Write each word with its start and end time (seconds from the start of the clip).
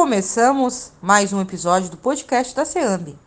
começamos 0.00 0.94
mais 1.02 1.30
um 1.30 1.42
episódio 1.42 1.90
do 1.90 1.96
podcast 1.98 2.56
da 2.56 2.64
SEAMB. 2.64 3.18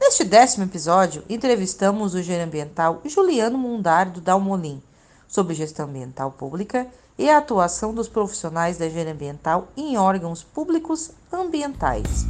Neste 0.00 0.22
décimo 0.22 0.62
episódio, 0.62 1.24
entrevistamos 1.28 2.14
o 2.14 2.20
engenheiro 2.20 2.46
ambiental 2.46 3.00
Juliano 3.04 3.58
Mundar 3.58 4.08
do 4.08 4.20
Dalmolin 4.20 4.80
sobre 5.26 5.56
gestão 5.56 5.86
ambiental 5.86 6.30
pública 6.30 6.86
e 7.18 7.28
a 7.28 7.38
atuação 7.38 7.92
dos 7.92 8.08
profissionais 8.08 8.78
da 8.78 8.86
engenharia 8.86 9.12
ambiental 9.12 9.66
em 9.76 9.98
órgãos 9.98 10.44
públicos 10.44 11.10
ambientais. 11.32 12.24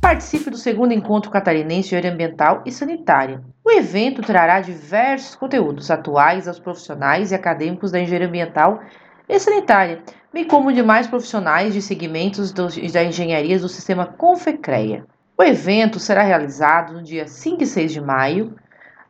Participe 0.00 0.50
do 0.50 0.56
segundo 0.56 0.92
encontro 0.92 1.32
catarinense 1.32 1.88
de 1.88 1.96
engenharia 1.96 2.12
ambiental 2.12 2.62
e 2.64 2.70
sanitária. 2.70 3.42
O 3.64 3.72
evento 3.72 4.22
trará 4.22 4.60
diversos 4.60 5.34
conteúdos 5.34 5.90
atuais 5.90 6.46
aos 6.46 6.60
profissionais 6.60 7.32
e 7.32 7.34
acadêmicos 7.34 7.90
da 7.90 7.98
engenharia 7.98 8.28
ambiental 8.28 8.80
e 9.28 9.38
sanitária, 9.38 10.02
bem 10.32 10.44
como 10.44 10.72
demais 10.72 11.06
profissionais 11.06 11.74
de 11.74 11.82
segmentos 11.82 12.52
do, 12.52 12.68
da 12.92 13.02
engenharia 13.02 13.58
do 13.58 13.68
sistema 13.68 14.06
Confecreia. 14.06 15.04
O 15.38 15.42
evento 15.42 15.98
será 15.98 16.22
realizado 16.22 16.94
no 16.94 17.02
dia 17.02 17.26
5 17.26 17.62
e 17.62 17.66
6 17.66 17.92
de 17.92 18.00
maio, 18.00 18.54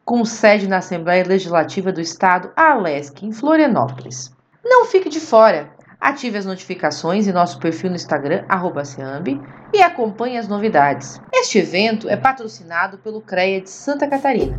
com 0.05 0.25
sede 0.25 0.69
na 0.69 0.79
Assembleia 0.79 1.25
Legislativa 1.27 1.93
do 1.93 2.01
Estado, 2.01 2.51
Alesc, 2.57 3.25
em 3.25 3.33
Florianópolis. 3.33 4.33
Não 4.65 4.87
fique 4.87 5.09
de 5.09 5.21
fora! 5.21 5.71
Ative 6.01 6.39
as 6.39 6.45
notificações 6.45 7.27
em 7.27 7.33
nosso 7.33 7.59
perfil 7.59 7.91
no 7.91 7.97
Instagram, 7.97 8.45
@seambi, 8.85 9.41
e 9.73 9.83
acompanhe 9.83 10.37
as 10.37 10.47
novidades. 10.47 11.21
Este 11.33 11.59
evento 11.59 12.09
é 12.09 12.17
patrocinado 12.17 12.99
pelo 12.99 13.21
CREA 13.21 13.61
de 13.61 13.71
Santa 13.71 14.07
Catarina. 14.07 14.59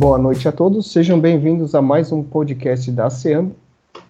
Boa 0.00 0.16
noite 0.16 0.48
a 0.48 0.52
todos, 0.52 0.90
sejam 0.90 1.20
bem-vindos 1.20 1.74
a 1.74 1.82
mais 1.82 2.10
um 2.10 2.22
podcast 2.22 2.90
da 2.90 3.10
SEAMB. 3.10 3.52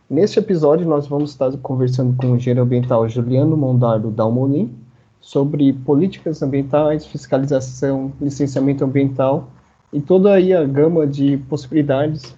Neste 0.08 0.38
episódio, 0.38 0.86
nós 0.86 1.08
vamos 1.08 1.30
estar 1.30 1.50
conversando 1.56 2.16
com 2.16 2.30
o 2.30 2.36
engenheiro 2.36 2.62
ambiental 2.62 3.08
Juliano 3.08 3.56
Mondardo 3.56 4.08
Dalmolin 4.08 4.72
sobre 5.20 5.72
políticas 5.72 6.44
ambientais, 6.44 7.04
fiscalização, 7.06 8.12
licenciamento 8.20 8.84
ambiental 8.84 9.48
e 9.92 10.00
toda 10.00 10.32
aí 10.32 10.54
a 10.54 10.64
gama 10.64 11.08
de 11.08 11.38
possibilidades 11.48 12.36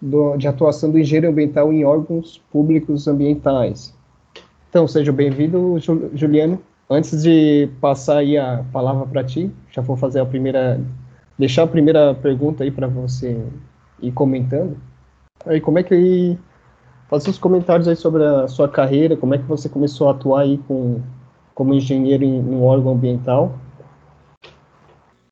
do, 0.00 0.36
de 0.36 0.48
atuação 0.48 0.90
do 0.90 0.98
engenheiro 0.98 1.28
ambiental 1.28 1.72
em 1.72 1.84
órgãos 1.84 2.42
públicos 2.50 3.06
ambientais. 3.06 3.94
Então, 4.68 4.88
seja 4.88 5.12
bem-vindo, 5.12 5.76
Juliano. 6.14 6.60
Antes 6.90 7.22
de 7.22 7.68
passar 7.80 8.16
aí 8.18 8.36
a 8.36 8.64
palavra 8.72 9.06
para 9.06 9.22
ti, 9.22 9.52
já 9.70 9.80
vou 9.80 9.96
fazer 9.96 10.18
a 10.18 10.26
primeira 10.26 10.80
deixar 11.42 11.64
a 11.64 11.66
primeira 11.66 12.14
pergunta 12.14 12.62
aí 12.62 12.70
para 12.70 12.86
você 12.86 13.36
ir 14.00 14.12
comentando. 14.12 14.76
Aí, 15.44 15.60
como 15.60 15.76
é 15.76 15.82
que 15.82 16.38
fazer 17.08 17.30
os 17.30 17.38
comentários 17.38 17.88
aí 17.88 17.96
sobre 17.96 18.24
a 18.24 18.46
sua 18.46 18.68
carreira, 18.68 19.16
como 19.16 19.34
é 19.34 19.38
que 19.38 19.44
você 19.44 19.68
começou 19.68 20.06
a 20.06 20.12
atuar 20.12 20.42
aí 20.42 20.58
com, 20.68 21.00
como 21.52 21.74
engenheiro 21.74 22.22
em, 22.22 22.40
um 22.40 22.62
órgão 22.62 22.92
ambiental? 22.92 23.58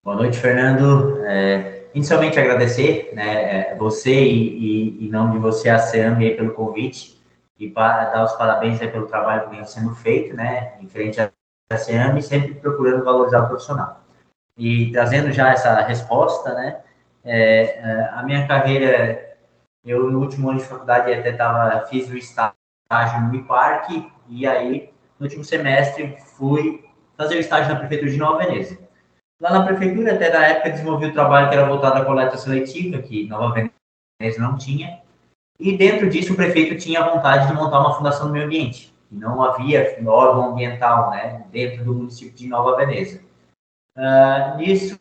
Boa 0.03 0.17
noite, 0.17 0.37
Fernando. 0.37 1.21
É, 1.27 1.85
inicialmente 1.95 2.41
agradecer, 2.41 3.13
né, 3.15 3.71
é, 3.71 3.77
você 3.77 4.25
e, 4.25 5.07
e, 5.07 5.09
não 5.11 5.31
de 5.31 5.39
você 5.39 5.69
a 5.69 5.79
SEAM 5.79 6.17
aí 6.17 6.35
pelo 6.35 6.55
convite 6.55 7.23
e 7.57 7.69
para 7.69 8.07
dar 8.07 8.25
os 8.25 8.33
parabéns 8.33 8.83
aí 8.83 8.89
pelo 8.89 9.07
trabalho 9.07 9.49
que 9.49 9.55
vem 9.55 9.65
sendo 9.65 9.95
feito, 9.95 10.35
né, 10.35 10.73
em 10.81 10.89
frente 10.89 11.21
à 11.21 11.31
SEAM 11.77 12.19
e 12.19 12.23
sempre 12.23 12.55
procurando 12.55 13.05
valorizar 13.05 13.45
o 13.45 13.47
profissional. 13.47 14.00
E 14.61 14.93
trazendo 14.93 15.33
já 15.33 15.51
essa 15.51 15.81
resposta, 15.81 16.53
né? 16.53 16.81
É, 17.25 17.63
é, 17.63 18.11
a 18.13 18.23
minha 18.23 18.47
carreira, 18.47 19.39
eu 19.83 20.11
no 20.11 20.21
último 20.21 20.51
ano 20.51 20.59
de 20.59 20.67
faculdade 20.67 21.11
até 21.11 21.33
tava, 21.33 21.87
fiz 21.87 22.11
o 22.11 22.17
estágio 22.17 23.23
no 23.23 23.35
IPARC 23.35 24.07
e 24.29 24.47
aí 24.47 24.93
no 25.19 25.25
último 25.25 25.43
semestre 25.43 26.15
fui 26.37 26.85
fazer 27.17 27.37
o 27.37 27.41
estágio 27.41 27.73
na 27.73 27.79
prefeitura 27.79 28.11
de 28.11 28.19
Nova 28.19 28.45
Veneza. 28.45 28.79
Lá 29.41 29.51
na 29.51 29.65
prefeitura, 29.65 30.13
até 30.13 30.31
na 30.31 30.45
época, 30.45 30.73
desenvolvi 30.73 31.07
o 31.07 31.13
trabalho 31.15 31.49
que 31.49 31.55
era 31.55 31.67
voltado 31.67 31.97
à 31.97 32.05
coleta 32.05 32.37
seletiva, 32.37 33.01
que 33.01 33.27
Nova 33.29 33.55
Veneza 33.55 34.43
não 34.43 34.59
tinha. 34.59 35.01
E 35.59 35.75
dentro 35.75 36.11
disso, 36.11 36.35
o 36.35 36.37
prefeito 36.37 36.77
tinha 36.77 37.03
vontade 37.03 37.47
de 37.47 37.55
montar 37.55 37.81
uma 37.81 37.97
fundação 37.97 38.27
do 38.27 38.33
meio 38.35 38.45
ambiente. 38.45 38.95
não 39.11 39.43
havia 39.43 39.99
órgão 40.07 40.53
ambiental 40.53 41.11
né, 41.13 41.47
dentro 41.51 41.83
do 41.83 41.95
município 41.95 42.35
de 42.35 42.47
Nova 42.47 42.77
Veneza. 42.77 43.30
Uh, 43.97 44.57
nisso, 44.59 44.99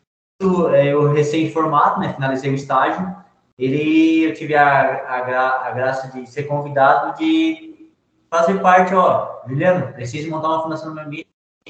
é, 0.72 0.86
eu 0.86 1.12
recém-formado, 1.12 2.00
né, 2.00 2.12
finalizei 2.14 2.50
o 2.50 2.54
estágio, 2.54 3.14
ele, 3.58 4.24
eu 4.24 4.32
tive 4.32 4.54
a, 4.54 4.80
a, 5.06 5.68
a, 5.68 5.70
graça 5.72 6.08
de 6.08 6.26
ser 6.26 6.44
convidado 6.44 7.18
de 7.18 7.90
fazer 8.30 8.58
parte, 8.60 8.94
ó, 8.94 9.42
Juliano, 9.46 9.92
preciso 9.92 10.30
montar 10.30 10.48
uma 10.48 10.62
fundação 10.62 10.88
no 10.88 10.94
meu 10.94 11.04
ambiente, 11.04 11.28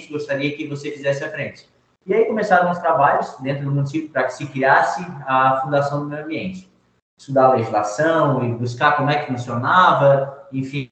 gostaria 0.09 0.57
que 0.57 0.69
você 0.69 0.93
fizesse 0.93 1.25
a 1.25 1.31
frente. 1.31 1.69
E 2.07 2.15
aí 2.15 2.25
começaram 2.27 2.71
os 2.71 2.79
trabalhos 2.79 3.37
dentro 3.41 3.65
do 3.65 3.73
município 3.73 4.09
para 4.09 4.25
que 4.25 4.35
se 4.35 4.47
criasse 4.47 5.05
a 5.27 5.61
fundação 5.63 6.01
do 6.01 6.07
meio 6.07 6.25
ambiente. 6.25 6.71
Estudar 7.19 7.47
a 7.47 7.53
legislação 7.55 8.45
e 8.45 8.55
buscar 8.55 8.97
como 8.97 9.11
é 9.11 9.19
que 9.19 9.33
funcionava, 9.33 10.49
enfim, 10.53 10.91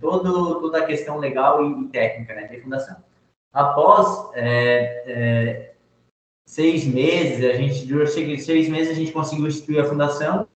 todo, 0.00 0.60
toda 0.60 0.78
a 0.78 0.86
questão 0.86 1.18
legal 1.18 1.64
e, 1.64 1.84
e 1.84 1.88
técnica 1.88 2.34
né, 2.34 2.48
de 2.48 2.60
fundação. 2.60 2.96
Após 3.56 4.28
é, 4.34 5.02
é, 5.06 5.72
seis 6.46 6.84
meses, 6.84 7.42
a 7.42 7.54
gente 7.54 7.86
durou 7.86 8.06
seis 8.06 8.68
meses, 8.68 8.90
a 8.90 8.94
gente 8.94 9.12
conseguiu 9.12 9.46
instituir 9.46 9.80
a 9.80 9.86
fundação, 9.86 10.46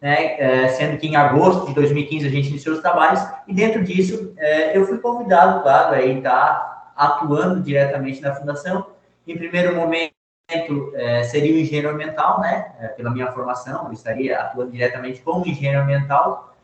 né, 0.00 0.40
é, 0.40 0.68
sendo 0.68 0.96
que 0.96 1.06
em 1.06 1.16
agosto 1.16 1.66
de 1.66 1.74
2015 1.74 2.26
a 2.26 2.30
gente 2.30 2.48
iniciou 2.48 2.76
os 2.76 2.80
trabalhos, 2.80 3.20
e 3.46 3.52
dentro 3.52 3.84
disso 3.84 4.32
é, 4.38 4.74
eu 4.74 4.86
fui 4.86 4.96
convidado, 5.00 5.62
claro, 5.62 5.94
a 5.94 6.02
estar 6.02 6.94
atuando 6.96 7.60
diretamente 7.60 8.22
na 8.22 8.34
fundação. 8.36 8.86
Em 9.26 9.36
primeiro 9.36 9.76
momento, 9.76 10.14
é, 10.94 11.24
seria 11.24 11.54
o 11.54 11.58
engenheiro 11.58 11.90
ambiental, 11.90 12.40
né? 12.40 12.92
Pela 12.96 13.10
minha 13.10 13.30
formação, 13.32 13.84
eu 13.88 13.92
estaria 13.92 14.40
atuando 14.40 14.72
diretamente 14.72 15.20
como 15.20 15.46
engenheiro 15.46 15.82
ambiental, 15.82 16.54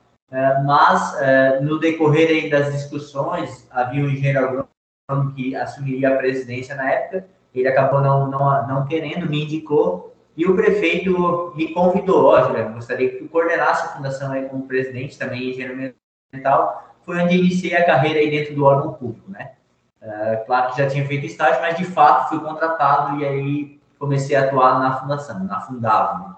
mas 0.64 1.14
no 1.60 1.78
decorrer 1.78 2.28
aí 2.28 2.50
das 2.50 2.72
discussões, 2.72 3.66
havia 3.70 4.02
um 4.02 4.08
engenheiro 4.08 4.68
agrônomo 5.08 5.32
que 5.32 5.56
assumiria 5.56 6.10
a 6.10 6.16
presidência 6.16 6.74
na 6.74 6.90
época, 6.90 7.26
ele 7.54 7.66
acabou 7.66 8.00
não, 8.00 8.30
não, 8.30 8.68
não 8.68 8.86
querendo, 8.86 9.28
me 9.28 9.44
indicou, 9.44 10.14
e 10.36 10.46
o 10.46 10.54
prefeito 10.54 11.52
me 11.56 11.72
convidou, 11.72 12.26
ó, 12.26 12.44
Juliano, 12.44 12.74
gostaria 12.74 13.08
que 13.08 13.16
tu 13.16 13.28
coordenasse 13.28 13.86
a 13.86 13.96
fundação 13.96 14.30
aí 14.30 14.48
como 14.48 14.68
presidente, 14.68 15.18
também 15.18 15.50
engenheiro 15.50 15.94
ambiental, 16.32 16.94
foi 17.02 17.20
onde 17.20 17.36
iniciei 17.36 17.74
a 17.74 17.86
carreira 17.86 18.20
aí 18.20 18.30
dentro 18.30 18.54
do 18.54 18.64
órgão 18.64 18.92
público, 18.92 19.30
né? 19.30 19.52
Uh, 20.00 20.46
claro 20.46 20.70
que 20.70 20.78
já 20.78 20.88
tinha 20.88 21.04
feito 21.06 21.26
estágio, 21.26 21.60
mas 21.60 21.76
de 21.76 21.84
fato 21.84 22.28
fui 22.28 22.38
contratado 22.38 23.18
e 23.18 23.24
aí 23.24 23.80
comecei 23.98 24.36
a 24.36 24.44
atuar 24.44 24.78
na 24.78 25.00
fundação, 25.00 25.42
na 25.42 25.60
Fundava. 25.60 26.18
Né? 26.18 26.34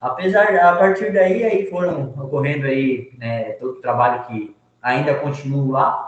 Apesar, 0.00 0.56
a 0.56 0.76
partir 0.76 1.12
daí, 1.12 1.44
aí 1.44 1.66
foram 1.66 2.14
ocorrendo 2.18 2.64
aí, 2.64 3.12
né, 3.18 3.52
todo 3.54 3.72
o 3.72 3.80
trabalho 3.82 4.24
que 4.24 4.56
ainda 4.80 5.14
continuo 5.16 5.72
lá, 5.72 6.07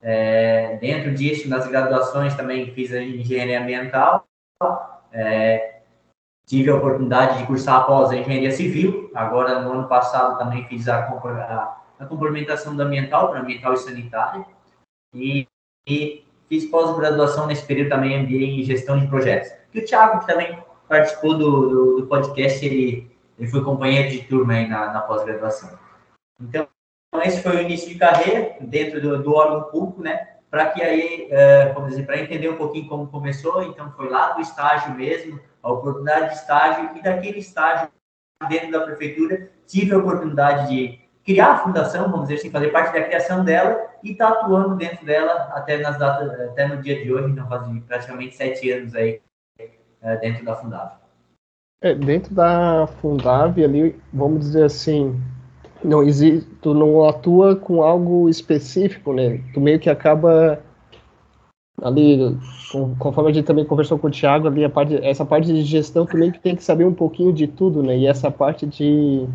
é, 0.00 0.76
dentro 0.76 1.12
disso, 1.14 1.48
nas 1.48 1.66
graduações 1.66 2.34
também 2.34 2.72
fiz 2.72 2.92
engenharia 2.92 3.60
ambiental. 3.60 4.26
É, 5.12 5.80
tive 6.46 6.70
a 6.70 6.76
oportunidade 6.76 7.38
de 7.38 7.46
cursar 7.46 7.76
após 7.76 8.10
a 8.10 8.16
engenharia 8.16 8.50
civil. 8.50 9.10
Agora, 9.14 9.60
no 9.60 9.72
ano 9.72 9.88
passado, 9.88 10.38
também 10.38 10.64
fiz 10.66 10.88
a, 10.88 11.00
a, 11.00 11.82
a 11.98 12.06
complementação 12.06 12.76
da 12.76 12.84
ambiental 12.84 13.30
para 13.30 13.40
ambiental 13.40 13.74
e 13.74 13.78
sanitária. 13.78 14.46
E, 15.14 15.46
e 15.86 16.24
fiz 16.48 16.64
pós-graduação 16.66 17.46
nesse 17.46 17.66
período 17.66 17.90
também 17.90 18.14
em 18.14 18.62
gestão 18.62 18.98
de 18.98 19.06
projetos. 19.08 19.50
E 19.74 19.80
o 19.80 19.84
Thiago, 19.84 20.20
que 20.20 20.26
também 20.26 20.58
participou 20.88 21.36
do, 21.36 21.68
do, 21.68 22.00
do 22.00 22.06
podcast, 22.06 22.64
ele, 22.64 23.10
ele 23.38 23.48
foi 23.48 23.62
companheiro 23.62 24.10
de 24.10 24.22
turma 24.24 24.54
aí 24.54 24.68
na, 24.68 24.92
na 24.92 25.00
pós-graduação. 25.02 25.78
Então, 26.40 26.66
então, 27.08 27.22
esse 27.22 27.42
foi 27.42 27.56
o 27.56 27.60
início 27.60 27.88
de 27.88 27.96
carreira 27.96 28.56
dentro 28.60 29.00
do, 29.00 29.22
do 29.22 29.34
órgão 29.34 29.70
público, 29.70 30.02
né? 30.02 30.36
Para 30.50 30.70
que 30.70 30.82
aí, 30.82 31.28
é, 31.30 31.72
vamos 31.72 31.90
dizer, 31.90 32.04
para 32.04 32.20
entender 32.20 32.48
um 32.48 32.56
pouquinho 32.56 32.88
como 32.88 33.08
começou, 33.08 33.62
então 33.62 33.90
foi 33.92 34.08
lá 34.08 34.32
do 34.32 34.40
estágio 34.40 34.94
mesmo, 34.94 35.40
a 35.62 35.72
oportunidade 35.72 36.30
de 36.30 36.34
estágio, 36.36 36.90
e 36.96 37.02
daquele 37.02 37.38
estágio 37.38 37.88
dentro 38.48 38.70
da 38.70 38.80
prefeitura, 38.80 39.50
tive 39.66 39.94
a 39.94 39.98
oportunidade 39.98 40.68
de 40.68 41.00
criar 41.24 41.52
a 41.52 41.58
fundação, 41.58 42.10
vamos 42.10 42.28
dizer 42.28 42.40
assim, 42.40 42.50
fazer 42.50 42.68
parte 42.68 42.92
da 42.92 43.04
criação 43.04 43.44
dela 43.44 43.86
e 44.02 44.14
tá 44.14 44.28
atuando 44.28 44.76
dentro 44.76 45.04
dela 45.04 45.50
até 45.52 45.76
nas 45.78 45.98
datas, 45.98 46.40
até 46.40 46.66
no 46.66 46.80
dia 46.80 47.02
de 47.02 47.12
hoje, 47.12 47.30
então 47.30 47.46
faz 47.48 47.66
praticamente 47.86 48.36
sete 48.36 48.70
anos 48.70 48.94
aí 48.94 49.20
é, 50.00 50.16
dentro 50.16 50.44
da 50.44 50.56
Fundave. 50.56 50.92
É, 51.82 51.94
dentro 51.94 52.34
da 52.34 52.86
Fundave 52.86 53.62
ali, 53.62 54.00
vamos 54.12 54.40
dizer 54.40 54.64
assim, 54.64 55.20
não 55.84 56.02
existe, 56.02 56.48
tu 56.60 56.74
não 56.74 57.08
atua 57.08 57.56
com 57.56 57.82
algo 57.82 58.28
específico, 58.28 59.12
né? 59.12 59.40
Tu 59.52 59.60
meio 59.60 59.78
que 59.78 59.88
acaba 59.88 60.60
ali, 61.82 62.36
conforme 62.98 63.30
a 63.30 63.32
gente 63.32 63.46
também 63.46 63.64
conversou 63.64 63.98
com 63.98 64.08
o 64.08 64.10
Thiago, 64.10 64.48
ali 64.48 64.64
a 64.64 64.70
parte, 64.70 64.96
essa 65.04 65.24
parte 65.24 65.46
de 65.46 65.62
gestão 65.62 66.04
também 66.04 66.32
que 66.32 66.40
tem 66.40 66.56
que 66.56 66.64
saber 66.64 66.84
um 66.84 66.94
pouquinho 66.94 67.32
de 67.32 67.46
tudo, 67.46 67.82
né? 67.82 67.96
E 67.96 68.06
essa 68.06 68.30
parte 68.30 68.66
de 68.66 69.26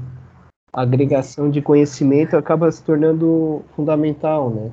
agregação 0.71 1.49
de 1.49 1.61
conhecimento 1.61 2.35
acaba 2.35 2.71
se 2.71 2.83
tornando 2.83 3.63
fundamental, 3.75 4.49
né? 4.49 4.71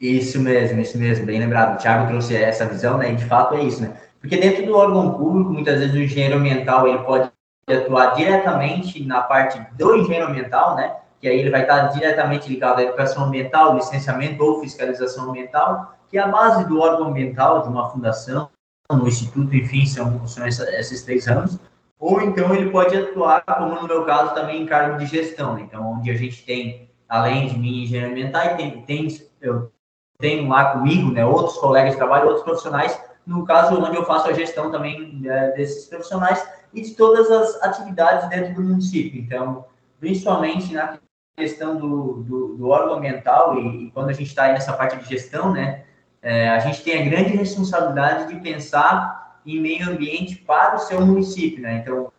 Isso 0.00 0.40
mesmo, 0.40 0.80
isso 0.80 0.98
mesmo, 0.98 1.26
bem 1.26 1.38
lembrado. 1.38 1.74
O 1.74 1.78
Thiago 1.78 2.08
trouxe 2.08 2.34
essa 2.34 2.66
visão, 2.66 2.98
né? 2.98 3.12
E 3.12 3.16
de 3.16 3.24
fato 3.24 3.54
é 3.54 3.62
isso, 3.62 3.82
né? 3.82 3.96
Porque 4.20 4.36
dentro 4.36 4.64
do 4.64 4.76
órgão 4.76 5.14
público, 5.14 5.52
muitas 5.52 5.80
vezes 5.80 5.94
o 5.94 5.98
engenheiro 5.98 6.38
ambiental 6.38 6.88
ele 6.88 6.98
pode 6.98 7.30
atuar 7.68 8.14
diretamente 8.14 9.04
na 9.04 9.20
parte 9.22 9.60
do 9.76 9.96
engenheiro 9.96 10.28
ambiental, 10.28 10.74
né? 10.74 10.96
Que 11.20 11.28
aí 11.28 11.38
ele 11.38 11.50
vai 11.50 11.62
estar 11.62 11.88
diretamente 11.88 12.48
ligado 12.48 12.80
à 12.80 12.82
educação 12.82 13.24
ambiental, 13.24 13.74
licenciamento 13.74 14.42
ou 14.42 14.60
fiscalização 14.60 15.30
ambiental, 15.30 15.94
que 16.08 16.18
é 16.18 16.20
a 16.20 16.28
base 16.28 16.66
do 16.66 16.80
órgão 16.80 17.08
ambiental 17.08 17.62
de 17.62 17.68
uma 17.68 17.88
fundação, 17.90 18.50
no 18.90 19.06
instituto, 19.06 19.54
enfim, 19.54 19.86
são, 19.86 20.26
são 20.26 20.44
essa, 20.44 20.68
esses 20.74 21.02
três 21.02 21.26
anos. 21.28 21.58
Ou 21.98 22.20
então 22.20 22.52
ele 22.54 22.70
pode 22.70 22.96
atuar, 22.96 23.42
como 23.42 23.80
no 23.80 23.86
meu 23.86 24.04
caso, 24.04 24.34
também 24.34 24.62
em 24.62 24.66
cargo 24.66 24.98
de 24.98 25.06
gestão, 25.06 25.54
né? 25.54 25.62
Então, 25.62 25.92
onde 25.92 26.10
a 26.10 26.16
gente 26.16 26.44
tem, 26.44 26.90
além 27.08 27.46
de 27.46 27.58
mim, 27.58 27.84
engenheiro 27.84 28.10
ambiental, 28.10 28.56
tem, 28.56 28.82
tem, 28.82 29.08
eu 29.40 29.70
tenho 30.18 30.48
lá 30.48 30.72
comigo, 30.72 31.12
né, 31.12 31.24
outros 31.24 31.56
colegas 31.58 31.92
de 31.92 31.96
trabalho, 31.96 32.26
outros 32.26 32.44
profissionais, 32.44 33.00
no 33.26 33.44
caso 33.44 33.80
onde 33.80 33.96
eu 33.96 34.04
faço 34.04 34.28
a 34.28 34.32
gestão 34.32 34.70
também 34.70 35.22
é, 35.24 35.52
desses 35.52 35.86
profissionais 35.86 36.44
e 36.72 36.80
de 36.82 36.94
todas 36.94 37.30
as 37.30 37.62
atividades 37.62 38.28
dentro 38.28 38.54
do 38.54 38.62
município. 38.62 39.20
Então, 39.20 39.64
principalmente 40.00 40.72
na 40.72 40.98
questão 41.36 41.76
do, 41.76 42.22
do, 42.22 42.56
do 42.56 42.68
órgão 42.68 42.96
ambiental 42.96 43.58
e, 43.58 43.86
e, 43.86 43.90
quando 43.90 44.10
a 44.10 44.12
gente 44.12 44.28
está 44.28 44.48
nessa 44.48 44.72
parte 44.72 44.96
de 44.96 45.08
gestão, 45.08 45.52
né, 45.52 45.84
é, 46.20 46.50
a 46.50 46.58
gente 46.58 46.82
tem 46.82 47.00
a 47.00 47.10
grande 47.10 47.36
responsabilidade 47.36 48.32
de 48.32 48.40
pensar 48.40 49.40
em 49.44 49.60
meio 49.60 49.90
ambiente 49.90 50.36
para 50.36 50.76
o 50.76 50.78
seu 50.78 51.00
município, 51.04 51.62
né? 51.62 51.78
Então, 51.78 52.12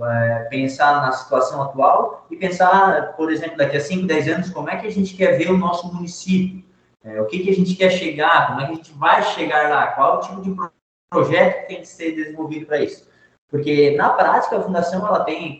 é, 0.00 0.46
pensar 0.50 1.00
na 1.00 1.12
situação 1.12 1.62
atual 1.62 2.26
e 2.30 2.36
pensar, 2.36 3.14
por 3.16 3.32
exemplo, 3.32 3.56
daqui 3.56 3.76
a 3.76 3.80
5, 3.80 4.06
10 4.06 4.28
anos, 4.28 4.50
como 4.50 4.70
é 4.70 4.76
que 4.76 4.86
a 4.86 4.90
gente 4.90 5.14
quer 5.16 5.38
ver 5.38 5.50
o 5.50 5.56
nosso 5.56 5.92
município, 5.92 6.62
é, 7.02 7.20
o 7.20 7.26
que, 7.26 7.40
que 7.40 7.50
a 7.50 7.54
gente 7.54 7.74
quer 7.74 7.90
chegar, 7.90 8.48
como 8.48 8.60
é 8.60 8.66
que 8.66 8.72
a 8.72 8.74
gente 8.74 8.92
vai 8.92 9.22
chegar 9.22 9.70
lá, 9.70 9.88
qual 9.88 10.18
o 10.18 10.20
tipo 10.20 10.42
de 10.42 10.54
projeto 11.10 11.62
que 11.62 11.68
tem 11.68 11.80
que 11.80 11.88
ser 11.88 12.12
desenvolvido 12.12 12.66
para 12.66 12.82
isso. 12.82 13.07
Porque, 13.50 13.96
na 13.96 14.10
prática, 14.10 14.58
a 14.58 14.62
Fundação 14.62 15.06
ela 15.06 15.24
tem, 15.24 15.58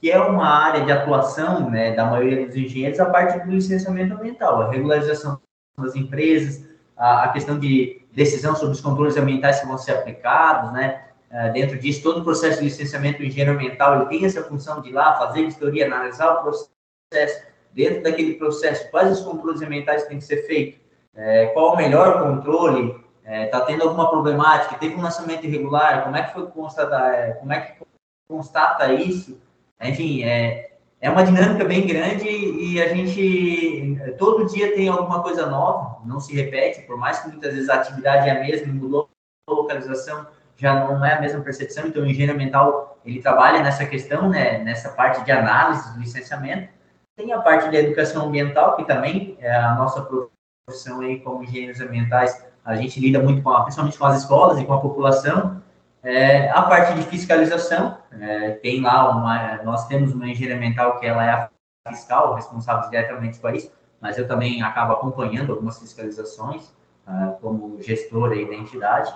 que 0.00 0.10
é 0.10 0.18
uma 0.18 0.46
área 0.46 0.84
de 0.84 0.92
atuação 0.92 1.70
né, 1.70 1.92
da 1.92 2.04
maioria 2.04 2.46
dos 2.46 2.56
engenheiros, 2.56 3.00
a 3.00 3.06
parte 3.06 3.38
do 3.44 3.50
licenciamento 3.50 4.14
ambiental, 4.14 4.62
a 4.62 4.70
regularização 4.70 5.40
das 5.78 5.96
empresas, 5.96 6.66
a, 6.96 7.24
a 7.24 7.28
questão 7.28 7.58
de 7.58 8.02
decisão 8.12 8.54
sobre 8.54 8.74
os 8.74 8.80
controles 8.80 9.16
ambientais 9.16 9.60
que 9.60 9.66
vão 9.66 9.78
ser 9.78 9.92
aplicados, 9.92 10.72
né? 10.72 11.02
É, 11.30 11.48
dentro 11.48 11.78
disso, 11.78 12.02
todo 12.02 12.20
o 12.20 12.24
processo 12.24 12.58
de 12.58 12.64
licenciamento 12.64 13.22
engenheiro 13.22 13.52
ambiental 13.52 13.96
ele 13.96 14.06
tem 14.06 14.26
essa 14.26 14.42
função 14.42 14.82
de 14.82 14.90
ir 14.90 14.92
lá 14.92 15.14
fazer 15.16 15.44
vistoria, 15.44 15.86
analisar 15.86 16.30
o 16.30 16.42
processo, 16.42 17.46
dentro 17.72 18.02
daquele 18.02 18.34
processo, 18.34 18.90
quais 18.90 19.18
os 19.18 19.24
controles 19.24 19.62
ambientais 19.62 20.04
têm 20.04 20.18
que 20.18 20.24
ser 20.24 20.46
feitos, 20.46 20.78
é, 21.14 21.46
qual 21.46 21.72
o 21.72 21.76
melhor 21.76 22.22
controle, 22.22 23.01
está 23.32 23.58
é, 23.58 23.60
tá 23.60 23.60
tendo 23.62 23.82
alguma 23.82 24.10
problemática, 24.10 24.76
teve 24.76 24.94
um 24.94 25.02
lançamento 25.02 25.46
irregular, 25.46 26.04
como 26.04 26.16
é 26.16 26.22
que 26.22 26.34
foi 26.34 26.46
constatar, 26.48 27.14
é, 27.14 27.32
como 27.32 27.52
é 27.52 27.60
que 27.60 27.84
constata 28.28 28.92
isso, 28.92 29.40
enfim, 29.80 30.22
é, 30.22 30.72
é 31.00 31.10
uma 31.10 31.24
dinâmica 31.24 31.64
bem 31.64 31.86
grande 31.86 32.28
e 32.28 32.80
a 32.80 32.88
gente 32.88 33.98
todo 34.18 34.46
dia 34.46 34.74
tem 34.74 34.88
alguma 34.88 35.22
coisa 35.22 35.46
nova, 35.46 36.00
não 36.04 36.20
se 36.20 36.34
repete, 36.34 36.82
por 36.82 36.96
mais 36.96 37.20
que 37.20 37.28
muitas 37.28 37.54
vezes 37.54 37.68
a 37.68 37.76
atividade 37.76 38.28
é 38.28 38.32
a 38.32 38.40
mesma, 38.40 38.72
mudou 38.72 39.08
a 39.48 39.52
localização, 39.52 40.26
já 40.56 40.74
não 40.74 41.04
é 41.04 41.14
a 41.14 41.20
mesma 41.20 41.40
percepção, 41.40 41.86
então 41.86 42.02
o 42.02 42.06
engenheiro 42.06 42.34
ambiental, 42.34 42.98
ele 43.04 43.20
trabalha 43.20 43.62
nessa 43.62 43.86
questão, 43.86 44.28
né, 44.28 44.58
nessa 44.58 44.90
parte 44.90 45.24
de 45.24 45.32
análise 45.32 45.92
do 45.94 46.00
licenciamento, 46.00 46.68
tem 47.16 47.32
a 47.32 47.40
parte 47.40 47.68
de 47.70 47.76
educação 47.76 48.26
ambiental, 48.26 48.76
que 48.76 48.84
também 48.84 49.36
é 49.40 49.54
a 49.54 49.74
nossa 49.74 50.02
profissão 50.02 51.00
aí 51.00 51.20
como 51.20 51.42
engenheiros 51.42 51.80
ambientais, 51.80 52.51
a 52.64 52.76
gente 52.76 53.00
lida 53.00 53.18
muito 53.18 53.42
com, 53.42 53.52
principalmente 53.62 53.98
com 53.98 54.06
as 54.06 54.20
escolas 54.20 54.58
e 54.58 54.64
com 54.64 54.72
a 54.72 54.80
população. 54.80 55.62
É, 56.02 56.50
a 56.50 56.62
parte 56.62 56.94
de 56.94 57.02
fiscalização, 57.02 57.98
é, 58.20 58.52
tem 58.52 58.80
lá 58.80 59.10
uma, 59.10 59.62
nós 59.62 59.86
temos 59.86 60.12
uma 60.12 60.28
engenharia 60.28 60.56
ambiental 60.56 60.98
que 60.98 61.06
ela 61.06 61.24
é 61.24 61.30
a 61.30 61.50
fiscal, 61.88 62.34
responsável 62.34 62.88
diretamente 62.90 63.38
por 63.38 63.54
isso, 63.54 63.72
mas 64.00 64.18
eu 64.18 64.26
também 64.26 64.62
acabo 64.62 64.92
acompanhando 64.92 65.52
algumas 65.52 65.78
fiscalizações 65.78 66.72
uh, 67.06 67.36
como 67.40 67.80
gestor 67.82 68.32
aí 68.32 68.46
da 68.46 68.54
entidade. 68.54 69.12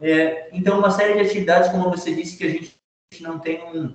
É, 0.00 0.48
então, 0.52 0.78
uma 0.78 0.90
série 0.90 1.14
de 1.14 1.28
atividades, 1.28 1.70
como 1.70 1.90
você 1.90 2.14
disse, 2.14 2.36
que 2.36 2.44
a 2.44 2.50
gente 2.50 2.78
não 3.20 3.38
tem 3.38 3.62
um, 3.64 3.94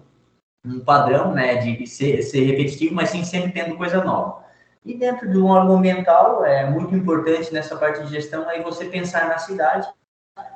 um 0.65 0.79
padrão 0.79 1.33
né, 1.33 1.55
de 1.57 1.87
ser, 1.87 2.21
ser 2.23 2.43
repetitivo, 2.43 2.93
mas 2.93 3.09
sim 3.09 3.23
sempre 3.23 3.51
tendo 3.51 3.77
coisa 3.77 4.03
nova. 4.03 4.42
E 4.85 4.93
dentro 4.93 5.29
de 5.29 5.37
um 5.37 5.47
órgão 5.47 5.77
ambiental, 5.77 6.43
é 6.43 6.69
muito 6.69 6.95
importante 6.95 7.53
nessa 7.53 7.75
parte 7.77 8.03
de 8.03 8.09
gestão 8.09 8.47
aí 8.49 8.61
você 8.61 8.85
pensar 8.85 9.29
na 9.29 9.37
cidade 9.37 9.87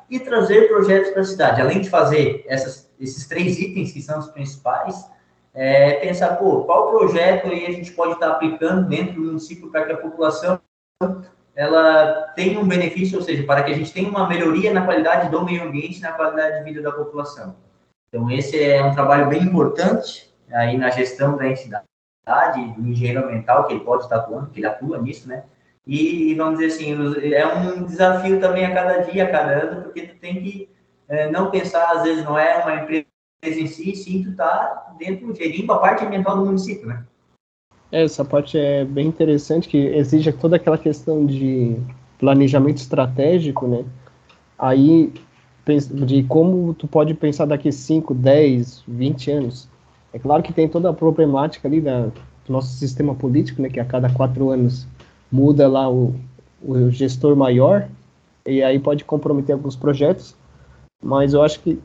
e 0.10 0.20
trazer 0.20 0.68
projetos 0.68 1.12
para 1.12 1.22
a 1.22 1.26
cidade. 1.26 1.62
Além 1.62 1.82
de 1.82 1.90
fazer 1.90 2.46
essas, 2.48 2.92
esses 3.00 3.28
três 3.28 3.58
itens 3.58 3.92
que 3.94 4.02
são 4.02 4.20
os 4.20 4.28
principais, 4.28 5.10
é, 5.54 5.94
pensar, 5.96 6.36
pô, 6.36 6.64
qual 6.66 6.92
projeto 6.92 7.48
aí 7.48 7.66
a 7.66 7.72
gente 7.72 7.92
pode 7.92 8.14
estar 8.14 8.32
aplicando 8.32 8.88
dentro 8.88 9.14
do 9.16 9.22
município 9.22 9.72
para 9.72 9.86
que 9.86 9.94
a 9.94 9.98
população 9.98 10.60
ela 11.56 12.32
tenha 12.36 12.60
um 12.60 12.68
benefício, 12.68 13.18
ou 13.18 13.24
seja, 13.24 13.44
para 13.44 13.64
que 13.64 13.72
a 13.72 13.76
gente 13.76 13.92
tenha 13.92 14.08
uma 14.08 14.28
melhoria 14.30 14.72
na 14.72 14.86
qualidade 14.86 15.32
do 15.32 15.44
meio 15.44 15.64
ambiente, 15.64 16.00
na 16.00 16.12
qualidade 16.12 16.60
de 16.60 16.64
vida 16.64 16.84
da 16.84 16.92
população. 16.92 17.56
Então, 18.08 18.30
esse 18.30 18.64
é 18.64 18.84
um 18.84 18.94
trabalho 18.94 19.28
bem 19.28 19.42
importante 19.42 20.32
aí 20.52 20.78
na 20.78 20.92
gestão 20.92 21.36
da 21.36 21.48
entidade, 21.48 21.84
do 22.76 22.88
engenheiro 22.88 23.26
ambiental, 23.26 23.66
que 23.66 23.74
ele 23.74 23.84
pode 23.84 24.04
estar 24.04 24.18
atuando, 24.18 24.50
que 24.50 24.60
ele 24.60 24.68
atua 24.68 25.02
nisso, 25.02 25.28
né? 25.28 25.44
E, 25.86 26.34
vamos 26.36 26.60
dizer 26.60 26.74
assim, 26.74 27.34
é 27.34 27.48
um 27.48 27.86
desafio 27.86 28.42
também 28.42 28.66
a 28.66 28.74
cada 28.74 28.98
dia, 29.04 29.24
a 29.24 29.32
cada 29.32 29.52
ano, 29.52 29.84
porque 29.84 30.02
tu 30.02 30.16
tem 30.18 30.42
que 30.42 30.70
é, 31.08 31.32
não 31.32 31.50
pensar, 31.50 31.90
às 31.92 32.04
vezes, 32.04 32.26
não 32.26 32.38
é 32.38 32.62
uma 32.62 32.76
empresa 32.76 33.06
em 33.42 33.68
si, 33.68 33.96
sim, 33.96 34.24
tu 34.24 34.36
tá 34.36 34.96
dentro, 35.00 35.34
gerindo 35.34 35.72
a 35.72 35.80
parte 35.80 36.04
ambiental 36.04 36.38
do 36.38 36.46
município, 36.46 36.88
né? 36.88 37.06
É, 37.90 38.04
essa 38.04 38.26
parte 38.26 38.58
é 38.58 38.84
bem 38.84 39.08
interessante, 39.08 39.70
que 39.70 39.78
exige 39.78 40.34
toda 40.34 40.58
aquela 40.58 40.78
questão 40.78 41.26
de 41.26 41.78
planejamento 42.20 42.78
estratégico, 42.78 43.66
né? 43.66 43.86
Aí 44.60 45.14
de 45.76 46.24
como 46.24 46.74
tu 46.74 46.88
pode 46.88 47.14
pensar 47.14 47.46
daqui 47.46 47.72
5, 47.72 48.14
10, 48.14 48.84
20 48.88 49.32
anos. 49.32 49.70
É 50.14 50.20
claro 50.20 50.42
que 50.42 50.54
tem 50.54 50.68
toda 50.68 50.90
a 50.90 50.94
problemática 50.94 51.68
ali 51.68 51.82
da, 51.82 52.06
do 52.06 52.14
nosso 52.54 52.74
sistema 52.78 53.14
político, 53.14 53.62
né, 53.62 53.70
que 53.70 53.80
a 53.80 53.86
cada 53.86 54.10
quatro 54.10 54.50
anos 54.50 54.88
muda 55.32 55.68
lá 55.68 55.90
o, 55.90 56.16
o 56.62 56.90
gestor 56.90 57.36
maior, 57.36 57.88
e 58.46 58.64
aí 58.64 58.80
pode 58.80 59.04
comprometer 59.04 59.54
alguns 59.54 59.76
projetos, 59.76 60.36
mas 61.04 61.34
eu 61.34 61.44
acho 61.44 61.60
que, 61.60 61.80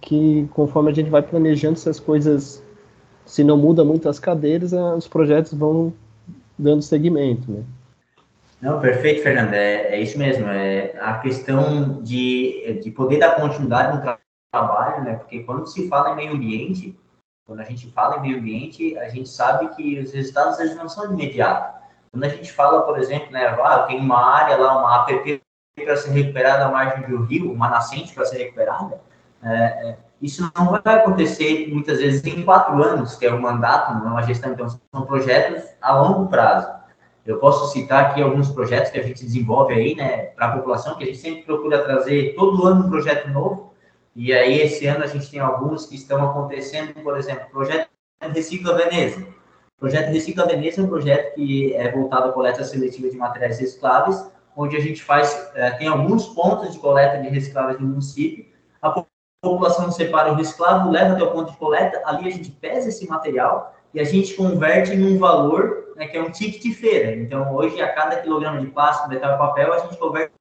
que 0.00 0.48
conforme 0.52 0.90
a 0.90 0.94
gente 0.94 1.08
vai 1.08 1.22
planejando 1.22 1.74
essas 1.74 2.00
coisas, 2.00 2.62
se 3.24 3.44
não 3.44 3.56
muda 3.56 3.84
muito 3.84 4.08
as 4.08 4.18
cadeiras, 4.18 4.72
os 4.72 5.06
projetos 5.06 5.54
vão 5.54 5.92
dando 6.58 6.82
seguimento, 6.82 7.50
né? 7.50 7.62
Não, 8.60 8.80
perfeito, 8.80 9.22
Fernando. 9.22 9.54
É, 9.54 9.94
é 9.94 10.00
isso 10.00 10.18
mesmo. 10.18 10.48
É 10.48 10.92
a 11.00 11.18
questão 11.18 12.02
de, 12.02 12.80
de 12.82 12.90
poder 12.90 13.18
dar 13.18 13.36
continuidade 13.36 13.96
no 13.96 14.02
tra 14.02 14.18
trabalho, 14.50 15.04
né? 15.04 15.14
Porque 15.14 15.40
quando 15.40 15.66
se 15.66 15.86
fala 15.88 16.10
em 16.10 16.16
meio 16.16 16.32
ambiente, 16.32 16.98
quando 17.48 17.60
a 17.60 17.64
gente 17.64 17.90
fala 17.92 18.18
em 18.18 18.20
meio 18.20 18.38
ambiente, 18.38 18.98
a 18.98 19.08
gente 19.08 19.26
sabe 19.26 19.74
que 19.74 19.98
os 19.98 20.12
resultados 20.12 20.60
eles 20.60 20.76
não 20.76 20.86
são 20.86 21.08
de 21.08 21.14
imediato. 21.14 21.78
Quando 22.12 22.24
a 22.24 22.28
gente 22.28 22.52
fala, 22.52 22.82
por 22.82 22.98
exemplo, 22.98 23.32
né, 23.32 23.46
ah, 23.46 23.84
tem 23.84 23.98
uma 23.98 24.22
área 24.22 24.58
lá, 24.58 24.78
uma 24.78 24.96
APP 24.96 25.40
para 25.74 25.96
ser 25.96 26.10
recuperada 26.10 26.66
à 26.66 26.70
margem 26.70 27.08
do 27.08 27.22
rio, 27.22 27.50
uma 27.50 27.70
nascente 27.70 28.12
para 28.12 28.26
ser 28.26 28.36
recuperada, 28.36 29.00
é, 29.42 29.54
é, 29.54 29.98
isso 30.20 30.52
não 30.54 30.72
vai 30.72 30.96
acontecer 30.96 31.72
muitas 31.72 32.00
vezes 32.00 32.22
em 32.22 32.42
quatro 32.42 32.82
anos, 32.82 33.16
que 33.16 33.24
é 33.24 33.32
o 33.32 33.40
mandato, 33.40 33.94
não 33.94 34.08
é 34.08 34.10
uma 34.10 34.22
gestão. 34.22 34.52
Então, 34.52 34.68
são 34.68 35.06
projetos 35.06 35.64
a 35.80 35.98
longo 35.98 36.28
prazo. 36.28 36.68
Eu 37.24 37.38
posso 37.38 37.72
citar 37.72 38.10
aqui 38.10 38.20
alguns 38.20 38.50
projetos 38.50 38.90
que 38.90 38.98
a 38.98 39.02
gente 39.02 39.24
desenvolve 39.24 39.72
aí, 39.72 39.94
né, 39.94 40.26
para 40.36 40.48
a 40.48 40.52
população, 40.52 40.96
que 40.96 41.04
a 41.04 41.06
gente 41.06 41.18
sempre 41.18 41.44
procura 41.44 41.82
trazer 41.82 42.34
todo 42.34 42.66
ano 42.66 42.84
um 42.86 42.90
projeto 42.90 43.30
novo. 43.30 43.67
E 44.20 44.32
aí, 44.32 44.62
esse 44.62 44.84
ano, 44.84 45.04
a 45.04 45.06
gente 45.06 45.30
tem 45.30 45.38
alguns 45.38 45.86
que 45.86 45.94
estão 45.94 46.28
acontecendo, 46.28 46.92
por 47.04 47.16
exemplo, 47.16 47.46
o 47.46 47.50
projeto 47.50 47.88
Recicla 48.20 48.74
Veneza. 48.74 49.20
O 49.20 49.78
projeto 49.78 50.08
Recicla 50.08 50.44
Veneza 50.44 50.80
é 50.80 50.84
um 50.84 50.88
projeto 50.88 51.36
que 51.36 51.72
é 51.76 51.92
voltado 51.92 52.30
à 52.30 52.32
coleta 52.32 52.64
seletiva 52.64 53.08
de 53.08 53.16
materiais 53.16 53.60
recicláveis, 53.60 54.28
onde 54.56 54.76
a 54.76 54.80
gente 54.80 55.04
faz, 55.04 55.52
é, 55.54 55.70
tem 55.70 55.86
alguns 55.86 56.26
pontos 56.30 56.72
de 56.72 56.80
coleta 56.80 57.18
de 57.18 57.28
recicláveis 57.28 57.78
no 57.78 57.86
município. 57.86 58.44
A 58.82 59.04
população 59.40 59.88
separa 59.92 60.32
o 60.32 60.34
reciclável, 60.34 60.90
leva 60.90 61.14
até 61.14 61.22
o 61.22 61.30
ponto 61.30 61.52
de 61.52 61.56
coleta, 61.56 62.02
ali 62.04 62.26
a 62.26 62.32
gente 62.32 62.50
pesa 62.50 62.88
esse 62.88 63.08
material 63.08 63.72
e 63.94 64.00
a 64.00 64.04
gente 64.04 64.34
converte 64.34 64.94
em 64.94 65.14
um 65.14 65.16
valor, 65.16 65.92
né, 65.94 66.08
que 66.08 66.16
é 66.16 66.20
um 66.20 66.32
ticket 66.32 66.60
de 66.60 66.74
feira. 66.74 67.14
Então, 67.14 67.54
hoje, 67.54 67.80
a 67.80 67.92
cada 67.94 68.16
quilograma 68.16 68.60
de 68.60 68.66
plástico, 68.66 69.10
metal 69.10 69.36
e 69.36 69.38
papel, 69.38 69.72
a 69.72 69.78
gente 69.78 69.96
converte 69.96 70.32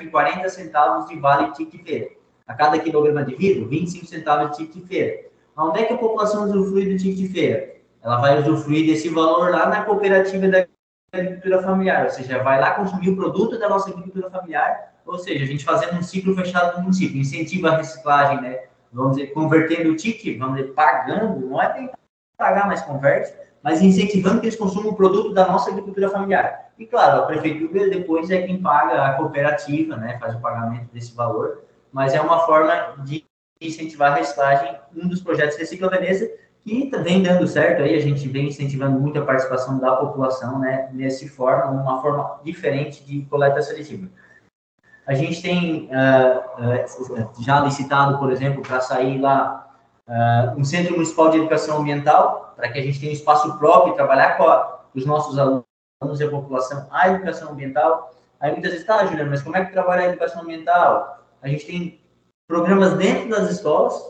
em 0.00 0.08
40 0.08 0.48
centavos 0.48 1.06
de 1.06 1.20
vale 1.20 1.50
de 1.50 1.56
ticket 1.58 1.84
feira. 1.86 2.16
A 2.46 2.54
cada 2.54 2.78
quilograma 2.78 3.24
de 3.24 3.34
vidro, 3.34 3.68
25 3.68 4.06
centavos 4.06 4.56
de 4.56 4.66
ticket 4.66 4.86
feira. 4.86 5.26
Onde 5.56 5.80
é 5.80 5.84
que 5.84 5.94
a 5.94 5.98
população 5.98 6.44
usufrui 6.44 6.86
do 6.86 6.96
ticket 6.96 7.32
feira? 7.32 7.76
Ela 8.02 8.20
vai 8.20 8.38
usufruir 8.38 8.86
desse 8.86 9.08
valor 9.08 9.50
lá 9.50 9.68
na 9.68 9.84
cooperativa 9.84 10.46
da 10.46 10.66
agricultura 11.12 11.62
familiar, 11.62 12.04
ou 12.04 12.10
seja, 12.10 12.42
vai 12.42 12.60
lá 12.60 12.74
consumir 12.74 13.10
o 13.10 13.16
produto 13.16 13.58
da 13.58 13.68
nossa 13.68 13.90
agricultura 13.90 14.30
familiar, 14.30 14.94
ou 15.04 15.18
seja, 15.18 15.44
a 15.44 15.46
gente 15.46 15.64
fazendo 15.64 15.98
um 15.98 16.02
ciclo 16.02 16.34
fechado 16.34 16.76
no 16.76 16.84
município, 16.84 17.20
incentiva 17.20 17.70
a 17.70 17.76
reciclagem, 17.78 18.40
né? 18.40 18.60
Vamos 18.92 19.16
dizer, 19.16 19.32
convertendo 19.32 19.90
o 19.90 19.96
ticket, 19.96 20.38
vamos 20.38 20.56
dizer, 20.56 20.72
pagando, 20.72 21.46
não 21.46 21.60
é 21.60 21.72
bem 21.72 21.90
pagar, 22.36 22.66
mas 22.66 22.82
converte, 22.82 23.32
mas 23.62 23.82
incentivando 23.82 24.40
que 24.40 24.46
eles 24.46 24.58
consumam 24.58 24.92
o 24.92 24.96
produto 24.96 25.32
da 25.32 25.46
nossa 25.46 25.70
agricultura 25.70 26.08
familiar. 26.08 26.70
E 26.78 26.86
claro, 26.86 27.22
a 27.22 27.26
prefeitura 27.26 27.88
depois 27.88 28.30
é 28.30 28.42
quem 28.42 28.60
paga 28.60 29.04
a 29.04 29.14
cooperativa, 29.14 29.96
né, 29.96 30.18
faz 30.20 30.34
o 30.34 30.40
pagamento 30.40 30.92
desse 30.92 31.14
valor, 31.14 31.64
mas 31.96 32.12
é 32.12 32.20
uma 32.20 32.40
forma 32.40 32.94
de 33.06 33.24
incentivar 33.58 34.12
a 34.12 34.16
reciclagem, 34.16 34.78
um 34.94 35.08
dos 35.08 35.22
projetos 35.22 35.56
Recicla 35.56 35.88
Veneza, 35.88 36.30
que 36.62 36.90
vem 36.98 37.22
dando 37.22 37.48
certo 37.48 37.82
aí, 37.82 37.94
a 37.94 38.00
gente 38.00 38.28
vem 38.28 38.48
incentivando 38.48 39.00
muito 39.00 39.18
a 39.18 39.24
participação 39.24 39.78
da 39.78 39.96
população, 39.96 40.58
né, 40.58 40.90
nesse 40.92 41.26
forma, 41.26 41.70
uma 41.70 42.02
forma 42.02 42.38
diferente 42.44 43.02
de 43.02 43.22
coleta 43.22 43.62
seletiva. 43.62 44.10
A 45.06 45.14
gente 45.14 45.40
tem 45.40 45.88
uh, 45.88 47.14
uh, 47.14 47.42
já 47.42 47.60
licitado, 47.60 48.18
por 48.18 48.30
exemplo, 48.30 48.60
para 48.60 48.78
sair 48.82 49.18
lá 49.18 49.66
uh, 50.06 50.60
um 50.60 50.64
Centro 50.64 50.92
Municipal 50.92 51.30
de 51.30 51.38
Educação 51.38 51.78
Ambiental, 51.78 52.52
para 52.56 52.70
que 52.70 52.78
a 52.78 52.82
gente 52.82 53.00
tenha 53.00 53.10
um 53.10 53.14
espaço 53.14 53.56
próprio 53.56 53.94
e 53.94 53.96
trabalhar 53.96 54.36
com, 54.36 54.42
a, 54.42 54.80
os 54.94 55.06
nossos 55.06 55.38
alunos 55.38 55.64
e 56.20 56.24
a 56.24 56.28
população 56.28 56.86
a 56.90 57.08
educação 57.08 57.52
ambiental. 57.52 58.14
Aí 58.38 58.52
muitas 58.52 58.72
vezes, 58.72 58.86
tá, 58.86 59.06
Juliana, 59.06 59.30
mas 59.30 59.40
como 59.40 59.56
é 59.56 59.64
que 59.64 59.72
trabalha 59.72 60.02
a 60.02 60.08
educação 60.08 60.42
ambiental? 60.42 61.16
A 61.46 61.48
gente 61.48 61.64
tem 61.64 62.00
programas 62.48 62.94
dentro 62.94 63.28
das 63.28 63.48
escolas, 63.52 64.04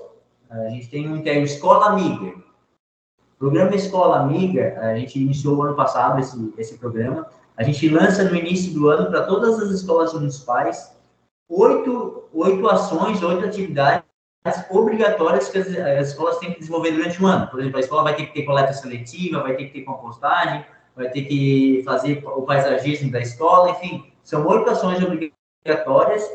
a 0.49 0.71
gente 0.71 0.89
tem 0.89 1.07
um 1.07 1.23
que 1.23 1.29
é 1.29 1.39
Escola 1.41 1.89
Amiga. 1.89 2.33
Programa 3.39 3.75
Escola 3.75 4.21
Amiga, 4.21 4.75
a 4.81 4.99
gente 4.99 5.21
iniciou 5.21 5.63
ano 5.63 5.77
passado 5.77 6.19
esse, 6.19 6.55
esse 6.57 6.79
programa. 6.79 7.27
A 7.55 7.63
gente 7.63 7.91
lança 7.91 8.25
no 8.25 8.35
início 8.35 8.73
do 8.73 8.89
ano 8.89 9.11
para 9.11 9.25
todas 9.25 9.61
as 9.61 9.69
escolas 9.69 10.15
municipais 10.15 10.97
oito, 11.47 12.25
oito 12.33 12.67
ações, 12.71 13.23
oito 13.23 13.45
atividades 13.45 14.03
obrigatórias 14.71 15.51
que 15.51 15.59
as, 15.59 15.67
as, 15.67 16.09
escolas 16.09 16.39
têm 16.39 16.55
que 16.55 16.61
desenvolver 16.61 16.93
durante 16.93 17.23
o 17.23 17.27
ano. 17.27 17.49
Por 17.49 17.61
exemplo, 17.61 17.77
a 17.77 17.81
escola 17.81 18.03
vai 18.03 18.17
ter 18.17 18.25
que 18.29 18.33
ter 18.33 18.45
coleta 18.45 18.73
seletiva, 18.73 19.43
vai 19.43 19.55
ter 19.55 19.67
que 19.67 19.81
ter 19.81 19.83
compostagem, 19.83 20.65
vai 20.97 21.11
ter 21.11 21.27
que 21.27 21.83
fazer 21.85 22.25
o 22.25 22.41
paisagismo 22.45 23.11
da 23.11 23.21
escola, 23.21 23.73
enfim, 23.73 24.11
são 24.23 24.47
oito 24.47 24.71
ações 24.71 25.03
obrigatórias 25.03 25.36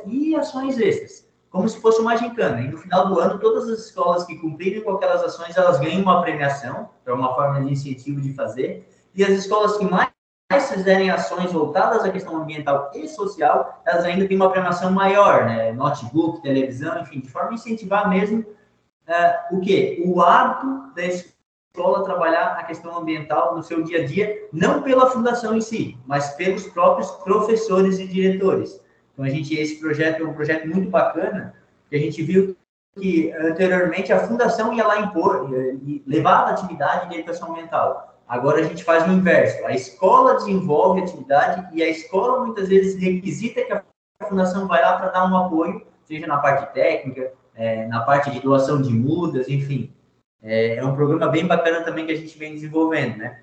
e 0.06 0.36
ações 0.36 0.80
extras, 0.80 1.28
como 1.50 1.68
se 1.68 1.80
fosse 1.80 2.02
uma 2.02 2.16
gincana. 2.16 2.62
E 2.62 2.68
no 2.70 2.78
final 2.78 3.08
do 3.08 3.20
ano, 3.20 3.40
todas 3.40 3.70
as 3.70 3.86
escolas 3.86 4.24
que 4.26 4.38
cumprirem 4.38 4.82
com 4.82 4.92
aquelas 4.92 5.24
ações, 5.24 5.58
elas 5.58 5.80
ganham 5.80 6.02
uma 6.02 6.22
premiação, 6.22 6.90
é 7.06 7.12
uma 7.12 7.34
forma 7.36 7.62
de 7.62 7.72
incentivo 7.72 8.22
de 8.22 8.34
fazer, 8.34 8.88
e 9.14 9.24
as 9.24 9.32
escolas 9.32 9.78
que 9.78 9.86
mais 9.86 10.12
mais 10.52 10.70
fizerem 10.70 11.10
ações 11.10 11.54
voltadas 11.54 12.04
à 12.04 12.12
questão 12.12 12.36
ambiental 12.36 12.92
e 12.94 13.08
social, 13.08 13.82
elas 13.86 14.04
ainda 14.04 14.28
têm 14.28 14.36
uma 14.36 14.50
premiação 14.50 14.92
maior, 14.92 15.46
né? 15.46 15.72
Notebook, 15.72 16.42
televisão, 16.42 17.00
enfim, 17.00 17.22
de 17.22 17.30
forma 17.30 17.52
a 17.52 17.54
incentivar 17.54 18.10
mesmo 18.10 18.40
uh, 18.42 19.56
o 19.56 19.62
quê? 19.62 20.04
O 20.06 20.22
hábito 20.22 20.94
da 20.94 21.06
escola 21.06 22.04
trabalhar 22.04 22.58
a 22.58 22.64
questão 22.64 22.98
ambiental 22.98 23.56
no 23.56 23.64
seu 23.64 23.82
dia 23.82 24.04
a 24.04 24.06
dia, 24.06 24.50
não 24.52 24.82
pela 24.82 25.10
fundação 25.10 25.56
em 25.56 25.62
si, 25.62 25.98
mas 26.06 26.32
pelos 26.32 26.68
próprios 26.68 27.10
professores 27.12 27.98
e 27.98 28.06
diretores. 28.06 28.82
Então, 29.14 29.26
a 29.26 29.30
gente, 29.30 29.54
esse 29.56 29.80
projeto 29.80 30.24
é 30.24 30.26
um 30.26 30.34
projeto 30.34 30.68
muito 30.68 30.90
bacana, 30.90 31.54
que 31.90 31.96
a 31.96 32.00
gente 32.00 32.22
viu 32.24 32.56
que 33.00 33.32
anteriormente 33.34 34.12
a 34.12 34.28
fundação 34.28 34.74
ia 34.74 34.86
lá 34.86 35.00
impor, 35.00 35.50
ia 35.84 36.02
levar 36.06 36.46
a 36.46 36.50
atividade 36.52 37.10
de 37.10 37.16
educação 37.16 37.52
ambiental. 37.52 38.20
Agora 38.28 38.62
a 38.62 38.64
gente 38.64 38.84
faz 38.84 39.06
o 39.08 39.12
inverso. 39.12 39.66
A 39.66 39.74
escola 39.74 40.36
desenvolve 40.36 41.02
atividade 41.02 41.68
e 41.76 41.84
a 41.84 41.90
escola 41.90 42.46
muitas 42.46 42.70
vezes 42.70 43.02
requisita 43.02 43.62
que 43.64 43.74
a 43.74 43.84
fundação 44.28 44.68
vai 44.68 44.82
lá 44.82 44.98
para 44.98 45.10
dar 45.10 45.30
um 45.30 45.36
apoio, 45.36 45.86
seja 46.06 46.28
na 46.28 46.38
parte 46.38 46.74
técnica, 46.74 47.34
é, 47.56 47.88
na 47.88 48.02
parte 48.02 48.32
de 48.32 48.40
doação 48.40 48.82
de 48.82 48.94
mudas, 48.94 49.48
enfim. 49.50 49.94
É, 50.42 50.76
é, 50.76 50.86
um 50.86 50.96
programa 50.96 51.28
bem 51.28 51.46
bacana 51.46 51.82
também 51.82 52.06
que 52.06 52.12
a 52.12 52.16
gente 52.16 52.38
vem 52.38 52.54
desenvolvendo, 52.54 53.18
né? 53.18 53.42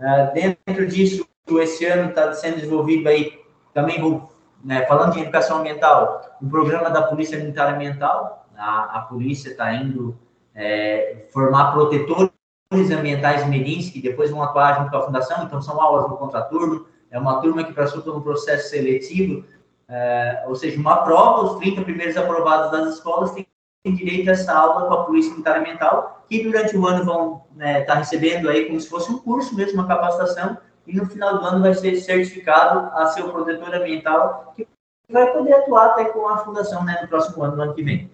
Ah, 0.00 0.30
dentro 0.32 0.86
disso, 0.86 1.26
esse 1.60 1.84
ano 1.84 2.10
está 2.10 2.32
sendo 2.32 2.56
desenvolvido 2.56 3.08
aí, 3.08 3.40
também 3.74 4.00
vou, 4.00 4.32
né, 4.64 4.84
falando 4.86 5.12
de 5.12 5.20
educação 5.20 5.58
ambiental, 5.58 6.36
um 6.42 6.48
programa 6.48 6.90
da 6.90 7.02
Polícia 7.02 7.38
Militar 7.38 7.74
Ambiental. 7.74 8.46
A, 8.56 8.98
a 8.98 9.00
polícia 9.02 9.50
está 9.50 9.72
indo 9.72 10.18
é, 10.54 11.26
formar 11.32 11.72
protetores 11.72 12.32
ambientais 12.72 13.46
mirins, 13.46 13.90
que 13.90 14.00
depois 14.00 14.30
vão 14.30 14.42
atuar 14.42 14.78
junto 14.78 14.90
com 14.90 14.96
a 14.96 15.06
fundação, 15.06 15.44
então 15.44 15.62
são 15.62 15.80
aulas 15.80 16.10
no 16.10 16.16
contraturno, 16.16 16.86
é 17.10 17.18
uma 17.18 17.40
turma 17.40 17.64
que 17.64 17.72
passou 17.72 18.02
por 18.02 18.16
um 18.16 18.20
processo 18.20 18.70
seletivo, 18.70 19.44
é, 19.88 20.44
ou 20.46 20.54
seja, 20.54 20.78
uma 20.78 20.98
prova, 20.98 21.44
os 21.44 21.58
30 21.60 21.82
primeiros 21.82 22.16
aprovados 22.16 22.70
das 22.70 22.94
escolas 22.94 23.30
têm 23.32 23.46
direito 23.84 24.28
a 24.28 24.32
essa 24.32 24.52
aula 24.52 24.86
com 24.86 24.94
a 24.94 25.04
Polícia 25.04 25.30
Militar 25.30 25.58
Ambiental, 25.58 26.24
que 26.28 26.42
durante 26.42 26.76
o 26.76 26.86
ano 26.86 27.04
vão 27.04 27.44
estar 27.52 27.64
né, 27.64 27.80
tá 27.82 27.94
recebendo 27.94 28.50
aí 28.50 28.66
como 28.66 28.78
se 28.78 28.88
fosse 28.88 29.10
um 29.10 29.18
curso 29.18 29.54
mesmo, 29.54 29.80
uma 29.80 29.88
capacitação, 29.88 30.58
e 30.88 30.96
no 30.96 31.06
final 31.06 31.38
do 31.38 31.44
ano 31.44 31.62
vai 31.62 31.74
ser 31.74 31.96
certificado 31.96 32.90
a 32.96 33.06
ser 33.08 33.22
o 33.22 33.30
protetor 33.30 33.74
ambiental, 33.74 34.54
que 34.56 34.66
vai 35.10 35.30
poder 35.32 35.52
atuar 35.52 35.88
até 35.88 36.06
com 36.06 36.26
a 36.26 36.38
fundação 36.38 36.82
né, 36.82 36.98
no 37.02 37.08
próximo 37.08 37.44
ano, 37.44 37.56
no 37.56 37.62
ano 37.62 37.74
que 37.74 37.82
vem 37.82 38.10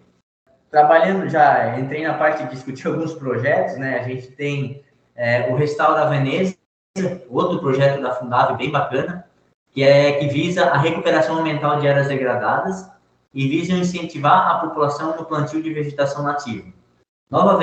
trabalhando 0.74 1.28
já, 1.28 1.78
entrei 1.78 2.04
na 2.04 2.14
parte 2.14 2.42
de 2.42 2.50
discutir 2.50 2.88
alguns 2.88 3.14
projetos, 3.14 3.76
né? 3.76 4.00
A 4.00 4.02
gente 4.02 4.26
tem 4.32 4.82
é, 5.14 5.48
o 5.52 5.54
Restaura 5.54 6.10
Veneza, 6.10 6.56
outro 7.30 7.60
projeto 7.60 8.02
da 8.02 8.12
Fundave 8.12 8.56
bem 8.56 8.72
bacana, 8.72 9.24
que 9.72 9.84
é 9.84 10.18
que 10.18 10.26
visa 10.26 10.64
a 10.64 10.76
recuperação 10.76 11.38
ambiental 11.38 11.78
de 11.78 11.86
áreas 11.86 12.08
degradadas 12.08 12.90
e 13.32 13.46
visa 13.46 13.72
incentivar 13.72 14.50
a 14.50 14.58
população 14.66 15.16
no 15.16 15.24
plantio 15.24 15.62
de 15.62 15.72
vegetação 15.72 16.24
nativa. 16.24 16.66
Nova 17.30 17.56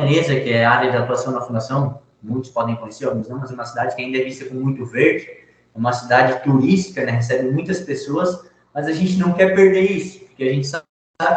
Veneza, 0.00 0.40
que 0.40 0.50
é 0.50 0.64
a 0.64 0.70
área 0.70 0.90
de 0.90 0.96
atuação 0.96 1.34
da 1.34 1.42
fundação, 1.42 2.00
muitos 2.26 2.50
podem 2.50 2.76
conhecer, 2.76 3.06
alguns 3.06 3.28
não, 3.28 3.38
mas 3.38 3.50
é 3.50 3.54
uma 3.54 3.64
cidade 3.64 3.94
que 3.94 4.02
ainda 4.02 4.18
é 4.18 4.24
vista 4.24 4.44
com 4.44 4.54
muito 4.54 4.84
verde, 4.84 5.26
é 5.74 5.78
uma 5.78 5.92
cidade 5.92 6.42
turística, 6.42 7.04
né? 7.04 7.12
recebe 7.12 7.50
muitas 7.50 7.80
pessoas, 7.80 8.48
mas 8.74 8.86
a 8.86 8.92
gente 8.92 9.16
não 9.16 9.32
quer 9.32 9.54
perder 9.54 9.90
isso, 9.90 10.20
porque 10.20 10.44
a 10.44 10.52
gente 10.52 10.66
sabe 10.66 10.84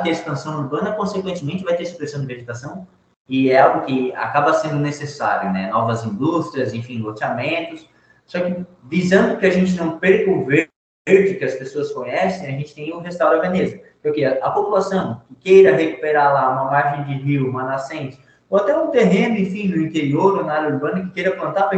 que 0.04 0.10
a 0.10 0.12
expansão 0.12 0.60
urbana, 0.60 0.94
consequentemente, 0.94 1.64
vai 1.64 1.76
ter 1.76 1.86
supressão 1.86 2.22
de 2.22 2.28
vegetação, 2.28 2.88
e 3.30 3.52
é 3.52 3.62
algo 3.62 3.86
que 3.86 4.12
acaba 4.14 4.54
sendo 4.56 4.78
necessário, 4.78 5.54
né? 5.54 5.70
Novas 5.70 6.04
indústrias, 6.04 6.74
enfim, 6.74 7.00
loteamentos. 7.00 7.88
Só 8.26 8.40
que, 8.40 8.66
visando 8.86 9.38
que 9.38 9.46
a 9.46 9.52
gente 9.52 9.76
não 9.76 10.00
perca 10.00 10.32
o 10.32 10.46
verde 10.46 10.70
que 11.06 11.46
as 11.46 11.54
pessoas 11.54 11.92
conhecem, 11.92 12.48
a 12.48 12.52
gente 12.52 12.74
tem 12.74 12.92
o 12.92 13.00
Restaura 13.00 13.40
Veneza. 13.40 13.80
Porque 14.02 14.26
a 14.26 14.50
população 14.50 15.22
que 15.28 15.36
queira 15.36 15.76
recuperar 15.76 16.34
lá 16.34 16.50
uma 16.50 16.72
margem 16.72 17.06
de 17.06 17.24
rio, 17.24 17.50
uma 17.50 17.64
nascente, 17.64 18.20
ou 18.50 18.58
até 18.58 18.76
um 18.78 18.90
terreno, 18.90 19.38
enfim, 19.38 19.68
no 19.68 19.82
interior 19.82 20.38
ou 20.38 20.44
na 20.44 20.54
área 20.54 20.74
urbana 20.74 21.02
que 21.02 21.12
queira 21.12 21.36
plantar 21.36 21.70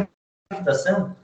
vegetação, 0.52 1.16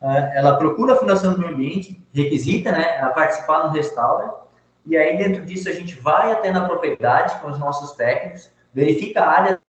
eh, 0.00 0.32
ela 0.34 0.56
procura 0.56 0.94
a 0.94 0.96
Fundação 0.96 1.34
do 1.34 1.40
Meio 1.40 1.52
Ambiente, 1.52 2.02
requisita, 2.12 2.72
né, 2.72 2.98
a 3.00 3.10
participar 3.10 3.64
no 3.64 3.70
Restaura, 3.70 4.38
e 4.88 4.96
aí, 4.96 5.18
dentro 5.18 5.44
disso, 5.44 5.68
a 5.68 5.72
gente 5.72 6.00
vai 6.00 6.32
até 6.32 6.50
na 6.50 6.66
propriedade 6.66 7.38
com 7.40 7.50
os 7.50 7.58
nossos 7.58 7.92
técnicos, 7.92 8.50
verifica 8.72 9.22
a 9.22 9.28
área, 9.28 9.60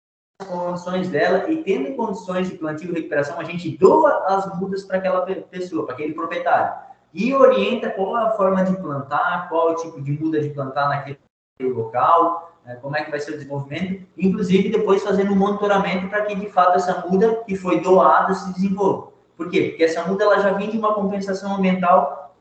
as 0.41 0.47
condições 0.47 1.09
dela, 1.09 1.51
e 1.51 1.65
tendo 1.65 1.97
condições 1.97 2.49
de 2.49 2.57
plantio 2.57 2.91
e 2.91 2.95
recuperação, 2.95 3.41
a 3.41 3.43
gente 3.43 3.77
doa 3.77 4.25
as 4.29 4.61
mudas 4.61 4.85
para 4.85 4.99
aquela 4.99 5.23
pessoa, 5.23 5.85
para 5.85 5.95
aquele 5.95 6.15
proprietário. 6.15 6.73
E 7.13 7.35
orienta 7.35 7.91
qual 7.91 8.17
é 8.17 8.23
a 8.27 8.31
forma 8.31 8.65
de 8.65 8.77
plantar, 8.77 9.49
qual 9.49 9.71
é 9.71 9.73
o 9.73 9.77
tipo 9.77 10.01
de 10.01 10.13
muda 10.13 10.41
de 10.41 10.51
plantar 10.51 10.89
naquele 10.89 11.19
local, 11.61 12.48
né, 12.69 12.77
como 12.83 12.95
é 12.95 13.03
que 13.03 13.11
vai 13.11 13.19
ser 13.19 13.31
o 13.31 13.39
desenvolvimento, 13.39 14.07
inclusive 14.17 14.69
depois 14.69 15.03
fazendo 15.03 15.33
um 15.33 15.37
monitoramento 15.37 16.07
para 16.09 16.27
que, 16.27 16.35
de 16.35 16.51
fato, 16.51 16.77
essa 16.77 17.07
muda 17.09 17.43
que 17.47 17.57
foi 17.57 17.81
doada 17.81 18.35
se 18.35 18.53
desenvolva. 18.53 19.09
Por 19.39 19.49
quê? 19.49 19.71
Porque 19.71 19.85
essa 19.85 20.05
muda 20.07 20.25
ela 20.25 20.39
já 20.41 20.53
vem 20.53 20.69
de 20.69 20.77
uma 20.77 20.95
compensação 20.95 21.57
ambiental 21.57 22.37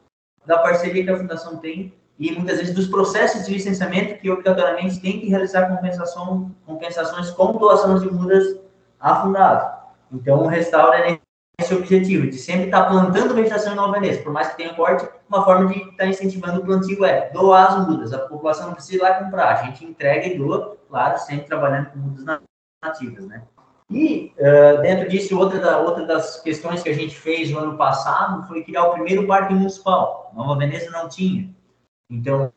da 0.45 0.57
parceria 0.57 1.03
que 1.03 1.09
a 1.09 1.17
Fundação 1.17 1.57
tem 1.57 1.93
e 2.19 2.31
muitas 2.33 2.57
vezes 2.57 2.75
dos 2.75 2.87
processos 2.87 3.45
de 3.45 3.53
licenciamento 3.53 4.19
que 4.19 4.29
obrigatoriamente 4.29 4.99
tem 4.99 5.19
que 5.21 5.29
realizar 5.29 5.69
compensação, 5.69 6.51
compensações 6.65 7.29
com 7.31 7.53
doações 7.53 8.01
de 8.01 8.11
mudas 8.11 8.59
afundadas. 8.99 9.77
Então, 10.11 10.43
o 10.43 10.47
restauro 10.47 10.93
é 10.93 11.19
esse 11.59 11.73
objetivo, 11.73 12.27
de 12.27 12.37
sempre 12.37 12.65
estar 12.65 12.85
plantando 12.85 13.33
vegetação 13.33 13.73
em 13.73 13.75
Nova 13.75 13.93
Veneza, 13.93 14.21
por 14.21 14.31
mais 14.31 14.49
que 14.49 14.57
tenha 14.57 14.75
corte, 14.75 15.09
uma 15.27 15.43
forma 15.43 15.73
de 15.73 15.79
estar 15.89 16.05
incentivando 16.05 16.61
o 16.61 16.65
plantio 16.65 17.03
é 17.03 17.29
doar 17.31 17.71
as 17.71 17.87
mudas, 17.87 18.13
a 18.13 18.19
população 18.19 18.67
não 18.67 18.73
precisa 18.75 18.97
ir 18.97 19.01
lá 19.01 19.13
comprar, 19.15 19.53
a 19.53 19.63
gente 19.63 19.83
entrega 19.83 20.27
e 20.27 20.37
doa, 20.37 20.77
claro, 20.87 21.17
sempre 21.17 21.47
trabalhando 21.47 21.89
com 21.89 21.99
mudas 21.99 22.39
nativas, 22.83 23.25
né? 23.25 23.43
E, 23.89 24.33
uh, 24.37 24.81
dentro 24.81 25.09
disso, 25.09 25.37
outra, 25.37 25.59
da, 25.59 25.79
outra 25.79 26.05
das 26.05 26.41
questões 26.41 26.83
que 26.83 26.89
a 26.89 26.93
gente 26.93 27.17
fez 27.17 27.49
no 27.49 27.59
ano 27.59 27.77
passado 27.77 28.45
foi 28.47 28.63
criar 28.63 28.83
o 28.83 28.93
primeiro 28.93 29.25
parque 29.25 29.53
municipal. 29.53 30.31
Nova 30.35 30.57
Veneza 30.57 30.91
não 30.91 31.07
tinha. 31.07 31.49
Então, 32.11 32.51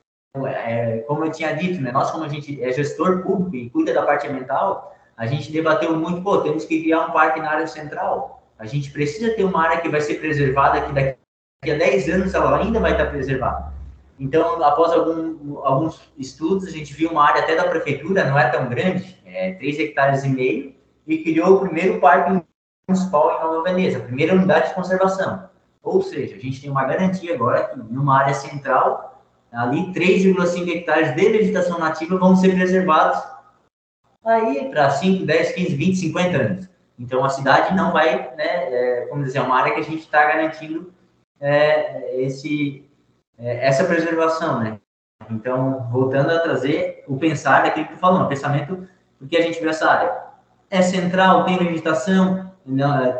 é, 0.45 0.99
como 1.07 1.25
eu 1.25 1.31
tinha 1.31 1.55
dito, 1.55 1.81
né, 1.81 1.93
nós 1.93 2.11
como 2.11 2.25
a 2.25 2.29
gente 2.29 2.63
é 2.63 2.73
gestor 2.73 3.23
público 3.23 3.57
e 3.57 3.71
cuida 3.71 3.95
da 3.95 4.03
parte 4.03 4.27
ambiental, 4.27 4.95
a 5.17 5.27
gente 5.27 5.53
debateu 5.53 5.97
muito, 5.97 6.21
pô, 6.23 6.39
temos 6.39 6.65
que 6.65 6.83
criar 6.83 7.07
um 7.07 7.13
parque 7.13 7.41
na 7.41 7.51
área 7.51 7.67
central. 7.67 8.40
A 8.61 8.67
gente 8.67 8.91
precisa 8.91 9.35
ter 9.35 9.43
uma 9.43 9.63
área 9.63 9.81
que 9.81 9.89
vai 9.89 10.03
ser 10.03 10.17
preservada, 10.17 10.83
que 10.83 10.93
daqui 10.93 11.17
a 11.65 11.79
10 11.79 12.09
anos 12.11 12.35
ela 12.35 12.59
ainda 12.59 12.79
vai 12.79 12.93
estar 12.93 13.07
preservada. 13.07 13.73
Então, 14.19 14.63
após 14.63 14.93
algum, 14.93 15.59
alguns 15.61 16.13
estudos, 16.19 16.69
a 16.69 16.71
gente 16.71 16.93
viu 16.93 17.11
uma 17.11 17.25
área 17.25 17.41
até 17.41 17.57
da 17.57 17.65
prefeitura, 17.65 18.27
não 18.27 18.39
é 18.39 18.51
tão 18.51 18.69
grande, 18.69 19.19
é 19.25 19.55
3 19.55 19.79
hectares 19.79 20.25
e 20.25 20.29
meio, 20.29 20.75
e 21.07 21.23
criou 21.23 21.55
o 21.55 21.61
primeiro 21.61 21.99
parque 22.01 22.45
municipal 22.87 23.35
em 23.35 23.45
Nova 23.45 23.63
Veneza, 23.63 23.97
a 23.97 24.03
primeira 24.03 24.35
unidade 24.35 24.69
de 24.69 24.75
conservação. 24.75 25.49
Ou 25.83 26.03
seja, 26.03 26.37
a 26.37 26.39
gente 26.39 26.61
tem 26.61 26.71
uma 26.71 26.85
garantia 26.85 27.35
agora 27.35 27.65
que 27.65 27.79
numa 27.79 28.19
área 28.19 28.35
central, 28.35 29.25
ali 29.51 29.91
3,5 29.95 30.69
hectares 30.69 31.17
de 31.17 31.31
vegetação 31.31 31.79
nativa 31.79 32.19
vão 32.19 32.37
ser 32.37 32.55
preservados 32.55 33.19
aí 34.23 34.69
para 34.69 34.91
5, 34.91 35.25
10, 35.25 35.53
15, 35.53 35.75
20, 35.77 35.97
50 35.97 36.37
anos. 36.37 36.70
Então 37.01 37.25
a 37.25 37.31
cidade 37.31 37.75
não 37.75 37.93
vai, 37.93 38.31
né, 38.37 38.45
é, 38.45 39.07
como 39.07 39.25
dizer, 39.25 39.39
é 39.39 39.43
uma 39.43 39.57
área 39.57 39.73
que 39.73 39.81
a 39.81 39.85
gente 39.85 40.01
está 40.01 40.23
garantindo 40.27 40.93
é, 41.41 42.21
esse, 42.21 42.87
é, 43.39 43.67
essa 43.67 43.85
preservação, 43.85 44.61
né? 44.61 44.79
Então, 45.31 45.89
voltando 45.91 46.31
a 46.31 46.41
trazer 46.41 47.03
o 47.09 47.17
pensar 47.17 47.63
daquilo 47.63 47.87
que 47.87 47.95
tu 47.95 47.99
falou, 47.99 48.23
o 48.23 48.29
pensamento, 48.29 48.87
porque 49.19 49.37
a 49.37 49.43
gente 49.43 49.61
vê 49.61 49.69
essa 49.69 49.89
área. 49.89 50.25
É 50.69 50.83
central, 50.83 51.45
tem 51.45 51.57
vegetação, 51.59 52.53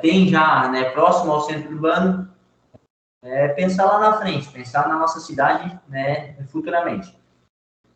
tem 0.03 0.29
já 0.29 0.69
né, 0.69 0.91
próximo 0.91 1.33
ao 1.33 1.41
centro 1.41 1.73
urbano, 1.73 2.29
é, 3.23 3.49
pensar 3.49 3.87
lá 3.87 3.99
na 3.99 4.13
frente, 4.19 4.51
pensar 4.51 4.89
na 4.89 4.99
nossa 4.99 5.21
cidade 5.21 5.79
né, 5.89 6.35
futuramente. 6.49 7.19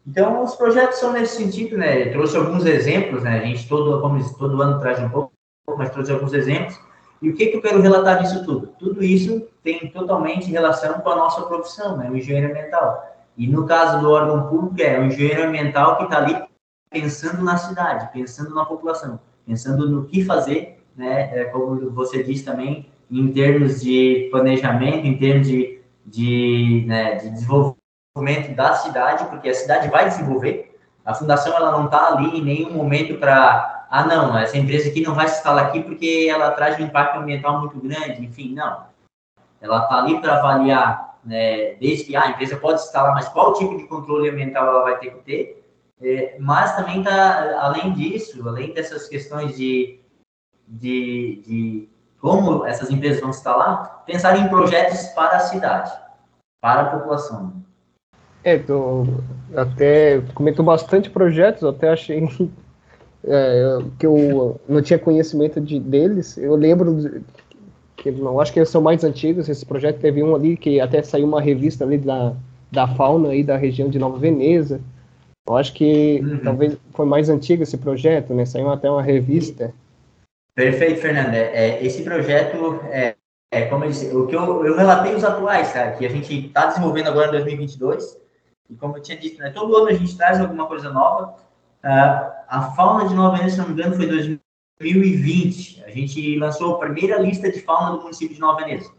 Então, 0.06 0.42
os 0.42 0.54
projetos 0.54 0.98
são 0.98 1.12
nesse 1.12 1.36
sentido, 1.36 1.78
né? 1.78 2.08
Eu 2.08 2.12
trouxe 2.12 2.36
alguns 2.36 2.66
exemplos, 2.66 3.22
né? 3.22 3.38
A 3.38 3.44
gente 3.44 3.66
todo, 3.66 4.00
como 4.02 4.36
todo 4.36 4.60
ano 4.60 4.78
traz 4.78 5.00
um 5.00 5.08
pouco, 5.08 5.33
mas 5.76 5.90
trouxe 5.90 6.12
alguns 6.12 6.33
exemplos. 6.33 6.78
E 7.23 7.30
o 7.30 7.35
que, 7.35 7.47
que 7.47 7.56
eu 7.56 7.62
quero 7.62 7.80
relatar 7.80 8.21
disso 8.21 8.44
tudo? 8.44 8.68
Tudo 8.78 9.02
isso 9.02 9.49
tem 9.62 9.88
totalmente 9.90 10.50
relação 10.50 11.00
com 11.00 11.11
a 11.11 11.16
nossa 11.16 11.42
profissão, 11.42 11.97
né? 11.97 12.11
O 12.11 12.16
engenheiro 12.16 12.50
ambiental. 12.50 13.14
E 13.37 13.47
no 13.47 13.66
caso 13.66 14.00
do 14.00 14.11
órgão 14.11 14.49
público, 14.49 14.80
é 14.80 15.00
o 15.00 15.06
engenheiro 15.06 15.44
ambiental 15.44 15.97
que 15.97 16.04
está 16.04 16.18
ali 16.18 16.37
pensando 16.90 17.42
na 17.42 17.56
cidade, 17.56 18.11
pensando 18.12 18.54
na 18.54 18.64
população, 18.64 19.18
pensando 19.47 19.88
no 19.88 20.04
que 20.04 20.25
fazer, 20.25 20.85
né? 20.94 21.30
É, 21.33 21.44
como 21.44 21.90
você 21.90 22.23
disse 22.23 22.44
também, 22.44 22.88
em 23.11 23.33
termos 23.33 23.80
de 23.80 24.28
planejamento, 24.30 25.06
em 25.06 25.16
termos 25.16 25.47
de, 25.47 25.80
de, 26.04 26.85
né, 26.87 27.16
de 27.16 27.30
desenvolvimento 27.30 28.54
da 28.54 28.75
cidade, 28.75 29.25
porque 29.26 29.49
a 29.49 29.54
cidade 29.54 29.88
vai 29.88 30.09
desenvolver. 30.09 30.78
A 31.04 31.14
fundação 31.14 31.54
ela 31.54 31.73
não 31.73 31.87
está 31.87 32.09
ali 32.09 32.38
em 32.38 32.42
nenhum 32.42 32.73
momento 32.73 33.18
para, 33.18 33.83
ah, 33.96 34.04
não, 34.04 34.36
essa 34.36 34.58
empresa 34.58 34.88
aqui 34.88 35.02
não 35.02 35.14
vai 35.14 35.28
se 35.28 35.36
instalar 35.36 35.66
aqui 35.66 35.80
porque 35.80 36.26
ela 36.28 36.50
traz 36.50 36.76
um 36.80 36.82
impacto 36.82 37.16
ambiental 37.16 37.60
muito 37.60 37.78
grande, 37.78 38.24
enfim, 38.24 38.52
não. 38.52 38.86
Ela 39.60 39.84
está 39.84 39.98
ali 40.00 40.20
para 40.20 40.36
avaliar, 40.36 41.20
né, 41.24 41.74
desde 41.74 42.02
que 42.02 42.16
ah, 42.16 42.24
a 42.24 42.30
empresa 42.30 42.56
pode 42.56 42.80
se 42.80 42.88
instalar, 42.88 43.14
mas 43.14 43.28
qual 43.28 43.52
tipo 43.54 43.76
de 43.76 43.86
controle 43.86 44.28
ambiental 44.28 44.66
ela 44.66 44.82
vai 44.82 44.98
ter 44.98 45.12
que 45.12 45.20
ter. 45.20 45.64
É, 46.02 46.36
mas 46.40 46.74
também 46.74 46.98
está, 46.98 47.60
além 47.60 47.92
disso, 47.92 48.48
além 48.48 48.74
dessas 48.74 49.06
questões 49.06 49.56
de, 49.56 50.00
de, 50.66 51.40
de 51.46 51.88
como 52.20 52.66
essas 52.66 52.90
empresas 52.90 53.20
vão 53.20 53.30
instalar, 53.30 54.02
pensar 54.04 54.36
em 54.36 54.48
projetos 54.48 55.04
para 55.10 55.36
a 55.36 55.40
cidade, 55.40 55.92
para 56.60 56.80
a 56.80 56.98
população. 56.98 57.62
É, 58.42 58.58
tu 58.58 59.04
até 59.56 60.21
comentou 60.34 60.64
bastante 60.64 61.08
projetos, 61.08 61.62
eu 61.62 61.69
até 61.69 61.90
achei 61.90 62.19
é, 63.26 63.78
que 63.99 64.06
eu 64.06 64.60
não 64.69 64.82
tinha 64.82 64.99
conhecimento 64.99 65.60
de, 65.60 65.80
deles. 65.80 66.37
Eu 66.37 66.54
lembro 66.56 67.23
que 67.97 68.10
não 68.10 68.39
acho 68.41 68.52
que 68.52 68.58
eles 68.58 68.69
são 68.69 68.82
mais 68.82 69.02
antigos. 69.04 69.49
Esse 69.49 69.65
projeto 69.65 70.00
teve 70.00 70.23
um 70.23 70.34
ali 70.34 70.56
que 70.56 70.80
até 70.80 71.02
saiu 71.02 71.26
uma 71.26 71.41
revista 71.41 71.84
ali 71.84 71.99
da, 71.99 72.34
da 72.71 72.87
fauna 72.87 73.30
aí 73.30 73.43
da 73.43 73.56
região 73.56 73.89
de 73.89 73.99
Nova 73.99 74.19
Veneza. 74.19 74.80
Eu 75.47 75.56
acho 75.56 75.75
que 75.75 76.21
uhum. 76.23 76.39
talvez 76.39 76.76
foi 76.93 77.06
mais 77.06 77.28
antigo 77.28 77.63
esse 77.63 77.76
projeto, 77.76 78.32
né? 78.32 78.47
Saiu 78.47 78.71
até 78.71 78.91
uma 78.91 79.02
revista. 79.02 79.73
Perfeito, 80.54 81.00
Fernanda. 81.00 81.37
É, 81.37 81.84
esse 81.84 82.02
projeto, 82.02 82.80
é, 82.91 83.15
é, 83.50 83.67
como 83.67 83.84
eu 83.84 83.91
disse, 83.91 84.15
o 84.15 84.26
que 84.26 84.34
eu, 84.34 84.65
eu 84.65 84.76
relatei 84.76 85.15
os 85.15 85.25
atuais, 85.25 85.73
tá? 85.73 85.93
que 85.93 86.06
a 86.06 86.08
gente 86.08 86.47
está 86.47 86.67
desenvolvendo 86.67 87.08
agora 87.08 87.28
em 87.28 87.32
2022, 87.32 88.19
e 88.71 88.75
como 88.75 88.97
eu 88.97 89.02
tinha 89.02 89.19
dito, 89.19 89.39
né, 89.39 89.50
todo 89.50 89.76
ano 89.76 89.89
a 89.89 89.93
gente 89.93 90.17
traz 90.17 90.41
alguma 90.41 90.67
coisa 90.67 90.91
nova. 90.91 91.34
Uh, 91.84 92.32
a 92.49 92.73
fauna 92.75 93.06
de 93.06 93.14
Nova 93.14 93.36
Veneza, 93.36 93.56
se 93.56 93.60
não 93.60 93.68
me 93.68 93.75
engano, 93.75 93.94
foi 93.94 94.06
2020. 94.06 95.84
A 95.84 95.90
gente 95.90 96.38
lançou 96.38 96.75
a 96.75 96.78
primeira 96.78 97.20
lista 97.20 97.52
de 97.52 97.60
fauna 97.60 97.97
do 97.97 98.02
município 98.02 98.34
de 98.34 98.40
Nova 98.40 98.60
Veneza. 98.60 98.90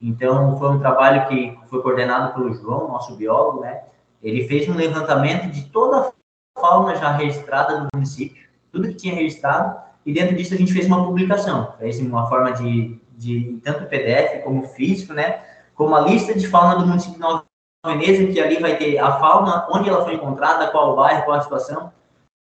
Então, 0.00 0.58
foi 0.58 0.70
um 0.70 0.78
trabalho 0.78 1.28
que 1.28 1.58
foi 1.68 1.82
coordenado 1.82 2.32
pelo 2.32 2.54
João, 2.54 2.88
nosso 2.88 3.14
biólogo, 3.16 3.60
né? 3.60 3.82
Ele 4.22 4.48
fez 4.48 4.66
um 4.70 4.74
levantamento 4.74 5.50
de 5.50 5.66
toda 5.66 6.08
a 6.08 6.60
fauna 6.60 6.96
já 6.96 7.12
registrada 7.12 7.80
no 7.80 7.88
município, 7.94 8.48
tudo 8.72 8.88
que 8.88 8.94
tinha 8.94 9.14
registrado, 9.14 9.78
e 10.06 10.12
dentro 10.12 10.34
disso 10.34 10.54
a 10.54 10.56
gente 10.56 10.72
fez 10.72 10.86
uma 10.86 11.04
publicação, 11.04 11.74
fez 11.78 12.00
uma 12.00 12.26
forma 12.26 12.52
de, 12.52 12.98
de 13.18 13.60
tanto 13.62 13.86
PDF 13.86 14.42
como 14.42 14.66
físico, 14.68 15.12
né? 15.12 15.42
Com 15.74 15.94
a 15.94 16.00
lista 16.00 16.34
de 16.34 16.48
fauna 16.48 16.76
do 16.76 16.86
município 16.86 17.14
de 17.14 17.20
Nova 17.20 17.44
Veneza, 17.84 18.32
que 18.32 18.40
ali 18.40 18.58
vai 18.58 18.78
ter 18.78 18.98
a 18.98 19.18
fauna, 19.18 19.66
onde 19.70 19.90
ela 19.90 20.04
foi 20.04 20.14
encontrada, 20.14 20.70
qual 20.70 20.96
bairro, 20.96 21.24
qual 21.24 21.36
a 21.36 21.42
situação. 21.42 21.92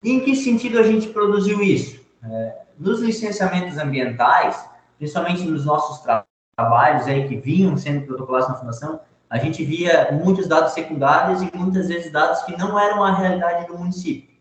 Em 0.04 0.20
que 0.20 0.36
sentido 0.36 0.78
a 0.78 0.82
gente 0.82 1.08
produziu 1.08 1.62
isso? 1.62 1.98
É, 2.22 2.58
nos 2.78 3.00
licenciamentos 3.00 3.78
ambientais, 3.78 4.62
principalmente 4.98 5.42
nos 5.44 5.64
nossos 5.64 6.00
tra 6.00 6.26
trabalhos 6.56 7.08
aí 7.08 7.26
que 7.26 7.36
vinham 7.36 7.76
sendo 7.76 8.06
protocolados 8.06 8.48
na 8.48 8.54
fundação, 8.54 9.00
a 9.28 9.38
gente 9.38 9.64
via 9.64 10.10
muitos 10.12 10.46
dados 10.46 10.72
secundários 10.72 11.42
e 11.42 11.50
muitas 11.52 11.88
vezes 11.88 12.12
dados 12.12 12.42
que 12.42 12.56
não 12.56 12.78
eram 12.78 13.02
a 13.02 13.12
realidade 13.12 13.66
do 13.66 13.76
município. 13.76 14.32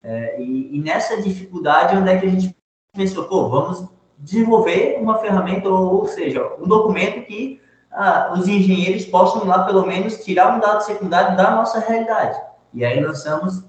É, 0.00 0.40
e, 0.40 0.76
e, 0.76 0.80
nessa 0.80 1.20
dificuldade, 1.20 1.96
onde 1.96 2.08
é 2.08 2.18
que 2.18 2.26
a 2.26 2.30
gente 2.30 2.56
pensou, 2.94 3.24
pô, 3.24 3.48
vamos 3.48 3.84
desenvolver 4.18 4.98
uma 5.00 5.18
ferramenta, 5.18 5.68
ou, 5.68 6.02
ou 6.02 6.06
seja, 6.06 6.46
um 6.60 6.68
documento 6.68 7.26
que 7.26 7.60
ah, 7.90 8.32
os 8.32 8.46
engenheiros 8.46 9.04
possam 9.06 9.44
lá, 9.44 9.64
pelo 9.64 9.84
menos, 9.84 10.24
tirar 10.24 10.56
um 10.56 10.60
dado 10.60 10.84
secundário 10.84 11.36
da 11.36 11.50
nossa 11.50 11.80
realidade. 11.80 12.40
E 12.72 12.84
aí 12.84 13.00
lançamos 13.00 13.64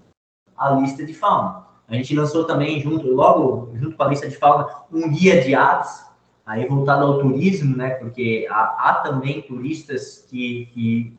a 0.58 0.72
lista 0.72 1.06
de 1.06 1.14
fauna. 1.14 1.66
A 1.88 1.94
gente 1.94 2.16
lançou 2.16 2.44
também, 2.44 2.82
junto, 2.82 3.08
logo, 3.08 3.72
junto 3.76 3.96
com 3.96 4.04
a 4.04 4.08
lista 4.08 4.28
de 4.28 4.36
fauna, 4.36 4.68
um 4.92 5.10
guia 5.10 5.42
de 5.42 5.56
aves, 5.56 6.06
aí 6.46 6.68
voltado 6.68 7.06
ao 7.06 7.20
turismo, 7.20 7.78
né, 7.78 7.92
porque 7.92 8.48
há, 8.50 8.90
há 8.90 8.94
também 9.04 9.42
turistas 9.42 10.26
que, 10.30 10.66
que 10.74 11.18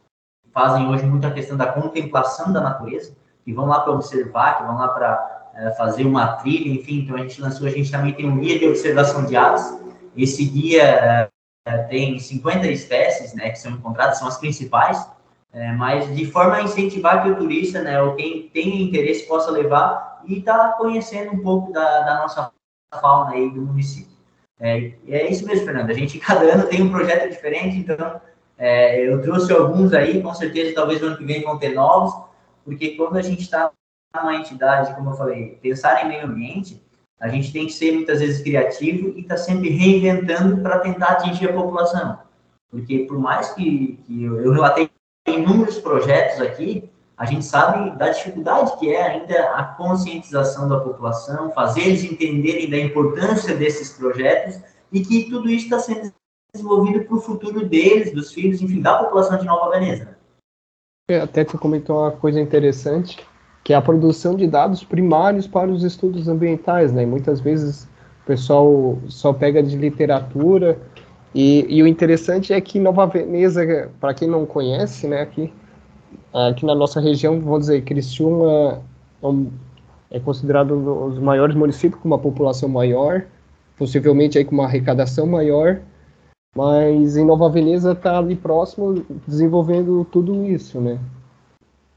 fazem 0.52 0.86
hoje 0.88 1.06
muita 1.06 1.30
questão 1.30 1.56
da 1.56 1.72
contemplação 1.72 2.52
da 2.52 2.60
natureza, 2.60 3.16
que 3.44 3.52
vão 3.52 3.66
lá 3.66 3.80
para 3.80 3.92
observar, 3.92 4.58
que 4.58 4.64
vão 4.64 4.76
lá 4.76 4.88
para 4.88 5.50
é, 5.54 5.70
fazer 5.72 6.04
uma 6.04 6.34
trilha, 6.34 6.70
enfim. 6.70 7.00
Então 7.00 7.16
a 7.16 7.20
gente 7.20 7.40
lançou, 7.40 7.66
a 7.66 7.70
gente 7.70 7.90
também 7.90 8.12
tem 8.12 8.28
um 8.28 8.38
guia 8.38 8.58
de 8.58 8.68
observação 8.68 9.24
de 9.24 9.36
aves. 9.36 9.78
Esse 10.16 10.44
guia 10.44 10.82
é, 11.66 11.78
tem 11.88 12.18
50 12.18 12.66
espécies, 12.68 13.34
né, 13.34 13.50
que 13.50 13.58
são 13.58 13.72
encontradas, 13.72 14.18
são 14.18 14.28
as 14.28 14.38
principais, 14.38 15.08
é, 15.58 15.72
mas 15.72 16.14
de 16.14 16.24
forma 16.30 16.54
a 16.54 16.62
incentivar 16.62 17.20
que 17.20 17.30
o 17.30 17.36
turista, 17.36 17.82
né, 17.82 18.00
ou 18.00 18.14
quem 18.14 18.48
tem 18.48 18.80
interesse 18.80 19.26
possa 19.26 19.50
levar 19.50 20.22
e 20.24 20.40
tá 20.40 20.74
conhecendo 20.78 21.32
um 21.32 21.42
pouco 21.42 21.72
da, 21.72 22.02
da 22.02 22.18
nossa 22.18 22.52
fauna 23.00 23.32
aí 23.32 23.50
do 23.50 23.62
município. 23.62 24.16
É, 24.60 24.92
é 25.08 25.28
isso 25.28 25.44
mesmo, 25.44 25.64
Fernando. 25.64 25.90
A 25.90 25.94
gente 25.94 26.16
cada 26.20 26.44
ano 26.44 26.68
tem 26.68 26.80
um 26.80 26.92
projeto 26.92 27.28
diferente, 27.28 27.76
então 27.76 28.20
é, 28.56 29.00
eu 29.00 29.20
trouxe 29.20 29.52
alguns 29.52 29.92
aí, 29.92 30.22
com 30.22 30.32
certeza 30.32 30.76
talvez 30.76 31.00
no 31.00 31.08
ano 31.08 31.16
que 31.16 31.24
vem 31.24 31.42
vão 31.42 31.58
ter 31.58 31.74
novos, 31.74 32.14
porque 32.64 32.90
quando 32.90 33.16
a 33.16 33.22
gente 33.22 33.42
está 33.42 33.72
numa 34.14 34.36
entidade, 34.36 34.94
como 34.94 35.10
eu 35.10 35.16
falei, 35.16 35.58
pensar 35.60 36.04
em 36.04 36.08
meio 36.08 36.24
ambiente, 36.24 36.80
a 37.18 37.26
gente 37.26 37.52
tem 37.52 37.66
que 37.66 37.72
ser 37.72 37.90
muitas 37.90 38.20
vezes 38.20 38.44
criativo 38.44 39.08
e 39.16 39.22
estar 39.22 39.34
tá 39.34 39.40
sempre 39.40 39.70
reinventando 39.70 40.62
para 40.62 40.78
tentar 40.78 41.14
atingir 41.14 41.50
a 41.50 41.52
população. 41.52 42.16
Porque 42.70 43.00
por 43.00 43.18
mais 43.18 43.52
que, 43.54 43.98
que 44.06 44.22
eu, 44.22 44.52
relatei 44.52 44.88
inúmeros 45.28 45.78
projetos 45.78 46.40
aqui, 46.40 46.90
a 47.16 47.26
gente 47.26 47.44
sabe 47.44 47.90
da 47.98 48.10
dificuldade 48.10 48.78
que 48.78 48.92
é 48.94 49.02
ainda 49.02 49.50
a 49.54 49.64
conscientização 49.64 50.68
da 50.68 50.78
população, 50.78 51.50
fazer 51.50 51.80
eles 51.80 52.04
entenderem 52.04 52.70
da 52.70 52.78
importância 52.78 53.56
desses 53.56 53.90
projetos 53.90 54.60
e 54.92 55.00
que 55.00 55.28
tudo 55.28 55.50
isso 55.50 55.64
está 55.64 55.80
sendo 55.80 56.12
desenvolvido 56.54 57.04
para 57.04 57.16
o 57.16 57.20
futuro 57.20 57.66
deles, 57.66 58.12
dos 58.12 58.32
filhos, 58.32 58.62
enfim, 58.62 58.80
da 58.80 58.98
população 58.98 59.36
de 59.36 59.44
Nova 59.44 59.70
Veneza. 59.70 60.16
Até 61.22 61.44
tu 61.44 61.58
comentou 61.58 62.02
uma 62.02 62.12
coisa 62.12 62.40
interessante, 62.40 63.18
que 63.64 63.72
é 63.72 63.76
a 63.76 63.82
produção 63.82 64.34
de 64.34 64.46
dados 64.46 64.84
primários 64.84 65.46
para 65.46 65.70
os 65.70 65.82
estudos 65.82 66.28
ambientais, 66.28 66.92
né? 66.92 67.04
Muitas 67.04 67.40
vezes 67.40 67.84
o 68.22 68.26
pessoal 68.26 68.98
só 69.08 69.32
pega 69.32 69.62
de 69.62 69.76
literatura 69.76 70.78
e, 71.34 71.66
e 71.68 71.82
o 71.82 71.86
interessante 71.86 72.52
é 72.52 72.60
que 72.60 72.78
Nova 72.78 73.06
Veneza, 73.06 73.90
para 74.00 74.14
quem 74.14 74.28
não 74.28 74.46
conhece, 74.46 75.06
né, 75.06 75.20
aqui 75.20 75.52
aqui 76.32 76.64
na 76.64 76.74
nossa 76.74 77.00
região, 77.00 77.40
vamos 77.40 77.60
dizer, 77.60 77.82
Criciúma 77.82 78.82
é, 80.10 80.16
é 80.16 80.20
considerado 80.20 80.74
um 80.74 81.10
dos 81.10 81.18
maiores 81.18 81.56
municípios 81.56 82.00
com 82.00 82.08
uma 82.08 82.18
população 82.18 82.68
maior, 82.68 83.24
possivelmente 83.76 84.38
aí 84.38 84.44
com 84.44 84.54
uma 84.54 84.64
arrecadação 84.64 85.26
maior, 85.26 85.80
mas 86.56 87.16
em 87.16 87.24
Nova 87.24 87.48
Veneza 87.48 87.92
está 87.92 88.18
ali 88.18 88.36
próximo 88.36 89.04
desenvolvendo 89.26 90.04
tudo 90.10 90.44
isso, 90.44 90.80
né? 90.80 90.98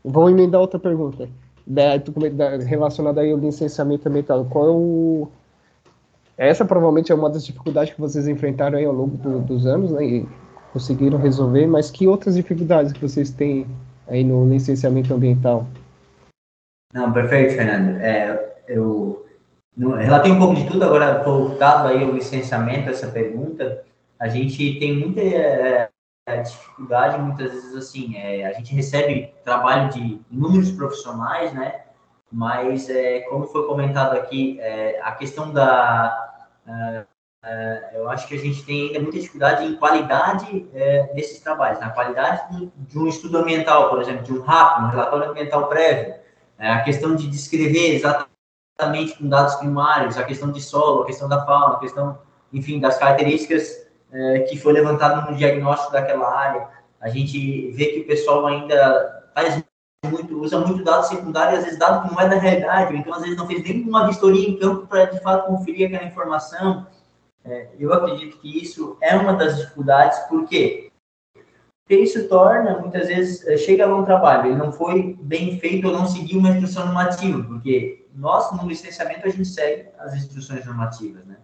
Vou 0.04 0.30
emendar 0.30 0.62
outra 0.62 0.80
pergunta 0.80 1.30
da, 1.66 1.98
da, 1.98 2.58
relacionada 2.58 3.22
aí 3.22 3.32
ao 3.32 3.38
licenciamento 3.38 4.08
ambiental. 4.08 4.46
Qual 4.46 4.68
é 4.68 4.72
o 4.72 5.28
essa 6.48 6.66
provavelmente 6.66 7.12
é 7.12 7.16
uma 7.16 7.30
das 7.30 7.46
dificuldades 7.46 7.94
que 7.94 8.02
vocês 8.02 8.28
enfrentaram 8.28 8.78
aí 8.78 8.86
ao 8.86 8.94
longo 8.94 9.16
do, 9.18 9.40
dos 9.40 9.68
anos, 9.68 9.92
né? 9.92 10.04
E 10.04 10.30
conseguiram 10.74 11.20
resolver, 11.20 11.68
mas 11.68 11.92
que 11.92 12.08
outras 12.08 12.36
dificuldades 12.36 12.92
que 12.94 13.02
vocês 13.02 13.30
têm 13.32 13.68
aí 14.08 14.24
no 14.24 14.50
licenciamento 14.50 15.14
ambiental? 15.14 15.68
Não, 16.94 17.12
perfeito, 17.12 17.54
Fernando. 17.54 18.00
É, 18.02 18.56
eu 18.68 19.26
relatei 19.98 20.32
um 20.32 20.40
pouco 20.40 20.56
de 20.56 20.68
tudo, 20.68 20.84
agora 20.84 21.22
voltado 21.24 21.88
aí 21.88 22.04
ao 22.04 22.12
licenciamento, 22.12 22.90
essa 22.90 23.08
pergunta, 23.08 23.84
a 24.20 24.28
gente 24.28 24.80
tem 24.80 24.98
muita 24.98 25.22
é, 25.22 25.90
é, 26.28 26.42
dificuldade, 26.42 27.22
muitas 27.22 27.52
vezes, 27.52 27.76
assim, 27.76 28.16
é, 28.16 28.46
a 28.46 28.54
gente 28.54 28.74
recebe 28.74 29.34
trabalho 29.44 29.90
de 29.92 30.20
inúmeros 30.32 30.72
profissionais, 30.72 31.54
né, 31.54 31.82
mas, 32.32 32.90
é, 32.90 33.22
como 33.22 33.46
foi 33.48 33.68
comentado 33.68 34.16
aqui, 34.16 34.58
é, 34.60 35.00
a 35.02 35.12
questão 35.12 35.52
da... 35.52 36.30
É, 36.68 37.06
é, 37.44 37.92
eu 37.96 38.10
acho 38.10 38.28
que 38.28 38.36
a 38.36 38.40
gente 38.40 38.64
tem 38.64 38.88
ainda 38.88 39.00
muita 39.00 39.18
dificuldade 39.18 39.66
em 39.66 39.76
qualidade 39.76 40.60
desses 41.16 41.40
trabalhos, 41.40 41.80
na 41.80 41.90
qualidade 41.90 42.72
de 42.76 43.00
um 43.00 43.08
estudo 43.08 43.40
ambiental, 43.40 43.90
por 43.90 44.00
exemplo, 44.00 44.24
de 44.24 44.32
um 44.32 44.42
RAP, 44.42 44.84
um 44.84 44.88
relatório 44.90 45.32
ambiental 45.32 45.68
prévio, 45.68 46.16
a 46.60 46.82
questão 46.82 47.16
de 47.16 47.28
descrever 47.28 47.96
exatamente 47.96 49.18
com 49.18 49.28
dados 49.28 49.56
primários, 49.56 50.18
a 50.18 50.24
questão 50.24 50.52
de 50.52 50.62
solo, 50.62 51.02
a 51.02 51.06
questão 51.08 51.28
da 51.28 51.44
fauna, 51.46 51.76
a 51.76 51.80
questão, 51.80 52.20
enfim, 52.54 52.80
das 52.80 52.98
características 52.98 53.88
é, 54.12 54.40
que 54.42 54.58
foi 54.58 54.74
levantado 54.74 55.30
no 55.30 55.36
diagnóstico 55.36 55.94
daquela 55.94 56.32
área. 56.32 56.68
A 57.00 57.10
gente 57.10 57.72
vê 57.72 57.86
que 57.88 58.00
o 58.02 58.08
pessoal 58.08 58.46
ainda 58.46 59.30
faz 59.34 59.64
muito, 60.10 60.40
usa 60.40 60.60
muito 60.60 60.84
dados 60.84 61.08
secundários, 61.08 61.60
às 61.60 61.66
vezes 61.66 61.80
dado 61.80 62.08
que 62.08 62.14
não 62.14 62.22
é 62.22 62.28
da 62.28 62.38
realidade, 62.38 62.96
então 62.96 63.14
às 63.14 63.22
vezes 63.22 63.38
não 63.38 63.48
fez 63.48 63.64
nenhuma 63.64 64.08
vistoria 64.08 64.50
em 64.50 64.58
campo 64.58 64.88
para 64.88 65.06
de 65.06 65.20
fato 65.20 65.48
conferir 65.48 65.88
aquela 65.88 66.10
informação. 66.10 66.88
É, 67.44 67.70
eu 67.80 67.94
acredito 67.94 68.38
que 68.40 68.62
isso 68.62 68.98
é 69.02 69.16
uma 69.16 69.34
das 69.34 69.58
dificuldades, 69.58 70.18
por 70.28 70.48
quê? 70.48 70.92
Porque 71.84 72.02
isso 72.02 72.28
torna, 72.28 72.80
muitas 72.80 73.08
vezes, 73.08 73.46
é, 73.48 73.58
chega 73.58 73.86
a 73.86 73.96
um 73.96 74.06
trabalho, 74.06 74.52
ele 74.52 74.58
não 74.58 74.72
foi 74.72 75.18
bem 75.22 75.60
feito 75.60 75.88
ou 75.88 75.94
não 75.94 76.08
seguiu 76.08 76.40
uma 76.40 76.50
instrução 76.50 76.86
normativa, 76.86 77.44
porque 77.44 78.06
nós, 78.16 78.52
no 78.52 78.68
licenciamento, 78.68 79.28
a 79.28 79.30
gente 79.30 79.48
segue 79.48 79.90
as 80.00 80.16
instruções 80.16 80.66
normativas, 80.66 81.26
né? 81.26 81.38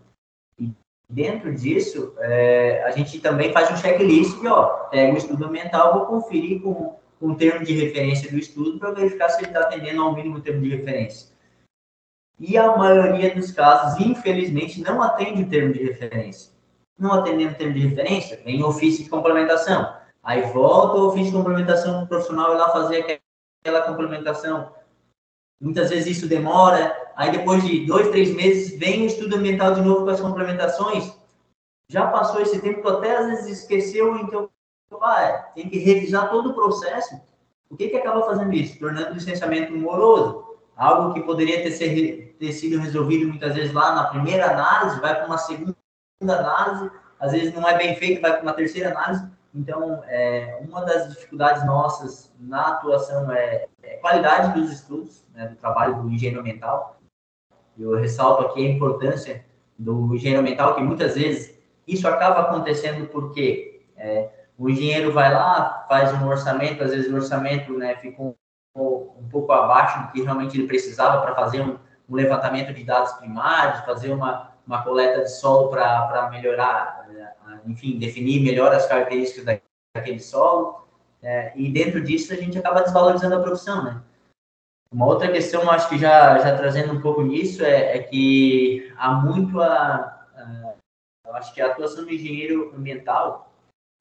Dentro 1.09 1.55
disso, 1.55 2.13
é, 2.17 2.83
a 2.83 2.91
gente 2.91 3.19
também 3.19 3.53
faz 3.53 3.71
um 3.71 3.77
checklist 3.77 4.41
de, 4.41 4.47
ó, 4.47 4.65
pega 4.89 5.13
o 5.13 5.17
estudo 5.17 5.45
ambiental, 5.45 5.93
vou 5.93 6.05
conferir 6.05 6.61
com 6.61 6.97
o 7.19 7.35
termo 7.35 7.65
de 7.65 7.73
referência 7.73 8.29
do 8.29 8.37
estudo 8.37 8.79
para 8.79 8.91
verificar 8.91 9.29
se 9.29 9.39
ele 9.39 9.47
está 9.47 9.61
atendendo 9.61 10.01
ao 10.01 10.15
mínimo 10.15 10.39
termo 10.39 10.61
de 10.61 10.69
referência. 10.69 11.29
E 12.39 12.57
a 12.57 12.75
maioria 12.77 13.33
dos 13.33 13.51
casos, 13.51 13.99
infelizmente, 13.99 14.81
não 14.81 15.01
atende 15.01 15.41
o 15.41 15.49
termo 15.49 15.73
de 15.73 15.83
referência. 15.83 16.51
Não 16.97 17.13
atendendo 17.13 17.53
o 17.53 17.55
termo 17.55 17.73
de 17.73 17.87
referência, 17.87 18.39
vem 18.45 18.63
ofício 18.63 19.03
de 19.03 19.09
complementação. 19.09 19.95
Aí 20.23 20.41
volta 20.51 20.97
o 20.97 21.07
ofício 21.07 21.31
de 21.31 21.37
complementação 21.37 22.05
profissional 22.05 22.53
e 22.53 22.57
lá 22.57 22.69
fazer 22.69 23.21
aquela 23.63 23.81
complementação. 23.83 24.71
Muitas 25.59 25.89
vezes 25.89 26.17
isso 26.17 26.27
demora, 26.27 26.95
aí 27.15 27.31
depois 27.31 27.63
de 27.65 27.85
dois, 27.85 28.09
três 28.09 28.35
meses, 28.35 28.77
vem 28.77 29.03
o 29.03 29.07
estudo 29.07 29.37
ambiental 29.37 29.73
de 29.73 29.81
novo 29.81 30.03
com 30.03 30.11
as 30.11 30.21
complementações. 30.21 31.17
Já 31.89 32.07
passou 32.07 32.41
esse 32.41 32.61
tempo, 32.61 32.81
tu 32.81 32.89
até 32.89 33.17
às 33.17 33.25
vezes 33.27 33.61
esqueceu, 33.61 34.15
então 34.17 34.49
ah, 35.01 35.49
tem 35.53 35.69
que 35.69 35.77
revisar 35.79 36.29
todo 36.29 36.51
o 36.51 36.53
processo. 36.53 37.19
O 37.69 37.75
que, 37.75 37.89
que 37.89 37.97
acaba 37.97 38.25
fazendo 38.25 38.53
isso? 38.53 38.79
Tornando 38.79 39.11
o 39.11 39.13
licenciamento 39.13 39.73
moroso. 39.73 40.57
Algo 40.75 41.13
que 41.13 41.21
poderia 41.21 41.63
ter, 41.63 41.71
ser, 41.71 42.35
ter 42.39 42.51
sido 42.53 42.79
resolvido 42.79 43.27
muitas 43.27 43.55
vezes 43.55 43.73
lá 43.73 43.95
na 43.95 44.05
primeira 44.05 44.51
análise, 44.51 45.01
vai 45.01 45.15
para 45.15 45.25
uma 45.25 45.37
segunda 45.37 45.75
análise, 46.21 46.91
às 47.19 47.31
vezes 47.31 47.53
não 47.53 47.67
é 47.67 47.77
bem 47.77 47.95
feito, 47.95 48.21
vai 48.21 48.33
para 48.33 48.43
uma 48.43 48.53
terceira 48.53 48.91
análise. 48.91 49.27
Então, 49.53 50.03
é, 50.05 50.59
uma 50.61 50.85
das 50.85 51.09
dificuldades 51.09 51.65
nossas 51.65 52.31
na 52.39 52.67
atuação 52.67 53.31
é, 53.31 53.65
é 53.81 53.97
qualidade 53.97 54.59
dos 54.59 54.71
estudos, 54.71 55.25
né, 55.33 55.47
do 55.47 55.55
trabalho 55.55 56.01
do 56.01 56.09
engenheiro 56.09 56.39
ambiental. 56.39 56.99
Eu 57.77 57.95
ressalto 57.95 58.45
aqui 58.45 58.65
a 58.65 58.69
importância 58.69 59.43
do 59.77 60.13
engenheiro 60.13 60.41
ambiental, 60.41 60.75
que 60.75 60.81
muitas 60.81 61.15
vezes 61.15 61.57
isso 61.87 62.07
acaba 62.07 62.41
acontecendo 62.41 63.07
porque 63.07 63.81
é, 63.95 64.29
o 64.57 64.69
engenheiro 64.69 65.13
vai 65.13 65.31
lá, 65.31 65.85
faz 65.87 66.11
um 66.13 66.27
orçamento, 66.27 66.83
às 66.83 66.91
vezes 66.91 67.11
o 67.11 67.15
orçamento 67.15 67.77
né, 67.77 67.95
fica 67.97 68.21
um, 68.21 68.33
um 68.75 69.29
pouco 69.29 69.51
abaixo 69.51 70.01
do 70.01 70.11
que 70.11 70.21
realmente 70.23 70.57
ele 70.57 70.67
precisava 70.67 71.21
para 71.21 71.35
fazer 71.35 71.61
um, 71.61 71.77
um, 72.09 72.15
levantamento 72.15 72.73
de 72.73 72.83
dados 72.83 73.13
primários, 73.13 73.85
fazer 73.85 74.11
uma, 74.11 74.51
uma 74.65 74.83
coleta 74.83 75.21
de 75.21 75.31
solo 75.31 75.69
para 75.69 76.29
melhorar, 76.31 77.07
enfim, 77.67 77.99
definir 77.99 78.41
melhor 78.41 78.73
as 78.73 78.87
características 78.87 79.59
daquele 79.95 80.19
solo. 80.19 80.87
É, 81.21 81.51
e 81.55 81.71
dentro 81.71 82.01
disso 82.01 82.31
a 82.33 82.35
gente 82.35 82.57
acaba 82.57 82.81
desvalorizando 82.81 83.35
a 83.35 83.41
profissão, 83.41 83.83
né? 83.83 84.01
Uma 84.91 85.05
outra 85.05 85.29
questão, 85.31 85.69
acho 85.69 85.89
que 85.89 85.97
já, 85.97 86.37
já 86.39 86.55
trazendo 86.55 86.93
um 86.93 87.01
pouco 87.01 87.21
nisso, 87.21 87.63
é, 87.63 87.97
é 87.97 88.03
que 88.03 88.93
há 88.97 89.11
muito 89.11 89.59
a, 89.59 90.25
a, 90.35 90.73
acho 91.33 91.53
que 91.53 91.61
a 91.61 91.67
atuação 91.67 92.05
do 92.05 92.13
engenheiro 92.13 92.73
ambiental 92.75 93.46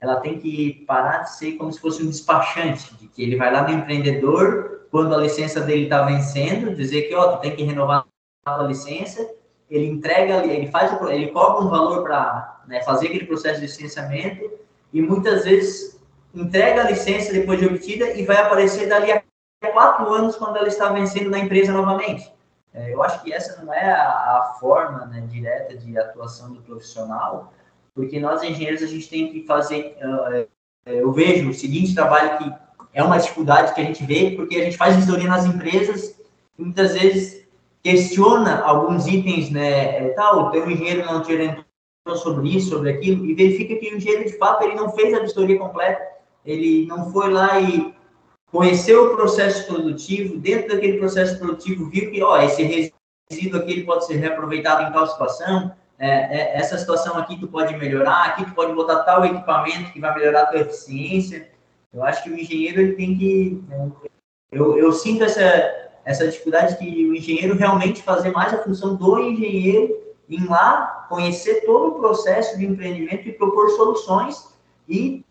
ela 0.00 0.20
tem 0.20 0.38
que 0.38 0.84
parar 0.86 1.18
de 1.18 1.36
ser 1.36 1.52
como 1.52 1.72
se 1.72 1.80
fosse 1.80 2.02
um 2.02 2.10
despachante, 2.10 2.94
de 2.96 3.08
que 3.08 3.22
ele 3.22 3.36
vai 3.36 3.52
lá 3.52 3.62
no 3.62 3.70
empreendedor, 3.70 4.86
quando 4.90 5.14
a 5.14 5.18
licença 5.18 5.60
dele 5.60 5.84
está 5.84 6.02
vencendo, 6.02 6.74
dizer 6.74 7.02
que, 7.02 7.14
ó, 7.14 7.36
tu 7.36 7.40
tem 7.40 7.56
que 7.56 7.62
renovar 7.64 8.04
a 8.44 8.62
licença, 8.62 9.28
ele 9.68 9.86
entrega, 9.86 10.44
ele 10.46 10.70
faz, 10.70 10.92
ele 11.10 11.28
cobra 11.28 11.64
um 11.64 11.68
valor 11.68 12.02
para 12.02 12.62
né, 12.68 12.82
fazer 12.82 13.08
aquele 13.08 13.26
processo 13.26 13.60
de 13.60 13.66
licenciamento 13.66 14.50
e 14.92 15.02
muitas 15.02 15.44
vezes 15.44 16.00
entrega 16.34 16.82
a 16.82 16.90
licença 16.90 17.32
depois 17.32 17.58
de 17.58 17.66
obtida 17.66 18.12
e 18.12 18.24
vai 18.24 18.36
aparecer 18.36 18.88
dali 18.88 19.10
a 19.10 19.22
quatro 19.72 20.12
anos 20.12 20.36
quando 20.36 20.56
ela 20.56 20.68
está 20.68 20.90
vencendo 20.90 21.30
na 21.30 21.38
empresa 21.38 21.72
novamente. 21.72 22.32
É, 22.72 22.92
eu 22.92 23.02
acho 23.02 23.22
que 23.22 23.32
essa 23.32 23.62
não 23.62 23.72
é 23.72 23.90
a, 23.90 24.06
a 24.06 24.56
forma 24.60 25.06
né, 25.06 25.22
direta 25.22 25.76
de 25.76 25.98
atuação 25.98 26.52
do 26.52 26.60
profissional, 26.62 27.52
porque 27.96 28.20
nós 28.20 28.42
engenheiros 28.42 28.82
a 28.82 28.86
gente 28.86 29.08
tem 29.08 29.32
que 29.32 29.46
fazer. 29.46 29.96
Uh, 30.02 30.46
eu 30.84 31.10
vejo 31.10 31.48
o 31.48 31.54
seguinte 31.54 31.94
trabalho 31.94 32.38
que 32.38 32.52
é 32.92 33.02
uma 33.02 33.16
dificuldade 33.16 33.74
que 33.74 33.80
a 33.80 33.84
gente 33.84 34.04
vê, 34.04 34.32
porque 34.36 34.56
a 34.56 34.64
gente 34.64 34.76
faz 34.76 34.94
vistoria 34.94 35.28
nas 35.28 35.46
empresas 35.46 36.14
e 36.58 36.62
muitas 36.62 36.92
vezes 36.92 37.46
questiona 37.82 38.60
alguns 38.60 39.06
itens, 39.06 39.50
né? 39.50 40.10
Tal, 40.10 40.52
o 40.52 40.70
engenheiro 40.70 41.06
não 41.06 41.22
te 41.22 41.32
orientou 41.32 41.64
sobre 42.16 42.54
isso, 42.54 42.70
sobre 42.70 42.90
aquilo, 42.90 43.24
e 43.24 43.34
verifica 43.34 43.76
que 43.76 43.92
o 43.92 43.96
engenheiro, 43.96 44.24
de 44.24 44.36
fato, 44.36 44.62
ele 44.62 44.74
não 44.74 44.92
fez 44.92 45.14
a 45.14 45.20
vistoria 45.20 45.58
completa, 45.58 46.00
ele 46.44 46.86
não 46.86 47.10
foi 47.12 47.30
lá 47.30 47.58
e 47.58 47.94
conheceu 48.50 49.06
o 49.06 49.16
processo 49.16 49.66
produtivo, 49.66 50.38
dentro 50.38 50.68
daquele 50.68 50.98
processo 50.98 51.38
produtivo 51.38 51.88
viu 51.90 52.10
que, 52.10 52.22
ó, 52.22 52.40
esse 52.42 52.92
resíduo 53.30 53.60
aqui 53.60 53.72
ele 53.72 53.84
pode 53.84 54.06
ser 54.06 54.16
reaproveitado 54.16 54.88
em 54.88 54.92
tal 54.92 55.06
situação, 55.06 55.72
é, 55.98 56.08
é, 56.08 56.56
essa 56.58 56.76
situação 56.76 57.16
aqui 57.16 57.38
tu 57.38 57.48
pode 57.48 57.76
melhorar, 57.76 58.26
aqui 58.26 58.44
tu 58.44 58.52
pode 58.52 58.72
botar 58.74 59.02
tal 59.04 59.24
equipamento 59.24 59.92
que 59.92 60.00
vai 60.00 60.14
melhorar 60.14 60.42
a 60.42 60.46
tua 60.46 60.60
eficiência. 60.60 61.48
Eu 61.92 62.02
acho 62.04 62.22
que 62.22 62.30
o 62.30 62.38
engenheiro 62.38 62.80
ele 62.80 62.92
tem 62.94 63.16
que... 63.16 63.64
Eu, 64.52 64.78
eu 64.78 64.92
sinto 64.92 65.24
essa, 65.24 65.40
essa 66.04 66.26
dificuldade 66.26 66.76
que 66.76 67.06
o 67.06 67.14
engenheiro 67.14 67.56
realmente 67.56 68.02
fazer 68.02 68.30
mais 68.30 68.52
a 68.52 68.62
função 68.62 68.94
do 68.94 69.18
engenheiro 69.18 70.06
em 70.28 70.44
lá 70.46 71.06
conhecer 71.08 71.64
todo 71.64 71.88
o 71.88 71.98
processo 71.98 72.58
de 72.58 72.66
empreendimento 72.66 73.28
e 73.28 73.32
propor 73.32 73.70
soluções 73.70 74.54
e 74.88 75.24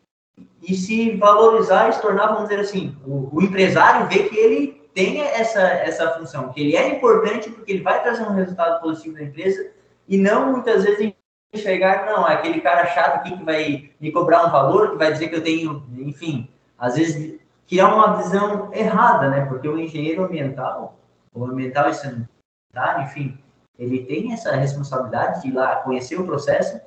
e 0.61 0.73
se 0.75 1.15
valorizar 1.15 1.89
e 1.89 1.93
se 1.93 2.01
tornar, 2.01 2.27
vamos 2.27 2.49
dizer 2.49 2.59
assim, 2.59 2.95
o, 3.05 3.29
o, 3.31 3.41
empresário 3.41 4.07
vê 4.07 4.23
que 4.23 4.35
ele 4.35 4.81
tem 4.93 5.21
essa, 5.21 5.61
essa 5.61 6.11
função, 6.17 6.51
que 6.51 6.59
ele 6.59 6.75
é 6.75 6.95
importante 6.95 7.49
porque 7.49 7.71
ele 7.71 7.83
vai 7.83 8.01
trazer 8.01 8.23
um 8.23 8.33
resultado 8.33 8.81
positivo 8.81 9.15
da 9.15 9.23
empresa 9.23 9.71
e 10.07 10.17
não 10.17 10.51
muitas 10.51 10.83
vezes 10.83 11.13
enxergar, 11.53 12.05
não, 12.05 12.27
é 12.27 12.33
aquele 12.33 12.61
cara 12.61 12.85
chato 12.87 13.17
aqui 13.17 13.37
que 13.37 13.43
vai 13.43 13.91
me 13.99 14.11
cobrar 14.11 14.45
um 14.45 14.51
valor, 14.51 14.91
que 14.91 14.97
vai 14.97 15.11
dizer 15.11 15.29
que 15.29 15.35
eu 15.35 15.43
tenho, 15.43 15.85
enfim, 15.97 16.49
às 16.77 16.95
vezes 16.95 17.39
que 17.65 17.79
é 17.79 17.85
uma 17.85 18.17
visão 18.17 18.71
errada, 18.73 19.29
né? 19.29 19.45
Porque 19.45 19.67
o 19.67 19.79
engenheiro 19.79 20.23
ambiental, 20.23 20.99
o 21.33 21.45
ambiental 21.45 21.89
e 21.89 21.93
sanitário, 21.93 23.05
enfim, 23.05 23.37
ele 23.79 24.05
tem 24.05 24.33
essa 24.33 24.55
responsabilidade 24.55 25.41
de 25.41 25.47
ir 25.47 25.53
lá 25.53 25.77
conhecer 25.77 26.19
o 26.19 26.25
processo 26.25 26.79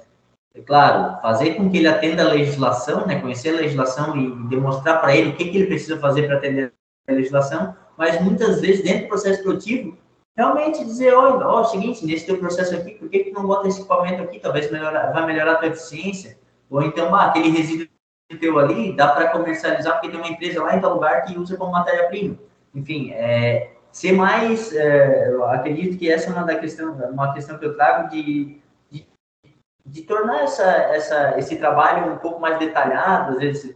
é 0.59 0.63
claro, 0.63 1.21
fazer 1.23 1.55
com 1.55 1.71
que 1.71 1.79
ele 1.79 1.87
atenda 1.87 2.25
a 2.25 2.33
legislação, 2.33 3.07
né, 3.07 3.21
conhecer 3.21 3.51
a 3.51 3.61
legislação 3.61 4.17
e 4.17 4.49
demonstrar 4.49 5.01
para 5.01 5.15
ele 5.15 5.31
o 5.31 5.37
que, 5.37 5.49
que 5.51 5.57
ele 5.57 5.67
precisa 5.67 5.99
fazer 5.99 6.27
para 6.27 6.37
atender 6.37 6.73
a 7.09 7.13
legislação, 7.13 7.77
mas 7.97 8.21
muitas 8.21 8.61
vezes 8.61 8.83
dentro 8.83 9.03
do 9.03 9.09
processo 9.09 9.43
produtivo, 9.43 9.97
realmente 10.39 10.85
dizer, 10.85 11.13
olha, 11.15 11.45
ó, 11.45 11.65
seguinte, 11.65 12.07
nesse 12.07 12.25
teu 12.25 12.39
processo 12.39 12.77
aqui, 12.77 12.93
por 12.93 13.09
que, 13.09 13.25
que 13.25 13.33
não 13.33 13.45
bota 13.45 13.67
esse 13.67 13.81
equipamento 13.81 14.23
aqui? 14.23 14.39
Talvez 14.39 14.71
melhorar, 14.71 15.11
vai 15.11 15.27
melhorar 15.27 15.55
a 15.55 15.57
tua 15.57 15.67
eficiência. 15.67 16.39
Ou 16.71 16.81
então, 16.81 17.13
ah, 17.13 17.27
aquele 17.27 17.51
resíduo 17.51 17.89
teu 18.41 18.57
ali, 18.57 18.95
dá 18.95 19.09
para 19.09 19.31
comercializar, 19.31 19.95
porque 19.95 20.11
tem 20.11 20.21
uma 20.21 20.29
empresa 20.29 20.63
lá 20.63 20.77
em 20.77 20.81
tal 20.81 20.95
lugar 20.95 21.25
que 21.25 21.37
usa 21.37 21.57
como 21.57 21.73
matéria-prima. 21.73 22.39
Enfim, 22.73 23.11
é, 23.15 23.73
ser 23.91 24.13
mais, 24.13 24.73
é, 24.73 25.31
eu 25.31 25.45
acredito 25.45 25.99
que 25.99 26.09
essa 26.09 26.31
é 26.31 26.33
uma, 26.33 26.45
da 26.45 26.55
questão, 26.55 26.93
uma 27.11 27.33
questão 27.35 27.59
que 27.59 27.65
eu 27.65 27.75
trago 27.75 28.09
de, 28.11 28.61
de, 28.91 29.09
de 29.85 30.03
tornar 30.03 30.43
essa, 30.43 30.63
essa, 30.63 31.39
esse 31.39 31.57
trabalho 31.57 32.13
um 32.13 32.19
pouco 32.19 32.39
mais 32.39 32.61
detalhado, 32.61 33.33
às 33.33 33.39
vezes, 33.41 33.75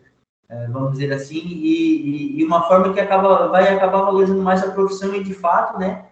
é, 0.49 0.67
vamos 0.69 0.93
dizer 0.93 1.13
assim, 1.13 1.41
e, 1.41 2.37
e, 2.37 2.41
e, 2.41 2.45
uma 2.45 2.69
forma 2.69 2.93
que 2.93 3.01
acaba, 3.01 3.49
vai 3.49 3.75
acabar 3.75 4.03
valorizando 4.03 4.43
mais 4.43 4.63
a 4.63 4.71
profissão 4.71 5.13
e, 5.15 5.25
de 5.25 5.35
fato, 5.35 5.77
né, 5.79 6.05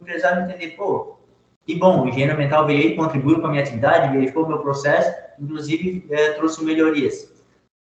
o 0.00 0.04
empresário 0.04 0.42
entender, 0.42 0.70
pô, 0.70 1.18
que 1.64 1.74
bom, 1.74 2.02
o 2.02 2.08
engenheiro 2.08 2.32
ambiental 2.32 2.66
veio 2.66 2.80
aí, 2.80 2.96
contribuiu 2.96 3.40
com 3.40 3.46
a 3.46 3.50
minha 3.50 3.62
atividade, 3.62 4.12
verificou 4.12 4.44
o 4.44 4.48
meu 4.48 4.58
processo, 4.58 5.14
inclusive 5.38 6.06
é, 6.10 6.32
trouxe 6.32 6.64
melhorias. 6.64 7.30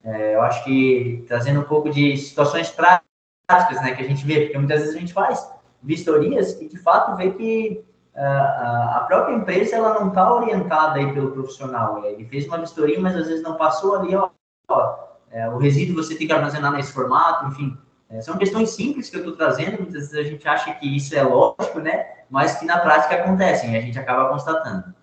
É, 0.03 0.35
eu 0.35 0.41
acho 0.41 0.63
que 0.63 1.23
trazendo 1.27 1.59
um 1.59 1.63
pouco 1.63 1.89
de 1.89 2.17
situações 2.17 2.69
práticas, 2.69 3.81
né, 3.81 3.95
que 3.95 4.03
a 4.03 4.07
gente 4.07 4.25
vê, 4.25 4.41
porque 4.41 4.57
muitas 4.57 4.81
vezes 4.81 4.95
a 4.95 4.99
gente 4.99 5.13
faz 5.13 5.49
vistorias 5.81 6.59
e 6.61 6.67
de 6.67 6.77
fato 6.79 7.15
vê 7.15 7.31
que 7.31 7.83
uh, 8.15 8.97
a 8.97 9.05
própria 9.07 9.35
empresa 9.35 9.75
ela 9.75 9.99
não 9.99 10.09
está 10.09 10.33
orientada 10.33 10.99
aí 10.99 11.13
pelo 11.13 11.31
profissional. 11.31 12.03
Ele 12.03 12.25
fez 12.25 12.47
uma 12.47 12.57
vistoria, 12.57 12.99
mas 12.99 13.15
às 13.15 13.27
vezes 13.27 13.43
não 13.43 13.55
passou 13.55 13.95
ali, 13.95 14.15
ó, 14.15 14.29
ó 14.69 15.07
é, 15.31 15.47
o 15.49 15.57
resíduo 15.57 16.03
você 16.03 16.15
tem 16.15 16.27
que 16.27 16.33
armazenar 16.33 16.71
nesse 16.71 16.91
formato, 16.91 17.45
enfim. 17.47 17.77
É, 18.09 18.21
são 18.21 18.37
questões 18.37 18.69
simples 18.69 19.09
que 19.09 19.17
eu 19.17 19.19
estou 19.19 19.35
trazendo, 19.35 19.81
muitas 19.81 20.11
vezes 20.11 20.15
a 20.15 20.23
gente 20.23 20.47
acha 20.47 20.73
que 20.75 20.87
isso 20.95 21.15
é 21.15 21.23
lógico, 21.23 21.79
né? 21.79 22.05
Mas 22.29 22.57
que 22.57 22.65
na 22.65 22.77
prática 22.79 23.15
acontecem 23.15 23.75
a 23.75 23.81
gente 23.81 23.99
acaba 23.99 24.29
constatando. 24.29 24.95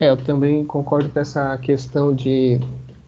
É, 0.00 0.10
eu 0.10 0.16
também 0.16 0.64
concordo 0.64 1.08
com 1.08 1.20
essa 1.20 1.56
questão 1.58 2.14
de 2.14 2.60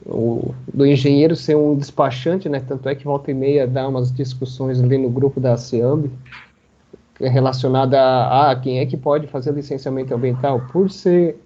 o, 0.06 0.54
do 0.72 0.86
engenheiro 0.86 1.34
ser 1.34 1.56
um 1.56 1.76
despachante, 1.76 2.48
né? 2.48 2.60
Tanto 2.60 2.88
é 2.88 2.94
que 2.94 3.04
volta 3.04 3.30
e 3.30 3.34
meia 3.34 3.66
dá 3.66 3.86
umas 3.86 4.12
discussões 4.12 4.80
ali 4.80 4.96
no 4.96 5.10
grupo 5.10 5.40
da 5.40 5.56
SEAMB 5.56 6.10
relacionada 7.20 8.00
a, 8.00 8.50
a 8.50 8.56
quem 8.56 8.78
é 8.78 8.86
que 8.86 8.96
pode 8.96 9.26
fazer 9.26 9.52
licenciamento 9.52 10.14
ambiental. 10.14 10.62
Por 10.70 10.90
ser 10.90 11.36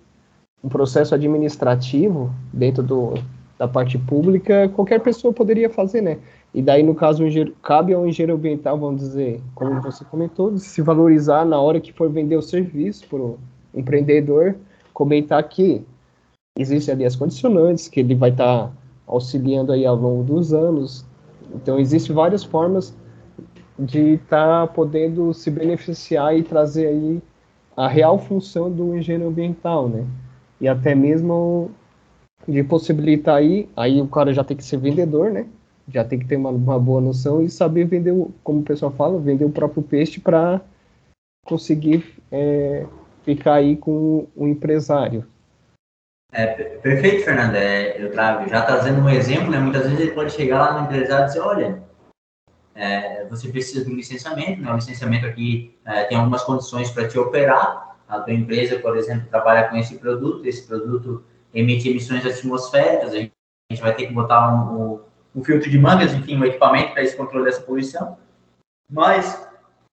um 0.63 0.69
processo 0.69 1.15
administrativo 1.15 2.33
dentro 2.53 2.83
do, 2.83 3.15
da 3.59 3.67
parte 3.67 3.97
pública, 3.99 4.69
qualquer 4.71 5.01
pessoa 5.01 5.33
poderia 5.33 5.71
fazer, 5.71 6.01
né? 6.01 6.19
E 6.53 6.61
daí, 6.61 6.83
no 6.83 6.95
caso, 6.95 7.25
cabe 7.63 7.95
ao 7.95 8.07
engenheiro 8.07 8.37
ambiental, 8.37 8.77
vamos 8.77 9.01
dizer, 9.01 9.41
como 9.55 9.81
você 9.81 10.05
comentou, 10.05 10.57
se 10.59 10.83
valorizar 10.83 11.45
na 11.45 11.61
hora 11.61 11.81
que 11.81 11.93
for 11.93 12.11
vender 12.11 12.37
o 12.37 12.43
serviço 12.43 13.07
para 13.09 13.19
o 13.19 13.39
empreendedor, 13.73 14.57
comentar 14.93 15.43
que 15.49 15.85
existem 16.59 16.95
ali 16.95 17.05
as 17.05 17.15
condicionantes, 17.15 17.87
que 17.87 18.01
ele 18.01 18.17
vai 18.17 18.31
estar 18.31 18.67
tá 18.67 18.73
auxiliando 19.07 19.73
aí 19.73 19.87
ao 19.87 19.95
longo 19.95 20.25
dos 20.25 20.53
anos. 20.53 21.07
Então, 21.55 21.79
existem 21.79 22.15
várias 22.15 22.43
formas 22.43 22.93
de 23.79 24.15
estar 24.15 24.67
tá 24.67 24.73
podendo 24.73 25.33
se 25.33 25.53
beneficiar 25.53 26.37
e 26.37 26.43
trazer 26.43 26.89
aí 26.89 27.23
a 27.77 27.87
real 27.87 28.19
função 28.19 28.69
do 28.71 28.97
engenheiro 28.97 29.29
ambiental, 29.29 29.89
né? 29.89 30.05
E 30.61 30.67
até 30.67 30.95
mesmo 30.97 31.71
de 32.47 32.63
possibilitar 32.65 33.37
aí, 33.37 33.69
aí 33.77 34.03
o 34.03 34.09
cara 34.09 34.35
já 34.35 34.43
tem 34.43 34.57
que 34.57 34.65
ser 34.65 34.79
vendedor, 34.79 35.31
né? 35.31 35.47
Já 35.93 36.05
tem 36.05 36.19
que 36.19 36.27
ter 36.27 36.37
uma, 36.37 36.51
uma 36.51 36.79
boa 36.79 37.01
noção 37.01 37.43
e 37.43 37.51
saber 37.51 37.85
vender, 37.85 38.15
como 38.45 38.61
o 38.61 38.65
pessoal 38.65 38.93
fala, 38.93 39.19
vender 39.19 39.45
o 39.45 39.51
próprio 39.51 39.83
peixe 39.83 40.21
para 40.21 40.61
conseguir 41.45 42.17
é, 42.31 42.87
ficar 43.25 43.55
aí 43.55 43.77
com 43.77 44.29
o 44.37 44.47
empresário. 44.47 45.27
É, 46.33 46.47
perfeito, 46.47 47.25
Fernando. 47.25 47.57
É, 47.57 48.01
eu 48.01 48.13
trago, 48.13 48.49
já 48.49 48.63
trazendo 48.63 49.01
um 49.01 49.09
exemplo, 49.09 49.51
né, 49.51 49.59
muitas 49.59 49.83
vezes 49.83 50.01
ele 50.01 50.13
pode 50.13 50.33
chegar 50.33 50.61
lá 50.61 50.81
no 50.81 50.87
empresário 50.87 51.25
e 51.25 51.27
dizer, 51.27 51.41
olha, 51.41 51.83
é, 52.75 53.27
você 53.27 53.49
precisa 53.49 53.85
de 53.85 53.91
um 53.91 53.97
licenciamento, 53.97 54.61
né, 54.61 54.71
o 54.71 54.77
licenciamento 54.77 55.27
aqui 55.27 55.77
é, 55.85 56.05
tem 56.05 56.17
algumas 56.17 56.45
condições 56.45 56.91
para 56.91 57.09
te 57.09 57.19
operar, 57.19 57.91
a 58.11 58.21
tua 58.21 58.33
empresa, 58.33 58.79
por 58.81 58.97
exemplo, 58.97 59.29
trabalha 59.31 59.69
com 59.69 59.77
esse 59.77 59.97
produto, 59.97 60.45
esse 60.45 60.67
produto 60.67 61.25
emite 61.55 61.89
emissões 61.89 62.27
atmosféricas, 62.27 63.13
a 63.13 63.19
gente 63.19 63.33
vai 63.81 63.95
ter 63.95 64.09
que 64.09 64.13
botar 64.13 64.53
um, 64.53 64.95
um, 64.95 65.01
um, 65.35 65.45
filtro 65.45 65.71
de 65.71 65.79
mangas, 65.79 66.13
enfim, 66.13 66.37
um 66.37 66.45
equipamento 66.45 66.93
para 66.93 67.03
esse 67.03 67.17
controle 67.17 67.45
dessa 67.45 67.63
poluição, 67.63 68.17
mas 68.91 69.49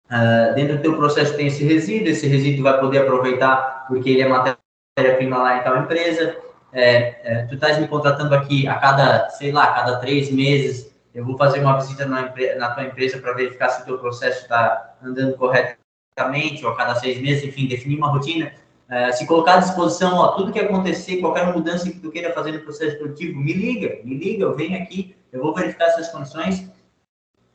Uh, 0.05 0.53
dentro 0.53 0.77
do 0.77 0.83
teu 0.83 0.95
processo 0.95 1.35
tem 1.35 1.47
esse 1.47 1.63
resíduo, 1.63 2.09
esse 2.09 2.27
resíduo 2.27 2.61
vai 2.61 2.79
poder 2.79 2.99
aproveitar 2.99 3.87
porque 3.87 4.11
ele 4.11 4.21
é 4.21 4.27
matéria 4.27 4.59
matéria-prima 4.97 5.37
lá 5.37 5.57
em 5.57 5.63
tal 5.63 5.77
empresa, 5.77 6.37
é, 6.71 7.15
é, 7.23 7.45
tu 7.47 7.55
estás 7.55 7.77
me 7.77 7.87
contratando 7.87 8.33
aqui 8.33 8.65
a 8.65 8.75
cada, 8.75 9.29
sei 9.29 9.51
lá, 9.51 9.65
a 9.65 9.73
cada 9.73 9.97
três 9.97 10.31
meses, 10.31 10.89
eu 11.13 11.25
vou 11.25 11.37
fazer 11.37 11.59
uma 11.59 11.77
visita 11.77 12.05
na, 12.05 12.33
na 12.57 12.71
tua 12.71 12.85
empresa 12.85 13.17
para 13.17 13.33
verificar 13.33 13.69
se 13.69 13.81
o 13.81 13.85
teu 13.85 13.97
processo 13.97 14.43
está 14.43 14.95
andando 15.03 15.35
corretamente, 15.35 16.65
ou 16.65 16.71
a 16.71 16.77
cada 16.77 16.95
seis 16.95 17.19
meses, 17.21 17.43
enfim, 17.43 17.67
definir 17.67 17.97
uma 17.97 18.09
rotina, 18.09 18.53
é, 18.87 19.11
se 19.11 19.27
colocar 19.27 19.55
à 19.55 19.57
disposição, 19.57 20.15
ó, 20.15 20.29
tudo 20.29 20.53
que 20.53 20.59
acontecer, 20.59 21.17
qualquer 21.17 21.53
mudança 21.53 21.89
que 21.89 21.99
tu 21.99 22.09
queira 22.09 22.31
fazer 22.31 22.53
no 22.53 22.61
processo 22.61 22.97
produtivo, 22.97 23.37
me 23.37 23.51
liga, 23.51 23.99
me 24.05 24.15
liga, 24.15 24.43
eu 24.43 24.55
venho 24.55 24.81
aqui, 24.81 25.13
eu 25.35 25.43
vou 25.43 25.53
verificar 25.53 25.85
essas 25.85 26.09
condições. 26.09 26.69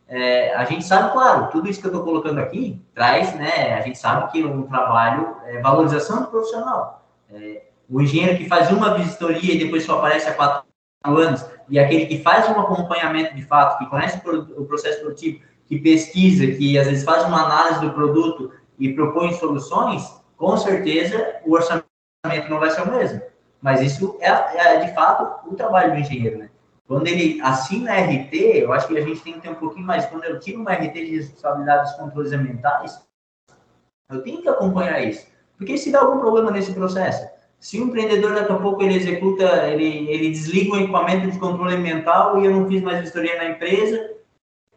É, 0.07 0.55
a 0.55 0.65
gente 0.65 0.85
sabe, 0.85 1.13
claro, 1.13 1.49
tudo 1.51 1.69
isso 1.69 1.81
que 1.81 1.87
eu 1.87 1.91
estou 1.91 2.05
colocando 2.05 2.41
aqui 2.41 2.85
traz, 2.95 3.35
né, 3.35 3.75
a 3.75 3.81
gente 3.81 3.97
sabe 3.97 4.31
que 4.31 4.45
um 4.45 4.67
trabalho 4.67 5.37
é 5.47 5.61
valorização 5.61 6.23
do 6.23 6.29
profissional. 6.29 7.07
É, 7.33 7.63
o 7.89 8.01
engenheiro 8.01 8.37
que 8.37 8.49
faz 8.49 8.71
uma 8.71 8.95
vistoria 8.95 9.55
e 9.55 9.59
depois 9.59 9.85
só 9.85 9.99
aparece 9.99 10.29
há 10.29 10.35
quatro 10.35 10.65
anos, 11.05 11.45
e 11.69 11.79
aquele 11.79 12.07
que 12.07 12.23
faz 12.23 12.49
um 12.49 12.61
acompanhamento 12.61 13.35
de 13.35 13.43
fato, 13.43 13.79
que 13.79 13.87
conhece 13.89 14.21
o 14.27 14.65
processo 14.65 15.01
produtivo, 15.01 15.41
que 15.67 15.79
pesquisa, 15.79 16.47
que 16.47 16.77
às 16.79 16.87
vezes 16.89 17.05
faz 17.05 17.25
uma 17.25 17.45
análise 17.45 17.81
do 17.81 17.93
produto 17.93 18.53
e 18.79 18.93
propõe 18.93 19.33
soluções, 19.35 20.21
com 20.37 20.57
certeza 20.57 21.37
o 21.47 21.53
orçamento 21.53 21.87
não 22.49 22.59
vai 22.59 22.71
ser 22.71 22.83
o 22.83 22.91
mesmo. 22.91 23.23
Mas 23.63 23.81
isso 23.81 24.19
é, 24.21 24.29
é 24.29 24.85
de 24.85 24.93
fato 24.93 25.49
o 25.49 25.55
trabalho 25.55 25.93
do 25.93 25.99
engenheiro, 25.99 26.39
né? 26.39 26.50
Quando 26.91 27.07
ele 27.07 27.41
assina 27.41 28.01
RT, 28.01 28.35
eu 28.35 28.73
acho 28.73 28.89
que 28.89 28.99
a 28.99 29.01
gente 29.01 29.21
tem 29.21 29.35
que 29.35 29.43
ter 29.43 29.51
um 29.51 29.55
pouquinho 29.55 29.87
mais. 29.87 30.07
Quando 30.07 30.25
eu 30.25 30.41
tiro 30.41 30.61
uma 30.61 30.73
RT 30.73 30.93
de 30.93 31.19
responsabilidade 31.19 31.85
dos 31.85 31.93
controles 31.93 32.33
ambientais, 32.33 33.01
eu 34.11 34.21
tenho 34.23 34.43
que 34.43 34.49
acompanhar 34.49 35.01
isso. 35.01 35.25
Porque 35.57 35.79
se 35.79 35.93
dá 35.93 36.01
algum 36.01 36.19
problema 36.19 36.51
nesse 36.51 36.75
processo, 36.75 37.25
se 37.61 37.81
o 37.81 37.85
empreendedor 37.85 38.35
daqui 38.35 38.51
a 38.51 38.57
pouco 38.57 38.83
ele 38.83 38.97
executa, 38.97 39.69
ele, 39.69 40.11
ele 40.11 40.31
desliga 40.31 40.73
o 40.73 40.81
equipamento 40.81 41.31
de 41.31 41.39
controle 41.39 41.77
ambiental 41.77 42.43
e 42.43 42.47
eu 42.47 42.51
não 42.51 42.67
fiz 42.67 42.83
mais 42.83 42.99
vistoria 43.03 43.37
na 43.37 43.51
empresa, 43.51 44.11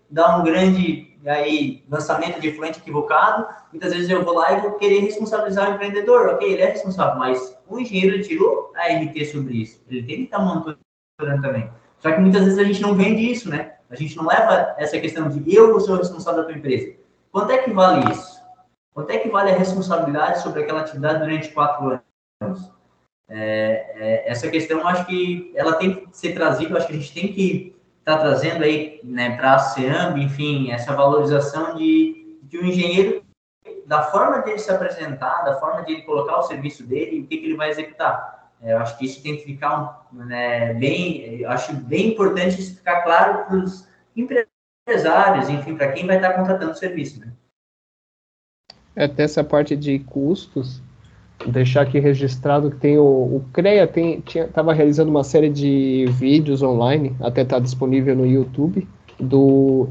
dá 0.07 0.37
um 0.37 0.43
grande 0.43 1.17
aí 1.25 1.83
lançamento 1.89 2.39
de 2.39 2.51
fluente 2.51 2.77
equivocado, 2.77 3.47
muitas 3.71 3.91
vezes 3.91 4.11
eu 4.11 4.23
vou 4.23 4.35
lá 4.35 4.51
e 4.51 4.61
vou 4.61 4.73
querer 4.73 4.99
responsabilizar 4.99 5.71
o 5.71 5.73
empreendedor, 5.73 6.27
ok, 6.27 6.47
ele 6.47 6.61
é 6.61 6.67
responsável, 6.67 7.17
mas 7.17 7.57
o 7.67 7.79
engenheiro 7.79 8.21
tirou 8.21 8.71
a 8.75 8.85
RT 8.93 9.25
sobre 9.31 9.63
isso, 9.63 9.81
ele 9.89 10.03
tem 10.03 10.17
que 10.17 10.23
estar 10.25 10.37
monitorando 10.37 11.41
também. 11.41 11.82
Só 12.03 12.11
que 12.11 12.19
muitas 12.19 12.43
vezes 12.43 12.59
a 12.59 12.65
gente 12.65 12.81
não 12.81 12.95
vende 12.95 13.31
isso, 13.31 13.49
né? 13.49 13.75
A 13.89 13.95
gente 13.95 14.17
não 14.17 14.27
leva 14.27 14.75
essa 14.77 14.99
questão 14.99 15.29
de 15.29 15.55
eu 15.55 15.79
ser 15.79 15.93
o 15.93 15.95
responsável 15.95 16.41
da 16.41 16.49
tua 16.49 16.57
empresa. 16.57 16.97
Quanto 17.31 17.51
é 17.53 17.59
que 17.59 17.71
vale 17.71 18.11
isso? 18.11 18.43
Quanto 18.93 19.09
é 19.09 19.19
que 19.19 19.29
vale 19.29 19.51
a 19.51 19.57
responsabilidade 19.57 20.41
sobre 20.41 20.63
aquela 20.63 20.81
atividade 20.81 21.19
durante 21.19 21.53
quatro 21.53 22.01
anos? 22.41 22.71
É, 23.29 23.85
é, 23.95 24.29
essa 24.29 24.49
questão, 24.49 24.85
acho 24.85 25.05
que 25.05 25.53
ela 25.55 25.75
tem 25.75 25.95
que 25.95 26.17
ser 26.17 26.33
trazida, 26.33 26.77
acho 26.77 26.87
que 26.87 26.93
a 26.93 26.97
gente 26.97 27.13
tem 27.13 27.31
que 27.31 27.73
estar 27.99 28.17
tá 28.17 28.21
trazendo 28.21 28.65
aí 28.65 28.99
né, 29.01 29.37
para 29.37 29.55
a 29.55 29.59
SEAMB, 29.59 30.23
enfim, 30.23 30.71
essa 30.71 30.93
valorização 30.93 31.73
de, 31.75 32.37
de 32.43 32.57
um 32.59 32.65
engenheiro, 32.65 33.23
da 33.85 34.03
forma 34.03 34.39
dele 34.39 34.59
se 34.59 34.69
apresentar, 34.69 35.43
da 35.43 35.57
forma 35.57 35.83
de 35.83 35.93
ele 35.93 36.01
colocar 36.01 36.37
o 36.37 36.43
serviço 36.43 36.85
dele 36.85 37.21
o 37.21 37.27
que, 37.27 37.37
que 37.37 37.45
ele 37.45 37.55
vai 37.55 37.69
executar. 37.69 38.42
É, 38.63 38.71
eu 38.71 38.77
acho 38.77 38.97
que 38.97 39.05
isso 39.05 39.21
tem 39.21 39.35
que 39.35 39.43
ficar 39.43 40.07
né, 40.13 40.73
bem, 40.73 41.45
acho 41.45 41.73
bem 41.73 42.13
importante 42.13 42.59
isso 42.59 42.77
ficar 42.77 43.01
claro 43.01 43.45
para 43.45 43.57
os 43.57 43.87
empresários, 44.15 45.49
enfim, 45.49 45.75
para 45.75 45.91
quem 45.91 46.07
vai 46.07 46.15
estar 46.15 46.33
contratando 46.33 46.71
o 46.71 46.75
serviço. 46.75 47.19
Né? 47.19 47.31
Até 48.95 49.23
essa 49.23 49.43
parte 49.43 49.75
de 49.75 49.99
custos, 49.99 50.81
deixar 51.45 51.81
aqui 51.81 51.99
registrado 51.99 52.71
que 52.71 52.77
tem 52.77 52.97
o, 52.97 53.03
o 53.03 53.45
CREA 53.51 53.89
estava 54.25 54.73
realizando 54.73 55.11
uma 55.11 55.25
série 55.25 55.49
de 55.49 56.05
vídeos 56.11 56.63
online, 56.63 57.15
até 57.19 57.41
está 57.41 57.59
disponível 57.59 58.15
no 58.15 58.25
YouTube, 58.25 58.87
do 59.19 59.89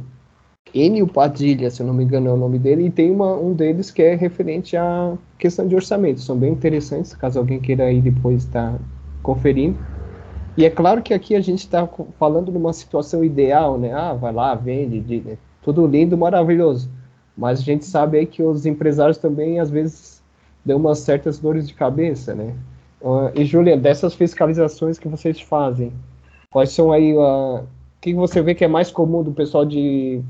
Enio 0.75 1.07
Padilha, 1.07 1.71
se 1.71 1.83
eu 1.83 1.87
não 1.87 1.93
me 1.93 2.03
engano 2.03 2.31
é 2.31 2.33
o 2.33 2.37
nome 2.37 2.59
dele, 2.59 2.87
e 2.87 2.91
tem 2.91 3.11
uma, 3.11 3.37
um 3.37 3.53
deles 3.53 3.91
que 3.91 4.03
é 4.03 4.15
referente 4.15 4.75
à 4.75 5.17
questão 5.39 5.69
de 5.69 5.75
orçamento. 5.75 6.21
São 6.21 6.37
bem 6.37 6.53
interessantes, 6.53 7.15
caso 7.15 7.39
alguém 7.39 7.61
queira 7.61 7.85
aí 7.85 8.01
depois 8.01 8.45
estar 8.45 8.73
tá 8.73 8.79
conferindo. 9.23 9.79
E 10.57 10.65
é 10.65 10.71
claro 10.71 11.03
que 11.03 11.13
aqui 11.13 11.37
a 11.37 11.41
gente 11.41 11.61
está 11.61 11.87
falando 12.19 12.51
numa 12.51 12.73
situação 12.73 13.23
ideal, 13.23 13.79
né? 13.79 13.93
Ah, 13.93 14.15
vai 14.15 14.33
lá, 14.33 14.55
vende, 14.55 15.39
tudo 15.63 15.87
lindo, 15.87 16.17
maravilhoso. 16.17 16.91
Mas 17.37 17.61
a 17.61 17.63
gente 17.63 17.85
sabe 17.85 18.19
aí 18.19 18.27
que 18.27 18.43
os 18.43 18.65
empresários 18.65 19.19
também, 19.19 19.61
às 19.61 19.71
vezes, 19.71 20.23
dão 20.65 20.79
umas 20.79 20.99
certas 20.99 21.39
dores 21.39 21.69
de 21.69 21.75
cabeça, 21.75 22.35
né? 22.35 22.55
Uh, 23.01 23.31
e, 23.35 23.45
Julia, 23.45 23.77
dessas 23.77 24.15
fiscalizações 24.15 24.99
que 24.99 25.09
vocês 25.09 25.41
fazem, 25.41 25.93
quais 26.51 26.71
são 26.71 26.93
aí, 26.93 27.15
uh, 27.15 27.65
que 28.03 28.13
você 28.13 28.43
vê 28.43 28.53
que 28.53 28.65
é 28.65 28.69
mais 28.69 28.91
comum 28.91 29.23
do 29.23 29.33
pessoal 29.33 29.65
de 29.65 30.21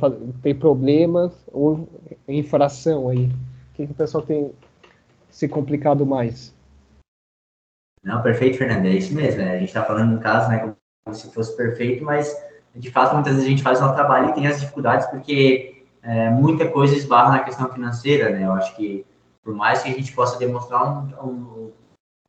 ter 0.42 0.54
problemas 0.54 1.32
ou 1.50 1.88
infração 2.28 3.08
aí? 3.08 3.24
O 3.24 3.74
que, 3.74 3.86
que 3.86 3.92
o 3.92 3.96
pessoal 3.96 4.22
tem 4.22 4.52
se 5.30 5.48
complicado 5.48 6.04
mais? 6.04 6.54
Não, 8.04 8.20
perfeito, 8.22 8.58
Fernando, 8.58 8.84
é 8.84 8.90
isso 8.90 9.14
mesmo. 9.14 9.40
Né? 9.40 9.52
A 9.52 9.58
gente 9.58 9.68
está 9.68 9.82
falando 9.82 10.12
no 10.12 10.20
caso, 10.20 10.50
né, 10.50 10.58
como 10.58 11.16
se 11.16 11.32
fosse 11.32 11.56
perfeito, 11.56 12.04
mas 12.04 12.36
de 12.76 12.90
fato 12.90 13.14
muitas 13.14 13.32
vezes 13.32 13.46
a 13.46 13.50
gente 13.50 13.62
faz 13.62 13.80
o 13.80 13.94
trabalho 13.94 14.30
e 14.30 14.34
tem 14.34 14.46
as 14.46 14.60
dificuldades 14.60 15.06
porque 15.06 15.82
é, 16.02 16.28
muita 16.28 16.68
coisa 16.68 16.94
esbarra 16.94 17.30
na 17.30 17.40
questão 17.40 17.72
financeira, 17.72 18.28
né? 18.30 18.44
Eu 18.44 18.52
acho 18.52 18.76
que 18.76 19.06
por 19.42 19.54
mais 19.54 19.82
que 19.82 19.88
a 19.88 19.92
gente 19.94 20.12
possa 20.12 20.38
demonstrar 20.38 20.84
um, 20.84 21.26
um 21.26 21.72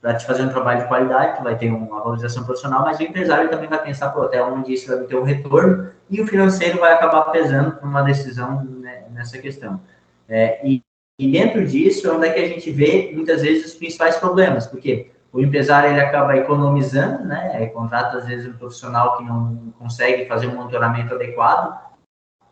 para 0.03 0.15
te 0.15 0.25
fazer 0.25 0.43
um 0.43 0.49
trabalho 0.49 0.81
de 0.81 0.87
qualidade, 0.89 1.37
tu 1.37 1.43
vai 1.43 1.57
ter 1.57 1.71
uma 1.71 2.01
valorização 2.01 2.43
profissional, 2.43 2.83
mas 2.83 2.99
o 2.99 3.03
empresário 3.03 3.49
também 3.49 3.69
vai 3.69 3.81
pensar, 3.81 4.09
pô, 4.09 4.23
até 4.23 4.43
onde 4.43 4.73
isso 4.73 4.93
vai 4.93 5.05
ter 5.05 5.15
um 5.15 5.23
retorno, 5.23 5.91
e 6.09 6.19
o 6.19 6.27
financeiro 6.27 6.77
vai 6.77 6.91
acabar 6.91 7.21
pesando 7.31 7.77
por 7.77 7.87
uma 7.87 8.01
decisão 8.01 8.65
né, 8.65 9.05
nessa 9.13 9.37
questão. 9.37 9.79
É, 10.27 10.59
e, 10.67 10.83
e, 11.17 11.31
dentro 11.31 11.65
disso, 11.65 12.05
é 12.05 12.11
onde 12.11 12.27
é 12.27 12.33
que 12.33 12.39
a 12.41 12.47
gente 12.49 12.69
vê, 12.69 13.11
muitas 13.13 13.43
vezes, 13.43 13.67
os 13.67 13.75
principais 13.75 14.17
problemas, 14.17 14.67
porque 14.67 15.09
o 15.31 15.39
empresário 15.39 15.91
ele 15.91 16.01
acaba 16.01 16.35
economizando, 16.35 17.23
né? 17.23 17.65
Contrata 17.67 18.17
às 18.17 18.27
vezes 18.27 18.45
um 18.45 18.57
profissional 18.57 19.17
que 19.17 19.23
não 19.23 19.73
consegue 19.79 20.25
fazer 20.25 20.47
um 20.47 20.55
monitoramento 20.55 21.13
adequado, 21.13 21.79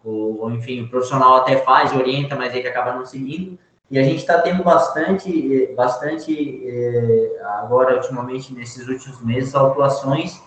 ou, 0.06 0.40
ou 0.40 0.52
enfim, 0.52 0.84
o 0.84 0.90
profissional 0.90 1.36
até 1.36 1.58
faz, 1.58 1.94
orienta, 1.94 2.34
mas 2.34 2.56
ele 2.56 2.70
acaba 2.70 2.94
não 2.94 3.06
seguindo. 3.06 3.60
E 3.92 4.00
a 4.00 4.04
gente 4.04 4.20
está 4.20 4.42
tendo 4.42 4.64
bastante, 4.64 5.68
bastante 5.76 6.62
é, 6.66 7.42
agora 7.44 7.98
ultimamente 7.98 8.54
nesses 8.54 8.88
últimos 8.88 9.22
meses, 9.22 9.54
autuações 9.54 10.42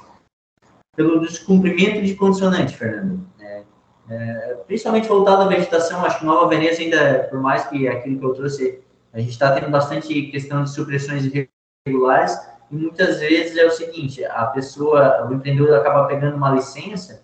pelo 0.97 1.21
descumprimento 1.21 2.01
de 2.01 2.15
condicionante, 2.15 2.75
Fernando. 2.75 3.21
É, 3.39 3.63
é, 4.09 4.59
principalmente 4.67 5.09
voltado 5.09 5.43
à 5.43 5.47
vegetação, 5.47 6.03
acho 6.07 6.21
que 6.21 6.25
Nova 6.25 6.49
Veneza 6.49 6.81
ainda, 6.81 7.25
por 7.31 7.39
mais 7.39 7.67
que 7.67 7.87
aquilo 7.87 8.19
que 8.19 8.25
eu 8.25 8.33
trouxe, 8.33 8.81
a 9.13 9.19
gente 9.19 9.33
está 9.33 9.53
tendo 9.53 9.71
bastante 9.71 10.23
questão 10.29 10.65
de 10.65 10.71
supressões 10.71 11.31
regulares, 11.87 12.39
e 12.71 12.77
muitas 12.77 13.21
vezes 13.21 13.59
é 13.59 13.67
o 13.67 13.71
seguinte, 13.71 14.25
a 14.25 14.47
pessoa, 14.47 15.29
o 15.29 15.35
empreendedor 15.35 15.77
acaba 15.77 16.07
pegando 16.07 16.37
uma 16.37 16.51
licença 16.51 17.23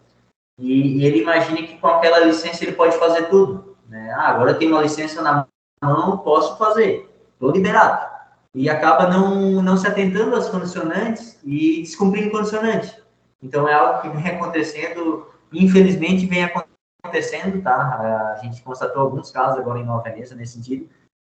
e, 0.58 0.98
e 0.98 1.06
ele 1.06 1.22
imagina 1.22 1.66
que 1.66 1.78
com 1.78 1.86
aquela 1.86 2.20
licença 2.20 2.62
ele 2.62 2.72
pode 2.72 2.98
fazer 2.98 3.30
tudo. 3.30 3.74
Né? 3.88 4.12
Ah, 4.12 4.28
agora 4.28 4.54
tem 4.54 4.68
uma 4.68 4.82
licença 4.82 5.22
na 5.22 5.46
mão, 5.82 6.18
posso 6.18 6.56
fazer, 6.58 7.10
estou 7.32 7.50
liberado. 7.50 8.10
E 8.54 8.68
acaba 8.68 9.08
não, 9.08 9.62
não 9.62 9.76
se 9.76 9.86
atentando 9.86 10.34
às 10.34 10.48
condicionantes 10.48 11.38
e 11.44 11.82
descumprindo 11.82 12.30
condicionante. 12.30 13.00
Então 13.42 13.68
é 13.68 13.72
algo 13.72 14.02
que 14.02 14.08
vem 14.08 14.26
acontecendo, 14.26 15.26
infelizmente 15.52 16.26
vem 16.26 16.44
acontecendo, 16.44 17.62
tá? 17.62 18.34
A 18.36 18.40
gente 18.42 18.62
constatou 18.62 19.02
alguns 19.02 19.30
casos 19.30 19.58
agora 19.58 19.78
em 19.78 19.84
Nova 19.84 20.02
Veneza 20.02 20.34
nesse 20.34 20.54
sentido, 20.54 20.88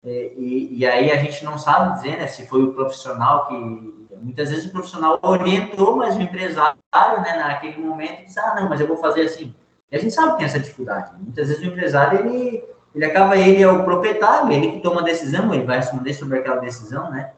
é, 0.05 0.33
e, 0.37 0.77
e, 0.77 0.85
aí 0.85 1.11
a 1.11 1.15
gente 1.15 1.43
não 1.43 1.57
sabe 1.57 1.95
dizer 1.95 2.17
né, 2.17 2.27
se 2.27 2.45
foi 2.45 2.61
o 2.63 2.73
profissional 2.73 3.47
que. 3.47 4.05
Muitas 4.21 4.49
vezes 4.49 4.65
o 4.65 4.71
profissional 4.71 5.19
orientou, 5.21 5.97
mas 5.97 6.15
o 6.15 6.21
empresário, 6.21 6.77
né, 6.93 7.37
naquele 7.37 7.77
momento, 7.79 8.23
disse: 8.23 8.39
ah, 8.39 8.55
não, 8.55 8.69
mas 8.69 8.79
eu 8.79 8.87
vou 8.87 8.97
fazer 8.97 9.21
assim. 9.21 9.53
E 9.91 9.95
a 9.95 9.99
gente 9.99 10.13
sabe 10.13 10.31
que 10.31 10.37
tem 10.37 10.45
essa 10.45 10.59
dificuldade. 10.59 11.11
Muitas 11.19 11.47
vezes 11.47 11.61
o 11.63 11.65
empresário, 11.65 12.19
ele, 12.19 12.63
ele 12.95 13.05
acaba, 13.05 13.37
ele 13.37 13.61
é 13.61 13.67
o 13.67 13.83
proprietário, 13.83 14.51
ele 14.51 14.71
que 14.71 14.79
toma 14.79 15.01
a 15.01 15.03
decisão, 15.03 15.53
ele 15.53 15.65
vai 15.65 15.77
responder 15.77 16.13
sobre 16.13 16.39
aquela 16.39 16.61
decisão, 16.61 17.11
né? 17.11 17.33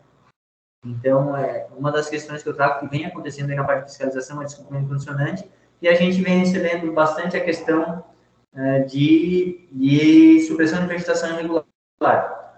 Então, 0.85 1.35
é, 1.35 1.67
uma 1.75 1.91
das 1.91 2.07
questões 2.07 2.43
que 2.43 2.49
eu 2.49 2.53
trago 2.53 2.79
que 2.79 2.87
vem 2.87 3.05
acontecendo 3.05 3.53
na 3.53 3.63
parte 3.63 3.85
de 3.85 3.89
fiscalização 3.89 4.41
é 4.41 4.45
descumprimento 4.45 4.87
condicionante, 4.87 5.49
e 5.81 5.87
a 5.87 5.95
gente 5.95 6.21
vem 6.21 6.39
recebendo 6.39 6.91
bastante 6.93 7.35
a 7.35 7.43
questão 7.43 8.03
é, 8.55 8.79
de, 8.81 9.67
de 9.71 10.45
supressão 10.47 10.81
de 10.81 10.87
vegetação 10.87 11.31
irregular 11.31 11.65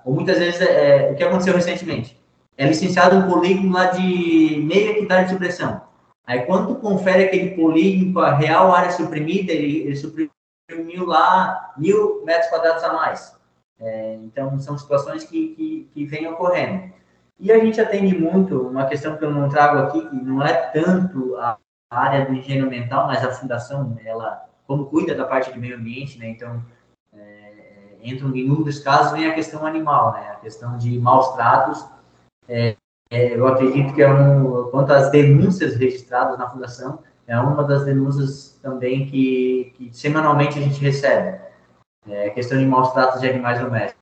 ou 0.04 0.14
muitas 0.14 0.38
vezes, 0.38 0.62
é, 0.62 1.12
o 1.12 1.16
que 1.16 1.24
aconteceu 1.24 1.54
recentemente? 1.54 2.20
É 2.58 2.68
licenciado 2.68 3.16
um 3.16 3.30
polígono 3.30 3.72
lá 3.72 3.86
de 3.86 4.62
meio 4.66 4.92
hectare 4.92 5.26
de 5.26 5.32
supressão. 5.32 5.82
Aí, 6.26 6.42
quando 6.42 6.76
confere 6.76 7.26
aquele 7.26 7.52
polígono 7.52 8.14
com 8.14 8.20
a 8.20 8.36
real 8.36 8.74
área 8.74 8.92
suprimida, 8.92 9.52
ele, 9.52 9.88
ele 9.88 9.96
suprimiu 10.70 11.06
lá 11.06 11.74
mil 11.78 12.24
metros 12.24 12.50
quadrados 12.50 12.84
a 12.84 12.94
mais. 12.94 13.36
É, 13.80 14.16
então, 14.16 14.60
são 14.60 14.78
situações 14.78 15.24
que, 15.24 15.56
que, 15.56 15.90
que 15.94 16.06
vêm 16.06 16.28
ocorrendo. 16.28 16.94
E 17.40 17.52
a 17.52 17.60
gente 17.60 17.80
atende 17.80 18.18
muito, 18.18 18.68
uma 18.68 18.86
questão 18.86 19.18
que 19.18 19.24
eu 19.24 19.32
não 19.32 19.50
trago 19.50 19.80
aqui, 19.80 20.10
que 20.10 20.16
não 20.16 20.44
é 20.44 20.54
tanto 20.54 21.38
a 21.38 21.58
área 21.90 22.26
do 22.26 22.34
engenheiro 22.34 22.68
ambiental, 22.68 23.08
mas 23.08 23.24
a 23.24 23.32
fundação, 23.32 23.98
ela, 24.04 24.46
como 24.68 24.86
cuida 24.88 25.16
da 25.16 25.26
parte 25.26 25.52
de 25.52 25.58
meio 25.58 25.78
ambiente, 25.78 26.20
né? 26.20 26.28
Então, 26.28 26.62
entram 28.02 28.34
em 28.36 28.50
um 28.50 28.64
dos 28.64 28.80
casos 28.80 29.12
vem 29.14 29.28
a 29.28 29.34
questão 29.34 29.66
animal, 29.66 30.14
né? 30.14 30.32
A 30.32 30.36
questão 30.36 30.78
de 30.78 30.98
maus 31.00 31.30
tratos. 31.34 31.86
É, 32.48 32.76
é, 33.12 33.36
eu 33.36 33.48
acredito 33.48 33.94
que 33.94 34.02
é 34.02 34.12
um, 34.12 34.70
quanto 34.70 34.92
às 34.92 35.10
denúncias 35.10 35.76
registradas 35.76 36.38
na 36.38 36.50
fundação, 36.50 37.00
é 37.30 37.40
uma 37.40 37.64
das 37.64 37.86
denúncias 37.86 38.60
também 38.60 39.06
que, 39.06 39.72
que 39.78 39.96
semanalmente 39.96 40.58
a 40.58 40.62
gente 40.64 40.82
recebe. 40.82 41.40
É 42.08 42.32
questão 42.32 42.58
de 42.58 42.66
maus 42.66 42.92
tratos 42.92 43.22
de 43.22 43.30
animais 43.30 43.60
domésticos, 43.60 44.02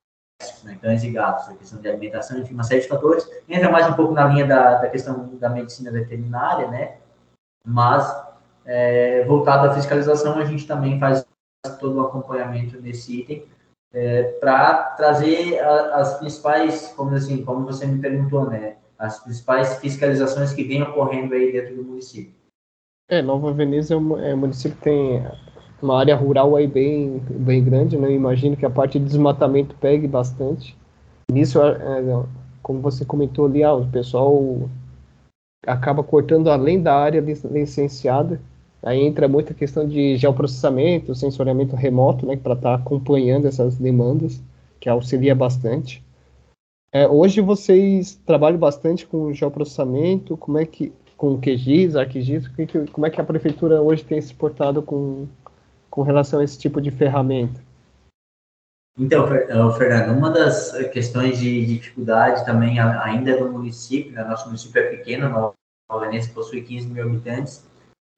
né? 0.64 0.78
cães 0.80 1.04
e 1.04 1.10
gatos, 1.10 1.46
a 1.50 1.54
questão 1.54 1.78
de 1.78 1.88
alimentação, 1.88 2.38
enfim, 2.38 2.54
uma 2.54 2.62
série 2.62 2.80
de 2.80 2.88
fatores. 2.88 3.28
Entra 3.46 3.70
mais 3.70 3.86
um 3.86 3.92
pouco 3.92 4.14
na 4.14 4.26
linha 4.28 4.46
da, 4.46 4.76
da 4.76 4.88
questão 4.88 5.28
da 5.34 5.50
medicina 5.50 5.92
veterinária, 5.92 6.68
né? 6.68 6.96
Mas, 7.62 8.10
é, 8.64 9.24
voltado 9.24 9.68
à 9.68 9.74
fiscalização, 9.74 10.38
a 10.38 10.44
gente 10.46 10.66
também 10.66 10.98
faz 10.98 11.26
todo 11.78 11.96
o 11.98 12.06
acompanhamento 12.06 12.80
nesse 12.80 13.20
item, 13.20 13.44
é, 13.92 14.22
para 14.40 14.84
trazer 14.96 15.60
a, 15.60 15.96
as 15.96 16.18
principais, 16.18 16.94
como 16.96 17.14
assim, 17.14 17.44
como 17.44 17.66
você 17.66 17.84
me 17.84 18.00
perguntou, 18.00 18.48
né, 18.48 18.76
as 18.98 19.22
principais 19.22 19.76
fiscalizações 19.80 20.54
que 20.54 20.64
vêm 20.64 20.82
ocorrendo 20.82 21.34
aí 21.34 21.52
dentro 21.52 21.76
do 21.76 21.84
município. 21.84 22.37
É, 23.08 23.22
Nova 23.22 23.52
Veneza 23.52 23.94
é 23.94 23.96
um, 23.96 24.18
é 24.18 24.34
um 24.34 24.38
município 24.38 24.76
que 24.76 24.84
tem 24.84 25.26
uma 25.80 25.98
área 25.98 26.14
rural 26.14 26.54
aí 26.56 26.66
bem, 26.66 27.18
bem 27.30 27.64
grande, 27.64 27.96
né? 27.96 28.08
Eu 28.08 28.14
imagino 28.14 28.56
que 28.56 28.66
a 28.66 28.70
parte 28.70 28.98
de 28.98 29.06
desmatamento 29.06 29.74
pegue 29.76 30.06
bastante. 30.06 30.76
Nisso, 31.30 31.60
é, 31.62 32.00
é 32.00 32.24
como 32.62 32.80
você 32.80 33.04
comentou 33.04 33.46
ali, 33.46 33.62
ah, 33.62 33.74
o 33.74 33.88
pessoal 33.88 34.68
acaba 35.66 36.02
cortando 36.02 36.50
além 36.50 36.82
da 36.82 36.94
área 36.94 37.20
licenciada 37.20 38.40
Aí 38.82 39.04
entra 39.04 39.26
muita 39.26 39.52
questão 39.52 39.86
de 39.86 40.16
geoprocessamento, 40.16 41.14
sensoriamento 41.14 41.74
remoto, 41.74 42.24
né, 42.24 42.36
para 42.36 42.54
estar 42.54 42.76
tá 42.76 42.82
acompanhando 42.82 43.46
essas 43.46 43.76
demandas, 43.76 44.40
que 44.78 44.88
auxilia 44.88 45.34
bastante. 45.34 46.02
É, 46.92 47.06
hoje 47.06 47.40
vocês 47.40 48.14
trabalham 48.24 48.58
bastante 48.58 49.06
com 49.06 49.32
geoprocessamento, 49.32 50.36
como 50.36 50.58
é 50.58 50.64
que 50.64 50.92
com 51.18 51.36
QGIS, 51.36 51.96
ArcGIS, 51.96 52.48
como 52.92 53.04
é 53.04 53.10
que 53.10 53.20
a 53.20 53.24
prefeitura 53.24 53.82
hoje 53.82 54.04
tem 54.04 54.20
se 54.20 54.32
portado 54.32 54.80
com, 54.80 55.26
com 55.90 56.02
relação 56.02 56.38
a 56.38 56.44
esse 56.44 56.56
tipo 56.56 56.80
de 56.80 56.92
ferramenta? 56.92 57.60
Então, 58.96 59.26
Fernando, 59.74 60.16
uma 60.16 60.30
das 60.30 60.72
questões 60.92 61.38
de 61.38 61.66
dificuldade 61.66 62.44
também 62.46 62.78
ainda 62.78 63.36
do 63.36 63.50
município, 63.50 64.12
né, 64.12 64.24
nosso 64.24 64.46
município 64.46 64.80
é 64.80 64.90
pequeno, 64.90 65.28
Nova 65.28 66.06
Venecia 66.06 66.32
possui 66.32 66.62
15 66.62 66.86
mil 66.86 67.04
habitantes, 67.04 67.66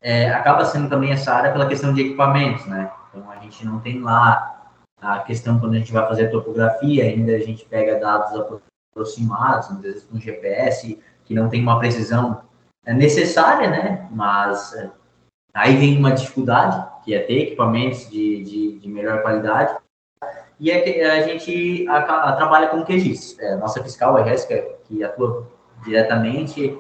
é, 0.03 0.31
acaba 0.31 0.65
sendo 0.67 0.89
também 0.89 1.11
essa 1.11 1.33
área 1.33 1.53
pela 1.53 1.69
questão 1.69 1.95
de 1.95 2.03
equipamentos, 2.03 2.67
né? 2.67 2.91
Então, 3.09 3.31
a 3.31 3.37
gente 3.37 3.65
não 3.65 3.81
tem 3.81 4.01
lá 4.01 4.73
a 5.01 5.21
questão 5.21 5.59
quando 5.59 5.75
a 5.75 5.79
gente 5.79 5.93
vai 5.93 6.07
fazer 6.07 6.27
a 6.27 6.31
topografia, 6.31 7.05
ainda 7.05 7.33
a 7.33 7.41
gente 7.41 7.65
pega 7.65 7.99
dados 7.99 8.61
aproximados, 8.93 9.71
às 9.71 9.81
vezes 9.81 10.05
com 10.05 10.19
GPS, 10.19 10.99
que 11.25 11.35
não 11.35 11.49
tem 11.49 11.63
uma 11.63 11.79
precisão 11.79 12.43
é 12.85 12.95
necessária, 12.95 13.69
né? 13.69 14.09
Mas 14.11 14.75
é, 14.75 14.91
aí 15.55 15.77
vem 15.77 15.99
uma 15.99 16.13
dificuldade, 16.13 16.87
que 17.05 17.15
é 17.15 17.21
ter 17.21 17.39
equipamentos 17.39 18.09
de, 18.11 18.43
de, 18.45 18.79
de 18.79 18.89
melhor 18.89 19.23
qualidade, 19.23 19.77
e 20.59 20.71
é 20.71 21.11
a 21.11 21.23
gente 21.23 21.89
a, 21.89 21.99
a, 21.99 22.37
trabalha 22.37 22.69
com 22.69 22.85
QGIS. 22.85 23.39
É, 23.41 23.57
nossa 23.57 23.83
fiscal, 23.83 24.17
a 24.17 24.25
Jéssica, 24.25 24.63
que 24.85 25.03
atua 25.03 25.49
diretamente, 25.83 26.79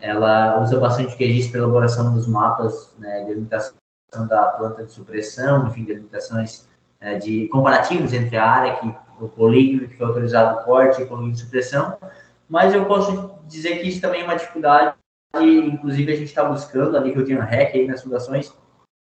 ela 0.00 0.60
usa 0.60 0.80
bastante 0.80 1.16
QGIS 1.16 1.48
para 1.48 1.60
elaboração 1.60 2.12
dos 2.12 2.26
mapas 2.26 2.92
né, 2.98 3.24
de 3.24 3.34
limitação 3.34 3.74
da 4.28 4.46
planta 4.46 4.84
de 4.84 4.90
supressão, 4.90 5.68
enfim, 5.68 5.84
de 5.84 5.94
limitações 5.94 6.68
é, 7.00 7.18
de 7.18 7.46
comparativos 7.48 8.12
entre 8.12 8.36
a 8.36 8.44
área 8.44 8.76
que 8.76 8.94
o 9.20 9.28
polígono 9.28 9.88
que 9.88 9.96
foi 9.96 10.06
autorizado 10.06 10.60
o 10.60 10.64
corte 10.64 11.00
e 11.00 11.04
o 11.04 11.06
polígono 11.06 11.32
de 11.32 11.40
supressão, 11.40 11.96
mas 12.48 12.74
eu 12.74 12.86
posso 12.86 13.38
dizer 13.46 13.78
que 13.78 13.88
isso 13.88 14.00
também 14.00 14.22
é 14.22 14.24
uma 14.24 14.34
dificuldade 14.34 14.94
inclusive, 15.34 16.12
a 16.12 16.16
gente 16.16 16.28
está 16.28 16.44
buscando, 16.44 16.96
a 16.96 17.00
nível 17.00 17.24
de 17.24 17.34
ANREC, 17.34 17.78
aí 17.78 17.86
nas 17.86 18.02
fundações, 18.02 18.52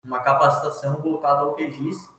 uma 0.05 0.22
capacitação 0.22 1.01
voltada 1.01 1.41
ao 1.41 1.55
QGIS. 1.55 2.11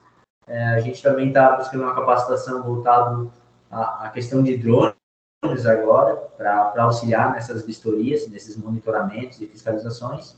É, 0.48 0.66
a 0.70 0.80
gente 0.80 1.02
também 1.04 1.28
está 1.28 1.58
buscando 1.58 1.84
uma 1.84 1.96
capacitação 1.96 2.64
voltada 2.64 3.30
à, 3.70 4.06
à 4.06 4.10
questão 4.10 4.42
de 4.42 4.58
drones 4.58 4.96
agora, 5.66 6.16
para 6.38 6.84
auxiliar 6.84 7.34
nessas 7.34 7.66
vistorias, 7.66 8.28
nesses 8.28 8.56
monitoramentos 8.56 9.42
e 9.42 9.48
fiscalizações, 9.48 10.38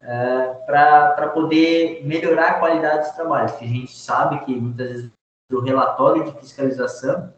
é, 0.00 0.54
para 0.66 1.28
poder 1.30 2.04
melhorar 2.04 2.50
a 2.50 2.58
qualidade 2.58 3.06
dos 3.06 3.16
trabalhos, 3.16 3.52
que 3.52 3.64
a 3.64 3.68
gente 3.68 3.96
sabe 3.96 4.44
que 4.44 4.54
muitas 4.54 4.88
vezes 4.88 5.10
o 5.50 5.60
relatório 5.60 6.24
de 6.24 6.32
fiscalização 6.40 7.32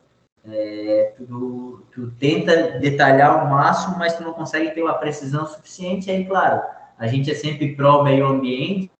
é, 0.47 1.15
tu, 1.17 1.83
tu, 1.93 2.11
tenta 2.13 2.79
detalhar 2.79 3.31
ao 3.31 3.49
máximo, 3.49 3.99
mas 3.99 4.17
tu 4.17 4.23
não 4.23 4.35
consegue 4.35 4.71
ter 4.73 4.83
uma 4.83 4.95
precisão 4.95 5.47
suficiente. 5.47 6.11
Aí, 6.11 6.25
claro, 6.25 6.63
a 6.99 7.07
gente 7.07 7.31
é 7.31 7.35
sempre 7.35 7.75
pró 7.75 8.03
meio 8.03 8.27
ambiente, 8.27 8.91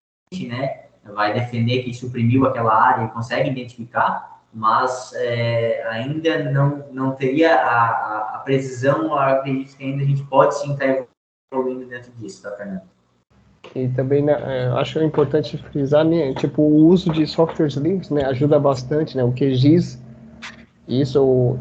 né? 0.47 0.85
Vai 1.05 1.35
defender 1.35 1.83
que 1.83 1.93
suprimiu 1.93 2.47
aquela 2.47 2.75
área 2.75 3.05
e 3.05 3.11
consegue 3.11 3.51
identificar, 3.51 4.41
mas 4.53 5.13
é, 5.15 5.87
ainda 5.89 6.51
não, 6.51 6.85
não 6.91 7.13
teria 7.13 7.55
a, 7.57 8.37
a, 8.37 8.39
precisão. 8.39 9.15
Acredito 9.15 9.77
que 9.77 9.85
ainda 9.85 10.03
a 10.03 10.07
gente 10.07 10.23
pode 10.25 10.59
sim 10.59 10.73
estar 10.73 11.07
evoluindo 11.53 11.87
dentro 11.87 12.11
disso, 12.13 12.43
tá, 12.43 12.53
Fernando? 12.53 12.83
E 13.75 13.89
também 13.89 14.23
né, 14.23 14.33
é, 14.33 14.67
acho 14.79 15.03
importante 15.03 15.59
frisar, 15.59 16.05
né, 16.05 16.33
tipo, 16.35 16.63
o 16.63 16.87
uso 16.87 17.11
de 17.11 17.27
softwares 17.27 17.75
livres, 17.75 18.11
né, 18.11 18.25
ajuda 18.25 18.59
bastante, 18.59 19.17
né, 19.17 19.25
o 19.25 19.33
QGIS 19.33 20.04
isso, 20.87 21.23
o 21.23 21.59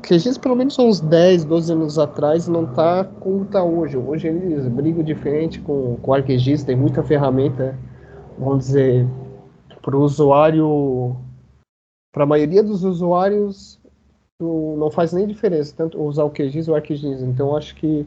QGIS, 0.00 0.38
pelo 0.38 0.56
menos 0.56 0.78
uns 0.78 1.00
10, 1.00 1.44
12 1.44 1.72
anos 1.72 1.98
atrás, 1.98 2.48
não 2.48 2.64
está 2.64 3.04
como 3.04 3.44
está 3.44 3.62
hoje. 3.62 3.96
Hoje 3.96 4.28
eles 4.28 4.66
brigam 4.68 5.02
diferente 5.02 5.60
com, 5.60 5.98
o 6.02 6.14
ArcGIS, 6.14 6.64
tem 6.64 6.76
muita 6.76 7.02
ferramenta, 7.02 7.78
vamos 8.38 8.66
dizer, 8.66 9.06
para 9.82 9.96
o 9.96 10.00
usuário, 10.00 11.16
para 12.12 12.24
a 12.24 12.26
maioria 12.26 12.62
dos 12.62 12.84
usuários, 12.84 13.78
não 14.40 14.90
faz 14.90 15.12
nem 15.12 15.26
diferença, 15.26 15.74
tanto 15.76 16.00
usar 16.02 16.24
o 16.24 16.30
QGIS 16.30 16.68
ou 16.68 16.74
o 16.74 16.76
ArcGIS. 16.76 17.22
Então, 17.22 17.56
acho 17.56 17.74
que 17.74 18.06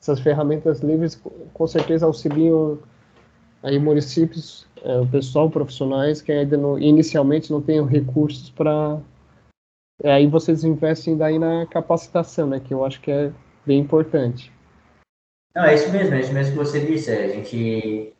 essas 0.00 0.20
ferramentas 0.20 0.80
livres 0.80 1.20
com 1.52 1.66
certeza 1.66 2.06
auxiliam 2.06 2.78
aí 3.62 3.78
municípios, 3.78 4.66
é, 4.82 5.00
o 5.00 5.06
pessoal, 5.06 5.50
profissionais 5.50 6.22
que 6.22 6.30
ainda 6.30 6.56
não, 6.56 6.78
inicialmente 6.78 7.50
não 7.50 7.60
têm 7.60 7.84
recursos 7.84 8.50
para 8.50 8.98
aí 10.04 10.26
vocês 10.26 10.64
investem 10.64 11.16
daí 11.16 11.38
na 11.38 11.66
capacitação, 11.66 12.46
né? 12.46 12.60
Que 12.60 12.72
eu 12.72 12.84
acho 12.84 13.00
que 13.00 13.10
é 13.10 13.32
bem 13.66 13.80
importante. 13.80 14.52
Não, 15.54 15.64
é 15.64 15.74
isso 15.74 15.90
mesmo, 15.90 16.14
é 16.14 16.20
isso 16.20 16.32
mesmo 16.32 16.52
que 16.52 16.58
você 16.58 16.80
disse. 16.80 17.10
A 17.10 17.28
gente 17.28 18.14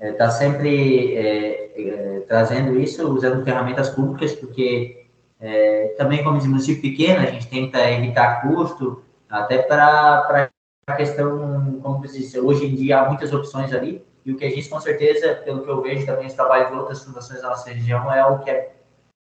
está 0.00 0.26
é, 0.26 0.30
sempre 0.30 1.16
é, 1.16 1.72
é, 1.76 2.20
trazendo 2.20 2.78
isso, 2.78 3.06
usando 3.08 3.44
ferramentas 3.44 3.90
públicas, 3.90 4.34
porque 4.34 5.06
é, 5.40 5.94
também 5.96 6.22
como 6.22 6.38
município 6.38 6.82
pequeno, 6.82 7.20
a 7.20 7.30
gente 7.30 7.48
tenta 7.48 7.90
evitar 7.90 8.42
custo, 8.42 9.02
até 9.28 9.58
para 9.58 10.50
a 10.86 10.92
questão, 10.92 11.80
como 11.82 12.00
você 12.00 12.18
disse, 12.18 12.38
hoje 12.38 12.66
em 12.66 12.74
dia 12.74 13.00
há 13.00 13.08
muitas 13.08 13.32
opções 13.32 13.72
ali, 13.72 14.04
e 14.24 14.32
o 14.32 14.36
que 14.36 14.44
a 14.44 14.50
gente, 14.50 14.68
com 14.68 14.80
certeza, 14.80 15.34
pelo 15.36 15.62
que 15.62 15.70
eu 15.70 15.80
vejo 15.80 16.04
também, 16.04 16.26
os 16.26 16.34
trabalhos 16.34 16.70
de 16.70 16.76
outras 16.76 17.02
fundações 17.02 17.40
da 17.40 17.48
nossa 17.48 17.70
região, 17.70 18.12
é 18.12 18.24
o 18.26 18.38
que 18.40 18.50
é 18.50 18.72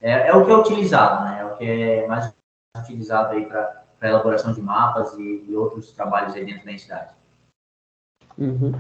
é, 0.01 0.27
é 0.29 0.35
o 0.35 0.45
que 0.45 0.51
é 0.51 0.57
utilizado, 0.57 1.25
né? 1.25 1.41
É 1.41 1.45
o 1.45 1.57
que 1.57 1.65
é 1.65 2.07
mais 2.07 2.33
utilizado 2.77 3.33
aí 3.33 3.45
para 3.45 3.83
elaboração 4.01 4.53
de 4.53 4.61
mapas 4.61 5.17
e, 5.17 5.45
e, 5.49 5.55
outros 5.55 5.91
trabalhos 5.91 6.35
aí 6.35 6.45
dentro 6.45 6.65
da 6.65 6.71
entidade. 6.71 7.13
Uhum. 8.37 8.71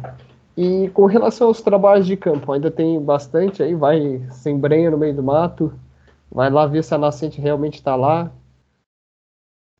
E 0.55 0.89
com 0.89 1.05
relação 1.05 1.47
aos 1.47 1.61
trabalhos 1.61 2.05
de 2.05 2.15
campo, 2.15 2.51
ainda 2.51 2.69
tem 2.69 2.99
bastante 3.01 3.63
aí, 3.63 3.73
vai 3.73 4.21
sem 4.31 4.57
brenha 4.57 4.91
no 4.91 4.97
meio 4.97 5.15
do 5.15 5.23
mato, 5.23 5.73
vai 6.31 6.49
lá 6.49 6.65
ver 6.65 6.83
se 6.83 6.93
a 6.93 6.97
nascente 6.97 7.41
realmente 7.41 7.75
está 7.75 7.95
lá. 7.95 8.31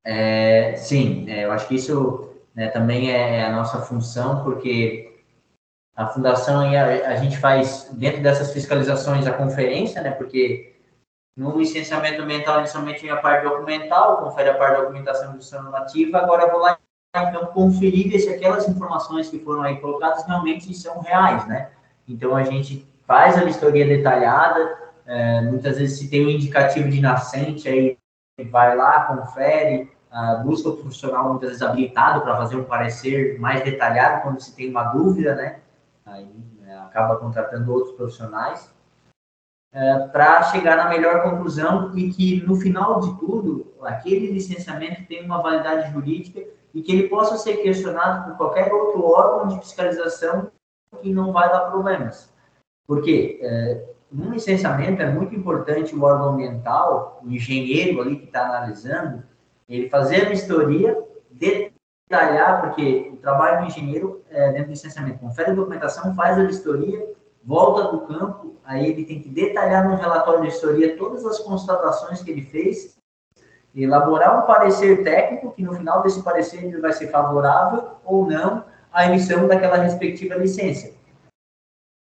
É, 0.04 0.76
sim, 0.76 1.30
é, 1.30 1.46
eu 1.46 1.52
acho 1.52 1.68
que 1.68 1.76
isso 1.76 2.30
né, 2.56 2.70
também 2.70 3.12
é 3.12 3.46
a 3.46 3.52
nossa 3.52 3.80
função, 3.82 4.44
porque 4.44 5.22
a 5.96 6.08
fundação 6.08 6.62
a, 6.62 6.84
a 6.84 7.16
gente 7.16 7.38
faz 7.38 7.90
dentro 7.94 8.22
dessas 8.22 8.54
fiscalizações 8.54 9.28
a 9.28 9.34
conferência, 9.34 10.02
né, 10.02 10.12
porque 10.12 10.77
no 11.38 11.56
licenciamento 11.56 12.24
ambiental, 12.24 12.60
inicialmente 12.60 13.02
tinha 13.02 13.14
a 13.14 13.18
parte 13.18 13.48
documental, 13.48 14.18
confere 14.18 14.50
a 14.50 14.56
parte 14.56 14.78
da 14.78 14.82
documentação 14.82 15.38
nativa, 15.70 16.18
agora 16.18 16.44
eu 16.46 16.52
vou 16.52 16.60
lá 16.60 16.80
então 17.16 17.46
conferir 17.48 18.20
se 18.20 18.30
aquelas 18.30 18.68
informações 18.68 19.30
que 19.30 19.40
foram 19.40 19.62
aí 19.62 19.78
colocadas 19.78 20.26
realmente 20.26 20.74
são 20.74 21.00
reais, 21.00 21.48
né? 21.48 21.70
Então 22.08 22.36
a 22.36 22.44
gente 22.44 22.92
faz 23.06 23.38
a 23.38 23.44
vistoria 23.44 23.86
detalhada, 23.86 24.78
é, 25.06 25.42
muitas 25.42 25.78
vezes 25.78 26.00
se 26.00 26.10
tem 26.10 26.26
um 26.26 26.30
indicativo 26.30 26.90
de 26.90 27.00
nascente, 27.00 27.70
aí 27.70 27.98
vai 28.50 28.76
lá, 28.76 29.06
confere, 29.06 29.92
busca 30.44 30.70
o 30.70 30.78
profissional 30.78 31.30
muitas 31.30 31.50
vezes 31.50 31.64
habilitado 31.64 32.22
para 32.22 32.36
fazer 32.36 32.56
um 32.56 32.64
parecer 32.64 33.40
mais 33.40 33.64
detalhado 33.64 34.24
quando 34.24 34.42
se 34.42 34.56
tem 34.56 34.70
uma 34.70 34.86
dúvida, 34.86 35.36
né? 35.36 35.60
Aí 36.04 36.28
né, 36.62 36.80
acaba 36.80 37.18
contratando 37.18 37.72
outros 37.72 37.96
profissionais 37.96 38.76
é, 39.74 40.08
para 40.08 40.44
chegar 40.44 40.78
na 40.78 40.90
melhor 40.90 41.24
conclusão 41.24 41.96
e 41.98 42.10
que, 42.10 42.46
no 42.46 42.56
final 42.56 43.00
de 43.02 43.20
tudo, 43.20 43.74
aquele 43.84 44.32
licenciamento 44.32 45.06
tenha 45.08 45.24
uma 45.24 45.42
validade 45.42 45.92
jurídica 45.92 46.44
e 46.74 46.82
que 46.82 46.92
ele 46.92 47.10
possa 47.10 47.38
ser 47.38 47.58
questionado 47.58 48.26
por 48.26 48.38
qualquer 48.38 48.72
outro 48.72 49.04
órgão 49.06 49.48
de 49.48 49.60
fiscalização 49.60 50.52
que 51.02 51.14
não 51.14 51.32
vai 51.32 51.50
dar 51.50 51.72
problemas. 51.72 52.34
Porque 52.88 53.40
é, 53.42 53.86
num 54.12 54.32
licenciamento 54.32 55.02
é 55.02 55.12
muito 55.12 55.36
importante 55.36 55.96
o 55.96 56.04
órgão 56.04 56.30
ambiental, 56.30 57.20
o 57.24 57.30
engenheiro 57.30 58.02
ali 58.02 58.18
que 58.18 58.26
está 58.26 58.46
analisando, 58.46 59.24
ele 59.68 59.90
fazer 59.90 60.26
a 60.26 60.30
vistoria, 60.30 60.98
detalhar, 61.30 62.62
porque 62.62 63.12
o 63.14 63.18
trabalho 63.18 63.62
do 63.62 63.68
engenheiro 63.68 64.24
é, 64.30 64.52
dentro 64.52 64.68
do 64.68 64.72
licenciamento, 64.72 65.20
confere 65.20 65.52
a 65.52 65.56
documentação, 65.56 66.16
faz 66.16 66.38
a 66.38 66.44
vistoria, 66.44 67.06
volta 67.44 67.92
do 67.92 68.02
campo, 68.02 68.56
aí 68.64 68.90
ele 68.90 69.06
tem 69.06 69.22
que 69.22 69.30
detalhar 69.30 69.88
no 69.88 69.96
relatório 69.96 70.42
de 70.42 70.50
história 70.50 70.98
todas 70.98 71.26
as 71.26 71.40
constatações 71.40 72.22
que 72.22 72.32
ele 72.32 72.44
fez, 72.44 72.98
elaborar 73.76 74.44
um 74.44 74.48
parecer 74.48 75.04
técnico, 75.04 75.52
que 75.52 75.64
no 75.64 75.76
final 75.76 76.02
desse 76.02 76.22
parecer 76.24 76.64
ele 76.64 76.82
vai 76.82 76.92
ser 76.92 77.08
favorável 77.08 77.92
ou 78.04 78.26
não 78.26 78.66
à 78.92 79.06
emissão 79.06 79.48
daquela 79.48 79.78
respectiva 79.78 80.36
licença. 80.36 80.92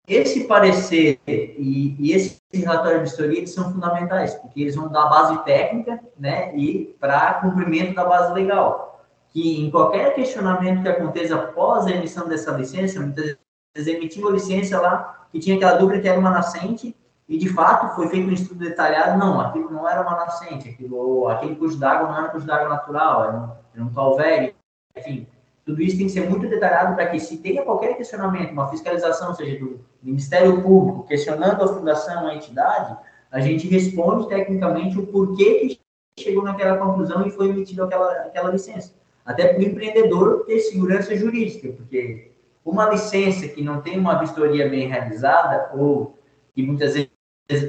Esse 0.06 0.44
parecer 0.44 1.18
e, 1.26 1.96
e 1.98 2.12
esse 2.12 2.38
relatório 2.52 3.02
de 3.02 3.08
história 3.08 3.46
são 3.46 3.72
fundamentais, 3.72 4.34
porque 4.34 4.60
eles 4.60 4.76
vão 4.76 4.88
dar 4.88 5.06
base 5.06 5.42
técnica 5.44 5.98
né, 6.18 6.54
e 6.54 6.94
para 7.00 7.40
cumprimento 7.40 7.94
da 7.94 8.04
base 8.04 8.34
legal. 8.34 9.02
Que 9.30 9.64
em 9.64 9.70
qualquer 9.70 10.14
questionamento 10.14 10.82
que 10.82 10.88
aconteça 10.88 11.34
após 11.34 11.86
a 11.86 11.90
emissão 11.90 12.28
dessa 12.28 12.52
licença, 12.52 13.00
muitas 13.00 13.34
emitiu 13.74 14.28
a 14.28 14.32
licença 14.32 14.80
lá 14.80 15.26
que 15.32 15.40
tinha 15.40 15.56
aquela 15.56 15.76
dúvida 15.76 16.00
que 16.00 16.08
era 16.08 16.18
uma 16.18 16.30
nascente, 16.30 16.94
e 17.28 17.36
de 17.36 17.48
fato 17.48 17.96
foi 17.96 18.08
feito 18.08 18.28
um 18.28 18.32
estudo 18.32 18.60
detalhado, 18.60 19.18
não, 19.18 19.40
aquilo 19.40 19.70
não 19.70 19.88
era 19.88 20.02
uma 20.02 20.12
nascente, 20.12 20.68
aquilo, 20.68 21.26
aquele 21.28 21.56
curso 21.56 21.78
d'água 21.78 22.06
não 22.08 22.16
era 22.16 22.26
um 22.28 22.30
curso 22.30 22.46
d'água 22.46 22.68
natural, 22.68 23.24
era 23.24 23.36
um, 23.36 23.50
era 23.74 23.84
um 23.84 23.92
calvério, 23.92 24.54
enfim, 24.96 25.26
tudo 25.64 25.82
isso 25.82 25.96
tem 25.96 26.06
que 26.06 26.12
ser 26.12 26.28
muito 26.28 26.48
detalhado 26.48 26.94
para 26.94 27.08
que 27.08 27.18
se 27.18 27.38
tenha 27.38 27.62
qualquer 27.62 27.96
questionamento, 27.96 28.52
uma 28.52 28.68
fiscalização, 28.68 29.34
seja 29.34 29.58
do 29.58 29.80
Ministério 30.02 30.62
Público, 30.62 31.04
questionando 31.04 31.64
a 31.64 31.68
fundação, 31.68 32.26
a 32.28 32.34
entidade, 32.34 32.96
a 33.30 33.40
gente 33.40 33.66
responde 33.66 34.28
tecnicamente 34.28 34.98
o 34.98 35.06
porquê 35.06 35.78
que 36.14 36.22
chegou 36.22 36.44
naquela 36.44 36.76
conclusão 36.76 37.26
e 37.26 37.30
foi 37.30 37.48
emitida 37.48 37.84
aquela, 37.84 38.12
aquela 38.12 38.50
licença. 38.50 38.92
Até 39.24 39.48
para 39.48 39.58
o 39.58 39.62
empreendedor 39.64 40.44
ter 40.44 40.60
segurança 40.60 41.16
jurídica, 41.16 41.72
porque 41.72 42.33
uma 42.64 42.88
licença 42.88 43.46
que 43.46 43.62
não 43.62 43.80
tem 43.80 43.98
uma 43.98 44.18
vistoria 44.18 44.68
bem 44.68 44.88
realizada 44.88 45.70
ou 45.74 46.18
que 46.54 46.62
muitas 46.62 46.94
vezes 46.94 47.10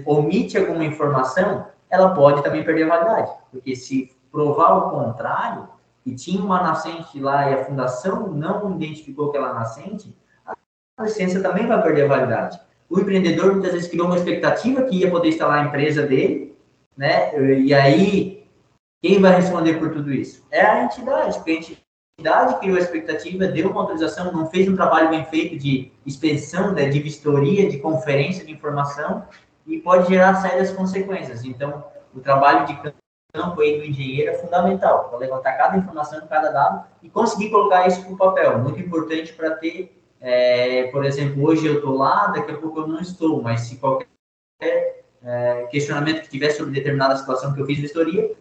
omite 0.06 0.58
alguma 0.58 0.86
informação, 0.86 1.68
ela 1.90 2.14
pode 2.14 2.42
também 2.44 2.64
perder 2.64 2.88
validade, 2.88 3.32
porque 3.52 3.76
se 3.76 4.16
provar 4.32 4.78
o 4.78 4.90
contrário 4.90 5.68
e 6.06 6.14
tinha 6.14 6.42
uma 6.42 6.62
nascente 6.62 7.20
lá 7.20 7.50
e 7.50 7.54
a 7.54 7.66
fundação 7.66 8.28
não 8.28 8.76
identificou 8.76 9.30
aquela 9.30 9.54
nascente, 9.54 10.16
a 10.46 11.04
licença 11.04 11.42
também 11.42 11.68
vai 11.68 11.82
perder 11.82 12.08
validade. 12.08 12.60
O 12.90 13.00
empreendedor 13.00 13.54
muitas 13.54 13.74
vezes 13.74 13.90
criou 13.90 14.08
uma 14.08 14.16
expectativa 14.16 14.84
que 14.84 14.98
ia 14.98 15.10
poder 15.10 15.30
instalar 15.30 15.64
a 15.64 15.68
empresa 15.68 16.04
dele, 16.04 16.56
né? 16.96 17.38
E 17.60 17.74
aí 17.74 18.48
quem 19.02 19.20
vai 19.20 19.36
responder 19.36 19.76
por 19.76 19.92
tudo 19.92 20.12
isso? 20.14 20.46
É 20.52 20.62
a 20.62 20.84
entidade, 20.84 21.38
porque 21.38 21.52
a 21.52 21.56
entidade 22.18 22.60
criou 22.60 22.78
a 22.78 22.80
expectativa, 22.80 23.48
deu 23.48 23.70
uma 23.70 23.82
autorização, 23.82 24.32
não 24.32 24.50
fez 24.50 24.68
um 24.68 24.76
trabalho 24.76 25.10
bem 25.10 25.26
feito 25.26 25.58
de 25.58 25.92
expedição, 26.06 26.72
né, 26.72 26.90
de 26.90 27.00
vistoria, 27.00 27.70
de 27.70 27.78
conferência 27.78 28.46
de 28.46 28.52
informação, 28.52 29.28
e 29.68 29.80
pode 29.80 30.08
gerar 30.08 30.36
sérias 30.36 30.72
consequências. 30.72 31.44
Então, 31.44 31.84
o 32.14 32.20
trabalho 32.20 32.66
de 32.66 32.94
campo 33.34 33.62
aí 33.62 33.78
do 33.78 33.86
engenheiro 33.86 34.32
é 34.32 34.34
fundamental, 34.36 35.10
para 35.10 35.20
levantar 35.20 35.58
cada 35.58 35.78
informação, 35.78 36.26
cada 36.28 36.52
dado 36.52 36.86
e 37.04 37.10
conseguir 37.10 37.50
colocar 37.50 37.86
isso 37.86 38.10
no 38.10 38.18
papel. 38.18 38.60
Muito 38.60 38.80
importante 38.80 39.34
para 39.34 39.52
ter, 39.52 40.02
é, 40.22 40.84
por 40.88 41.04
exemplo, 41.04 41.44
hoje 41.44 41.66
eu 41.66 41.76
estou 41.76 41.98
lá, 41.98 42.28
daqui 42.28 42.52
a 42.52 42.58
pouco 42.58 42.80
eu 42.80 42.88
não 42.88 43.00
estou, 43.00 43.42
mas 43.42 43.62
se 43.62 43.76
qualquer 43.76 44.08
é, 45.22 45.64
questionamento 45.70 46.22
que 46.22 46.30
tiver 46.30 46.52
sobre 46.52 46.74
determinada 46.74 47.18
situação 47.18 47.54
que 47.54 47.60
eu 47.60 47.66
fiz 47.66 47.80
vistoria, 47.80 48.32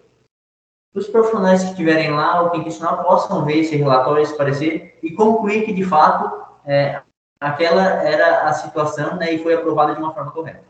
os 0.95 1.09
profissionais 1.09 1.63
que 1.63 1.71
estiverem 1.71 2.13
lá 2.13 2.43
ou 2.43 2.51
quem 2.51 2.63
questionar 2.63 3.03
possam 3.03 3.45
ver 3.45 3.59
esse 3.59 3.75
relatório, 3.77 4.23
esse 4.23 4.37
parecer 4.37 4.97
e 5.03 5.11
concluir 5.11 5.65
que, 5.65 5.73
de 5.73 5.85
fato, 5.85 6.45
é, 6.65 7.01
aquela 7.41 7.83
era 7.83 8.49
a 8.49 8.53
situação 8.53 9.17
né, 9.17 9.33
e 9.33 9.43
foi 9.43 9.55
aprovada 9.55 9.95
de 9.95 10.01
uma 10.01 10.15
forma 10.15 10.31
correta. 10.31 10.63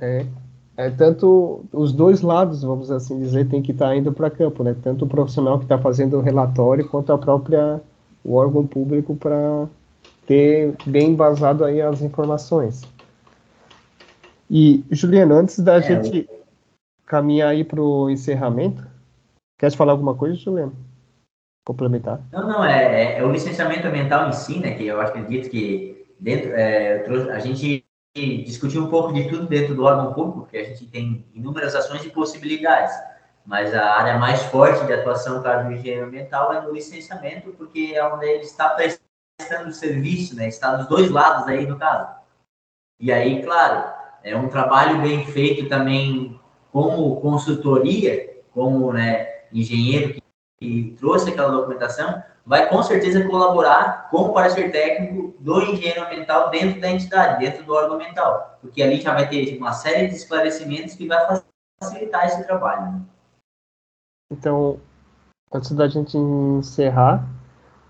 É, 0.00 0.26
é 0.76 0.90
tanto 0.90 1.64
os 1.72 1.92
dois 1.92 2.22
lados, 2.22 2.62
vamos 2.62 2.90
assim 2.90 3.20
dizer, 3.20 3.48
tem 3.48 3.62
que 3.62 3.70
estar 3.70 3.94
indo 3.94 4.12
para 4.12 4.30
campo, 4.30 4.64
né? 4.64 4.74
Tanto 4.82 5.04
o 5.04 5.08
profissional 5.08 5.58
que 5.58 5.64
está 5.64 5.78
fazendo 5.78 6.18
o 6.18 6.22
relatório 6.22 6.88
quanto 6.88 7.12
a 7.12 7.18
própria 7.18 7.80
o 8.24 8.34
órgão 8.34 8.66
público 8.66 9.14
para 9.16 9.66
ter 10.26 10.74
bem 10.86 11.10
embasado 11.10 11.64
aí 11.64 11.80
as 11.80 12.02
informações. 12.02 12.82
E 14.50 14.84
Juliano, 14.90 15.34
antes 15.34 15.58
da 15.60 15.76
é, 15.76 15.82
gente 15.82 16.28
caminhar 17.06 17.50
aí 17.50 17.64
para 17.64 17.80
o 17.80 18.10
encerramento, 18.10 18.86
quer 19.60 19.70
falar 19.76 19.92
alguma 19.92 20.14
coisa, 20.14 20.34
Juliano? 20.36 20.74
Complementar? 21.66 22.26
Não, 22.32 22.48
não, 22.48 22.64
é, 22.64 23.18
é, 23.18 23.18
é, 23.18 23.24
o 23.24 23.30
licenciamento 23.30 23.86
ambiental 23.86 24.28
em 24.28 24.32
si, 24.32 24.58
né? 24.58 24.74
Que 24.74 24.86
eu 24.86 24.98
acredito 24.98 25.50
que 25.50 26.06
dentro, 26.18 26.50
é, 26.54 27.04
a 27.30 27.38
gente 27.38 27.84
discutir 28.16 28.78
um 28.78 28.88
pouco 28.88 29.12
de 29.12 29.28
tudo 29.28 29.46
dentro 29.46 29.74
do 29.74 29.84
órgão 29.84 30.14
público, 30.14 30.40
porque 30.40 30.56
a 30.56 30.64
gente 30.64 30.86
tem 30.86 31.26
inúmeras 31.34 31.74
ações 31.74 32.04
e 32.04 32.08
possibilidades, 32.08 32.92
mas 33.44 33.72
a 33.74 33.94
área 33.94 34.18
mais 34.18 34.42
forte 34.44 34.84
de 34.86 34.92
atuação 34.94 35.42
do 35.42 35.72
engenheiro 35.72 36.06
ambiental 36.06 36.52
é 36.54 36.62
no 36.62 36.72
licenciamento, 36.72 37.52
porque 37.52 37.92
é 37.94 38.04
onde 38.04 38.26
ele 38.26 38.42
está 38.42 38.70
prestando 38.70 39.72
serviço, 39.72 40.34
né? 40.34 40.48
Está 40.48 40.74
dos 40.74 40.88
dois 40.88 41.10
lados 41.10 41.46
aí 41.46 41.66
do 41.66 41.76
caso. 41.76 42.08
E 42.98 43.12
aí, 43.12 43.42
claro, 43.42 43.92
é 44.24 44.34
um 44.34 44.48
trabalho 44.48 45.02
bem 45.02 45.26
feito 45.26 45.68
também 45.68 46.40
como 46.72 47.20
consultoria, 47.20 48.42
como 48.52 48.92
né, 48.92 49.39
engenheiro 49.52 50.14
que, 50.14 50.22
que 50.58 50.96
trouxe 50.98 51.30
aquela 51.30 51.50
documentação, 51.50 52.22
vai 52.44 52.68
com 52.68 52.82
certeza 52.82 53.26
colaborar 53.28 54.08
com 54.10 54.22
o 54.22 54.32
parecer 54.32 54.72
técnico 54.72 55.34
do 55.40 55.62
engenheiro 55.62 56.04
ambiental 56.04 56.50
dentro 56.50 56.80
da 56.80 56.90
entidade, 56.90 57.44
dentro 57.44 57.64
do 57.64 57.72
órgão 57.72 57.96
ambiental, 57.96 58.58
porque 58.60 58.82
ali 58.82 59.00
já 59.00 59.14
vai 59.14 59.28
ter 59.28 59.56
uma 59.56 59.72
série 59.72 60.08
de 60.08 60.14
esclarecimentos 60.14 60.94
que 60.94 61.06
vai 61.06 61.40
facilitar 61.80 62.26
esse 62.26 62.44
trabalho. 62.44 62.92
Né? 62.92 63.00
Então, 64.32 64.78
antes 65.52 65.72
da 65.72 65.88
gente 65.88 66.16
encerrar, 66.16 67.26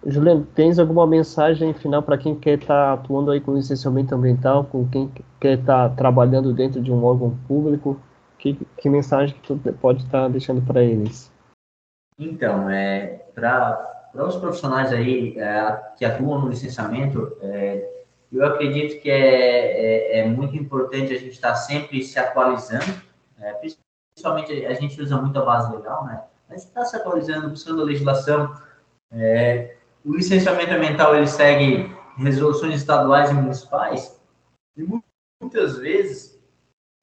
Juliano, 0.06 0.46
tens 0.54 0.78
alguma 0.78 1.06
mensagem 1.06 1.74
final 1.74 2.02
para 2.02 2.16
quem 2.16 2.34
quer 2.34 2.58
estar 2.58 2.66
tá 2.68 2.92
atuando 2.94 3.30
aí 3.30 3.40
com 3.40 3.54
licenciamento 3.54 4.14
ambiental, 4.14 4.64
com 4.64 4.88
quem 4.88 5.12
quer 5.38 5.58
estar 5.58 5.90
tá 5.90 5.94
trabalhando 5.94 6.54
dentro 6.54 6.80
de 6.80 6.90
um 6.90 7.04
órgão 7.04 7.36
público? 7.46 8.00
Que, 8.38 8.54
que 8.78 8.88
mensagem 8.88 9.36
que 9.36 9.54
tu 9.54 9.72
pode 9.74 10.02
estar 10.04 10.22
tá 10.22 10.28
deixando 10.28 10.62
para 10.62 10.82
eles? 10.82 11.29
Então, 12.20 12.68
é, 12.68 13.22
para 13.34 14.12
os 14.14 14.36
profissionais 14.36 14.92
aí 14.92 15.38
é, 15.38 15.80
que 15.96 16.04
atuam 16.04 16.42
no 16.42 16.50
licenciamento, 16.50 17.34
é, 17.40 17.88
eu 18.30 18.44
acredito 18.44 19.00
que 19.00 19.10
é, 19.10 19.16
é, 19.16 20.18
é, 20.18 20.26
muito 20.26 20.54
importante 20.54 21.14
a 21.14 21.18
gente 21.18 21.30
estar 21.30 21.54
sempre 21.54 22.02
se 22.04 22.18
atualizando, 22.18 22.92
é, 23.40 23.54
principalmente 23.54 24.66
a 24.66 24.74
gente 24.74 25.00
usa 25.00 25.16
muito 25.16 25.38
a 25.38 25.44
base 25.44 25.74
legal, 25.74 26.04
né? 26.04 26.22
Mas 26.46 26.64
está 26.64 26.84
se 26.84 26.94
atualizando, 26.94 27.48
buscando 27.48 27.80
a 27.80 27.84
legislação. 27.86 28.54
É, 29.10 29.76
o 30.04 30.14
licenciamento 30.14 30.74
ambiental 30.74 31.16
ele 31.16 31.26
segue 31.26 31.90
resoluções 32.18 32.74
estaduais 32.74 33.30
e 33.30 33.34
municipais 33.34 34.20
e 34.76 34.84
muitas 35.40 35.78
vezes, 35.78 36.38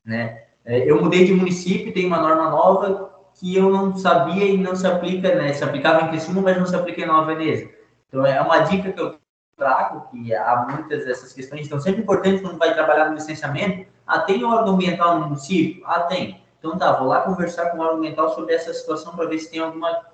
né? 0.05 0.43
Eu 0.63 1.01
mudei 1.01 1.25
de 1.25 1.33
município, 1.33 1.93
tem 1.93 2.05
uma 2.05 2.21
norma 2.21 2.49
nova, 2.49 3.16
que 3.39 3.55
eu 3.55 3.69
não 3.69 3.95
sabia 3.95 4.45
e 4.45 4.57
não 4.57 4.75
se 4.75 4.85
aplica, 4.87 5.35
né? 5.35 5.53
Se 5.53 5.63
aplicava 5.63 6.05
em 6.05 6.09
Criciúma, 6.09 6.41
mas 6.41 6.57
não 6.57 6.65
se 6.65 6.75
aplica 6.75 7.01
em 7.01 7.05
Nova 7.05 7.33
Veneza. 7.33 7.69
Então, 8.07 8.25
é 8.25 8.41
uma 8.41 8.59
dica 8.59 8.91
que 8.91 8.99
eu 8.99 9.19
trago, 9.55 10.09
que 10.09 10.33
há 10.33 10.67
muitas 10.69 11.05
dessas 11.05 11.33
questões, 11.33 11.65
então 11.65 11.79
sempre 11.79 12.01
importante 12.01 12.41
quando 12.41 12.57
vai 12.57 12.73
trabalhar 12.73 13.09
no 13.09 13.15
licenciamento, 13.15 13.87
ah, 14.05 14.19
tem 14.19 14.43
órgão 14.43 14.75
ambiental 14.75 15.19
no 15.19 15.25
município? 15.25 15.83
Ah, 15.85 16.01
tem. 16.01 16.41
Então 16.59 16.77
tá, 16.77 16.93
vou 16.93 17.07
lá 17.07 17.21
conversar 17.21 17.71
com 17.71 17.77
o 17.77 17.81
órgão 17.81 17.97
ambiental 17.97 18.33
sobre 18.33 18.53
essa 18.53 18.73
situação 18.73 19.15
para 19.15 19.27
ver 19.27 19.39
se 19.39 19.51
tem 19.51 19.59
alguma 19.59 20.05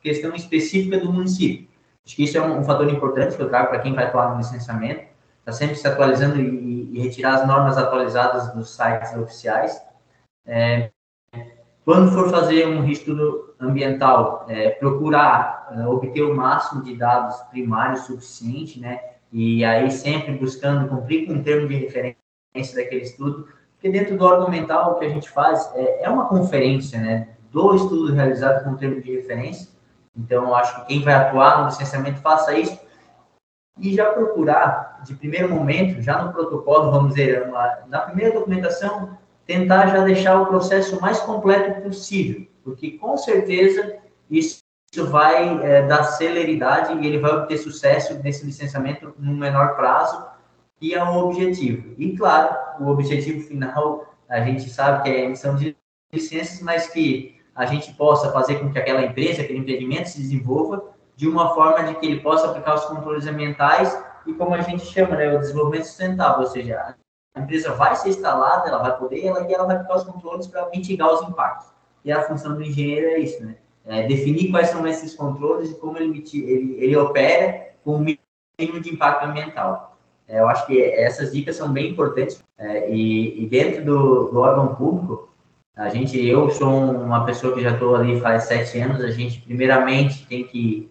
questão 0.00 0.34
específica 0.34 0.98
do 0.98 1.12
município. 1.12 1.68
Acho 2.04 2.16
que 2.16 2.24
isso 2.24 2.36
é 2.36 2.42
um, 2.42 2.58
um 2.58 2.64
fator 2.64 2.88
importante 2.88 3.36
que 3.36 3.42
eu 3.42 3.48
trago 3.48 3.68
para 3.68 3.78
quem 3.78 3.94
vai 3.94 4.06
atuar 4.06 4.32
no 4.32 4.38
licenciamento, 4.38 5.06
está 5.38 5.52
sempre 5.52 5.76
se 5.76 5.86
atualizando 5.86 6.40
e, 6.40 6.90
e, 6.92 7.00
retirar 7.00 7.34
as 7.34 7.46
normas 7.46 7.78
atualizadas 7.78 8.52
dos 8.52 8.70
sites 8.74 9.16
oficiais. 9.16 9.80
É, 10.44 10.90
quando 11.84 12.12
for 12.12 12.30
fazer 12.30 12.66
um 12.66 12.88
estudo 12.88 13.54
ambiental, 13.58 14.46
é, 14.48 14.70
procurar 14.70 15.68
é, 15.72 15.86
obter 15.86 16.22
o 16.22 16.34
máximo 16.34 16.82
de 16.82 16.96
dados 16.96 17.36
primários 17.50 18.02
suficiente, 18.02 18.78
né? 18.78 19.00
E 19.32 19.64
aí 19.64 19.90
sempre 19.90 20.34
buscando 20.34 20.88
cumprir 20.88 21.26
com 21.26 21.34
o 21.34 21.42
termo 21.42 21.66
de 21.66 21.74
referência 21.74 22.16
daquele 22.76 23.02
estudo, 23.02 23.48
porque 23.74 23.90
dentro 23.90 24.16
do 24.16 24.24
órgão 24.24 24.46
ambiental 24.46 24.92
o 24.92 24.98
que 24.98 25.06
a 25.06 25.08
gente 25.08 25.28
faz 25.28 25.70
é, 25.74 26.04
é 26.04 26.08
uma 26.08 26.28
conferência, 26.28 27.00
né? 27.00 27.28
Do 27.50 27.74
estudo 27.74 28.12
realizado 28.12 28.64
com 28.64 28.70
o 28.70 28.76
termo 28.76 29.00
de 29.00 29.16
referência. 29.16 29.70
Então, 30.16 30.44
eu 30.44 30.54
acho 30.54 30.76
que 30.76 30.86
quem 30.88 31.02
vai 31.02 31.14
atuar 31.14 31.60
no 31.60 31.66
licenciamento 31.66 32.20
faça 32.20 32.56
isso 32.56 32.78
e 33.78 33.94
já 33.94 34.12
procurar, 34.12 35.00
de 35.04 35.14
primeiro 35.14 35.48
momento, 35.52 36.00
já 36.02 36.22
no 36.22 36.32
protocolo, 36.32 36.90
vamos 36.90 37.14
dizer, 37.14 37.50
na 37.88 38.00
primeira 38.00 38.34
documentação, 38.34 39.16
tentar 39.46 39.88
já 39.88 40.04
deixar 40.04 40.40
o 40.40 40.46
processo 40.46 41.00
mais 41.00 41.20
completo 41.20 41.80
possível, 41.82 42.46
porque 42.64 42.92
com 42.92 43.16
certeza 43.16 43.98
isso 44.30 44.62
vai 45.08 45.62
é, 45.64 45.82
dar 45.82 46.04
celeridade 46.04 46.94
e 46.98 47.06
ele 47.06 47.18
vai 47.18 47.32
obter 47.32 47.58
sucesso 47.58 48.20
nesse 48.22 48.44
licenciamento 48.44 49.14
no 49.18 49.32
menor 49.32 49.76
prazo, 49.76 50.26
que 50.78 50.94
é 50.94 51.02
o 51.02 51.16
objetivo. 51.16 51.94
E 51.98 52.16
claro, 52.16 52.56
o 52.80 52.88
objetivo 52.88 53.40
final, 53.46 54.14
a 54.28 54.40
gente 54.40 54.68
sabe 54.68 55.02
que 55.02 55.10
é 55.10 55.16
a 55.16 55.24
emissão 55.24 55.56
de 55.56 55.76
licenças, 56.12 56.60
mas 56.60 56.88
que 56.88 57.40
a 57.54 57.66
gente 57.66 57.92
possa 57.94 58.30
fazer 58.32 58.56
com 58.56 58.70
que 58.70 58.78
aquela 58.78 59.02
empresa, 59.02 59.42
aquele 59.42 59.58
empreendimento 59.58 60.08
se 60.08 60.18
desenvolva 60.18 60.92
de 61.16 61.28
uma 61.28 61.54
forma 61.54 61.84
de 61.84 61.94
que 61.94 62.06
ele 62.06 62.20
possa 62.20 62.48
aplicar 62.48 62.74
os 62.74 62.84
controles 62.84 63.26
ambientais 63.26 63.96
e 64.26 64.32
como 64.32 64.54
a 64.54 64.60
gente 64.60 64.84
chama, 64.86 65.16
né, 65.16 65.34
o 65.34 65.38
desenvolvimento 65.38 65.84
sustentável, 65.84 66.40
ou 66.40 66.46
seja, 66.46 66.96
a 67.34 67.40
empresa 67.40 67.72
vai 67.74 67.96
ser 67.96 68.10
instalada, 68.10 68.68
ela 68.68 68.78
vai 68.78 68.96
poder, 68.98 69.24
ela, 69.24 69.48
e 69.48 69.54
ela 69.54 69.66
vai 69.66 69.78
ficar 69.78 69.96
os 69.96 70.04
controles 70.04 70.46
para 70.46 70.68
mitigar 70.70 71.12
os 71.12 71.22
impactos. 71.22 71.68
E 72.04 72.12
a 72.12 72.22
função 72.22 72.54
do 72.54 72.62
engenheiro 72.62 73.06
é 73.06 73.18
isso, 73.18 73.44
né? 73.44 73.56
É 73.84 74.06
definir 74.06 74.50
quais 74.50 74.68
são 74.68 74.86
esses 74.86 75.14
controles 75.14 75.70
e 75.70 75.74
como 75.74 75.98
ele, 75.98 76.22
ele, 76.34 76.76
ele 76.78 76.96
opera 76.96 77.72
com 77.84 77.96
o 77.96 77.98
mínimo 77.98 78.80
de 78.80 78.92
impacto 78.92 79.24
ambiental. 79.24 79.96
É, 80.28 80.40
eu 80.40 80.48
acho 80.48 80.66
que 80.66 80.80
essas 80.80 81.32
dicas 81.32 81.56
são 81.56 81.72
bem 81.72 81.90
importantes. 81.90 82.42
É, 82.58 82.90
e, 82.90 83.42
e, 83.42 83.46
dentro 83.46 83.84
do, 83.84 84.30
do, 84.30 84.38
órgão 84.38 84.74
público, 84.74 85.28
a 85.74 85.88
gente, 85.88 86.24
eu 86.24 86.48
sou 86.50 86.68
uma 86.68 87.24
pessoa 87.24 87.54
que 87.54 87.62
já 87.62 87.72
estou 87.72 87.96
ali 87.96 88.20
faz 88.20 88.44
sete 88.44 88.78
anos, 88.78 89.02
a 89.02 89.10
gente 89.10 89.40
primeiramente 89.40 90.26
tem 90.26 90.44
que 90.44 90.90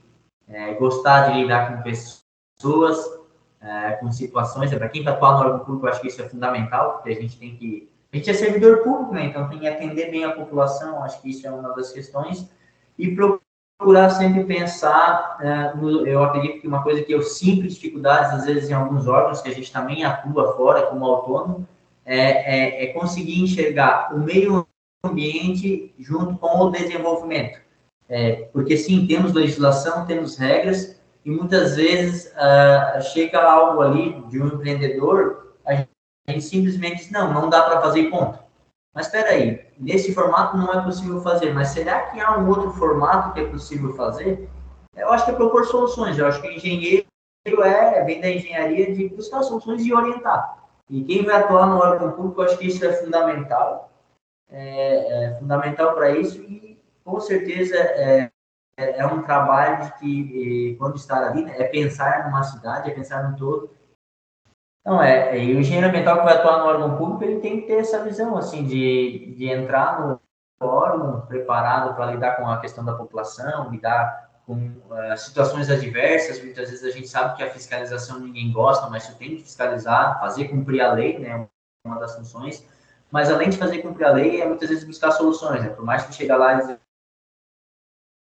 é, 0.50 0.74
gostar 0.74 1.30
de 1.30 1.42
lidar 1.42 1.72
com 1.72 1.84
pessoas, 1.84 3.21
é, 3.62 3.92
com 3.92 4.12
situações, 4.12 4.72
é 4.72 4.78
para 4.78 4.90
quem 4.90 5.02
está 5.02 5.12
atuando 5.12 5.40
no 5.40 5.46
órgão 5.46 5.66
público, 5.66 5.86
eu 5.86 5.92
acho 5.92 6.02
que 6.02 6.08
isso 6.08 6.22
é 6.22 6.28
fundamental, 6.28 6.94
porque 6.94 7.10
a 7.10 7.22
gente 7.22 7.38
tem 7.38 7.56
que. 7.56 7.90
A 8.12 8.18
gente 8.18 8.30
é 8.30 8.34
servidor 8.34 8.80
público, 8.80 9.14
né? 9.14 9.26
Então 9.26 9.48
tem 9.48 9.60
que 9.60 9.68
atender 9.68 10.12
bem 10.12 10.26
a 10.26 10.32
população, 10.32 11.04
acho 11.04 11.22
que 11.22 11.30
isso 11.30 11.48
é 11.48 11.52
uma 11.52 11.74
das 11.74 11.92
questões. 11.92 12.50
E 12.98 13.16
procurar 13.16 14.10
sempre 14.10 14.44
pensar, 14.44 15.38
é, 15.40 15.76
no, 15.76 16.06
eu 16.06 16.22
acredito 16.24 16.60
que 16.60 16.68
uma 16.68 16.84
coisa 16.84 17.02
que 17.04 17.14
eu 17.14 17.22
sinto 17.22 17.68
dificuldades, 17.68 18.34
às 18.34 18.46
vezes, 18.46 18.70
em 18.70 18.74
alguns 18.74 19.08
órgãos, 19.08 19.42
que 19.42 19.50
a 19.50 19.54
gente 19.54 19.72
também 19.72 20.04
atua 20.04 20.56
fora 20.58 20.88
como 20.88 21.06
autônomo, 21.06 21.68
é, 22.04 22.18
é, 22.18 22.84
é 22.84 22.94
conseguir 22.94 23.42
enxergar 23.42 24.14
o 24.14 24.20
meio 24.20 24.68
ambiente 25.06 25.94
junto 25.98 26.38
com 26.38 26.66
o 26.66 26.70
desenvolvimento. 26.70 27.60
É, 28.10 28.50
porque 28.52 28.76
sim, 28.76 29.08
temos 29.08 29.32
legislação, 29.32 30.06
temos 30.06 30.38
regras, 30.38 31.01
e 31.24 31.32
muitas 31.32 31.76
vezes 31.76 32.34
uh, 32.34 33.02
chega 33.02 33.42
algo 33.42 33.82
ali 33.82 34.22
de 34.28 34.42
um 34.42 34.48
empreendedor, 34.48 35.56
a 35.66 35.76
gente, 35.76 36.42
simplesmente 36.42 36.98
diz, 36.98 37.12
não, 37.12 37.34
não 37.34 37.50
dá 37.50 37.62
para 37.64 37.82
fazer 37.82 38.10
ponto. 38.10 38.40
Mas 38.94 39.06
espera 39.06 39.30
aí, 39.30 39.66
nesse 39.80 40.14
formato 40.14 40.58
não 40.58 40.74
é 40.74 40.84
possível 40.84 41.22
fazer, 41.22 41.54
mas 41.54 41.70
será 41.70 42.08
que 42.08 42.20
há 42.20 42.38
um 42.38 42.50
outro 42.50 42.72
formato 42.74 43.34
que 43.34 43.40
é 43.40 43.48
possível 43.48 43.94
fazer? 43.94 44.50
Eu 44.96 45.12
acho 45.12 45.26
que 45.26 45.32
é 45.32 45.36
propor 45.36 45.66
soluções, 45.66 46.18
eu 46.18 46.28
acho 46.28 46.42
que 46.42 46.54
engenheiro 46.54 47.06
é, 47.64 48.04
vem 48.04 48.20
da 48.20 48.30
engenharia 48.30 48.94
de 48.94 49.10
buscar 49.10 49.44
soluções 49.44 49.86
e 49.86 49.94
orientar. 49.94 50.58
E 50.90 51.04
quem 51.04 51.24
vai 51.24 51.36
atuar 51.36 51.68
no 51.68 51.78
órgão 51.78 52.12
público, 52.12 52.42
eu 52.42 52.46
acho 52.46 52.58
que 52.58 52.68
isso 52.68 52.84
é 52.84 52.92
fundamental. 52.94 53.90
é, 54.50 55.26
é 55.26 55.36
fundamental 55.40 55.94
para 55.94 56.12
isso 56.12 56.42
e 56.42 56.78
com 57.04 57.20
certeza 57.20 57.76
é, 57.76 58.31
é, 58.78 59.00
é 59.00 59.06
um 59.06 59.22
trabalho 59.22 59.92
que, 60.00 60.76
quando 60.80 60.96
está 60.96 61.30
ali, 61.30 61.44
né, 61.44 61.56
é 61.58 61.66
pensar 61.66 62.26
numa 62.26 62.44
cidade, 62.44 62.90
é 62.90 62.94
pensar 62.94 63.30
no 63.30 63.38
todo. 63.38 63.72
Então, 64.82 65.02
é, 65.02 65.38
e 65.38 65.56
o 65.56 65.60
engenheiro 65.60 65.88
ambiental 65.88 66.18
que 66.18 66.26
vai 66.26 66.36
atuar 66.36 66.60
no 66.60 66.66
órgão 66.66 66.98
público, 66.98 67.24
ele 67.24 67.40
tem 67.40 67.62
que 67.62 67.68
ter 67.68 67.80
essa 67.80 68.04
visão, 68.04 68.36
assim, 68.38 68.66
de, 68.66 69.36
de 69.38 69.48
entrar 69.48 70.00
no 70.00 70.20
órgão 70.60 71.22
preparado 71.22 71.94
para 71.96 72.12
lidar 72.12 72.38
com 72.38 72.48
a 72.48 72.60
questão 72.60 72.84
da 72.84 72.94
população, 72.94 73.70
lidar 73.70 74.32
com 74.46 74.56
uh, 74.56 75.18
situações 75.18 75.70
adversas. 75.70 76.44
Muitas 76.44 76.70
vezes 76.70 76.84
a 76.84 76.92
gente 76.92 77.08
sabe 77.08 77.38
que 77.38 77.44
a 77.44 77.52
fiscalização 77.52 78.20
ninguém 78.20 78.52
gosta, 78.52 78.90
mas 78.90 79.04
você 79.04 79.14
tem 79.14 79.36
que 79.36 79.44
fiscalizar, 79.44 80.20
fazer 80.20 80.48
cumprir 80.48 80.82
a 80.82 80.94
lei, 80.94 81.20
né, 81.20 81.48
uma 81.86 82.00
das 82.00 82.16
funções. 82.16 82.66
Mas 83.12 83.30
além 83.30 83.50
de 83.50 83.58
fazer 83.58 83.80
cumprir 83.80 84.06
a 84.06 84.12
lei, 84.12 84.42
é 84.42 84.48
muitas 84.48 84.70
vezes 84.70 84.84
buscar 84.84 85.12
soluções, 85.12 85.62
né? 85.62 85.70
Por 85.70 85.84
mais 85.84 86.04
que 86.06 86.14
chegue 86.14 86.32
lá 86.32 86.54
e 86.54 86.58
dizer 86.58 86.80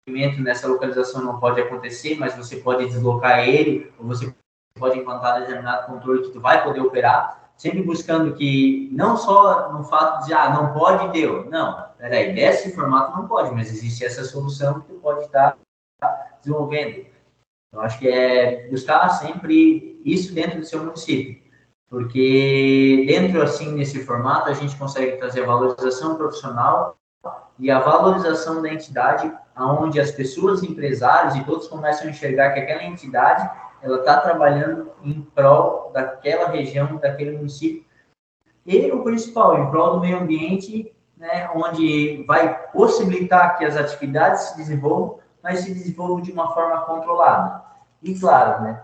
nessa 0.07 0.69
localização 0.69 1.23
não 1.23 1.39
pode 1.39 1.61
acontecer, 1.61 2.17
mas 2.19 2.35
você 2.35 2.57
pode 2.57 2.87
deslocar 2.87 3.41
ele, 3.41 3.93
ou 3.99 4.07
você 4.07 4.35
pode 4.79 4.99
implantar 4.99 5.41
determinado 5.41 5.87
controle 5.87 6.23
que 6.23 6.31
tu 6.31 6.41
vai 6.41 6.63
poder 6.63 6.81
operar, 6.81 7.51
sempre 7.57 7.83
buscando 7.83 8.35
que 8.35 8.89
não 8.93 9.17
só 9.17 9.73
no 9.73 9.85
fato 9.85 10.27
de 10.27 10.33
ah, 10.33 10.51
não 10.51 10.73
pode 10.73 11.13
deu, 11.13 11.49
não, 11.51 11.87
peraí, 11.99 12.35
desse 12.35 12.75
formato 12.75 13.17
não 13.17 13.29
pode, 13.29 13.55
mas 13.55 13.71
existe 13.71 14.05
essa 14.05 14.25
solução 14.25 14.81
que 14.81 14.89
tu 14.89 14.95
pode 14.95 15.25
estar 15.25 15.57
desenvolvendo. 16.43 17.07
Eu 17.73 17.81
acho 17.83 17.99
que 17.99 18.09
é 18.09 18.69
buscar 18.69 19.09
sempre 19.11 20.01
isso 20.05 20.35
dentro 20.35 20.59
do 20.59 20.65
seu 20.65 20.83
município, 20.83 21.41
porque 21.89 23.05
dentro 23.07 23.43
assim 23.43 23.73
nesse 23.73 24.05
formato 24.05 24.49
a 24.49 24.55
gente 24.55 24.77
consegue 24.77 25.19
trazer 25.19 25.45
valorização 25.45 26.17
profissional 26.17 26.97
e 27.59 27.71
a 27.71 27.79
valorização 27.79 28.63
da 28.63 28.73
entidade, 28.73 29.31
aonde 29.55 30.01
as 30.01 30.11
pessoas, 30.11 30.63
empresários 30.63 31.35
e 31.37 31.45
todos 31.45 31.69
começam 31.69 32.07
a 32.07 32.11
enxergar 32.11 32.51
que 32.51 32.61
aquela 32.61 32.85
entidade 32.85 33.49
ela 33.83 33.99
está 33.99 34.21
trabalhando 34.21 34.91
em 35.03 35.21
prol 35.21 35.91
daquela 35.93 36.49
região, 36.49 36.97
daquele 36.97 37.37
município. 37.37 37.85
E 38.67 38.91
o 38.93 39.03
principal, 39.03 39.59
em 39.59 39.71
prol 39.71 39.95
do 39.95 40.01
meio 40.01 40.19
ambiente, 40.19 40.95
né, 41.17 41.51
onde 41.55 42.25
vai 42.27 42.69
possibilitar 42.69 43.57
que 43.59 43.65
as 43.65 43.77
atividades 43.77 44.43
se 44.43 44.57
desenvolvam, 44.57 45.19
mas 45.43 45.61
se 45.61 45.73
desenvolvam 45.73 46.21
de 46.21 46.33
uma 46.33 46.53
forma 46.53 46.81
controlada. 46.83 47.63
E 48.03 48.19
claro, 48.19 48.63
né, 48.63 48.83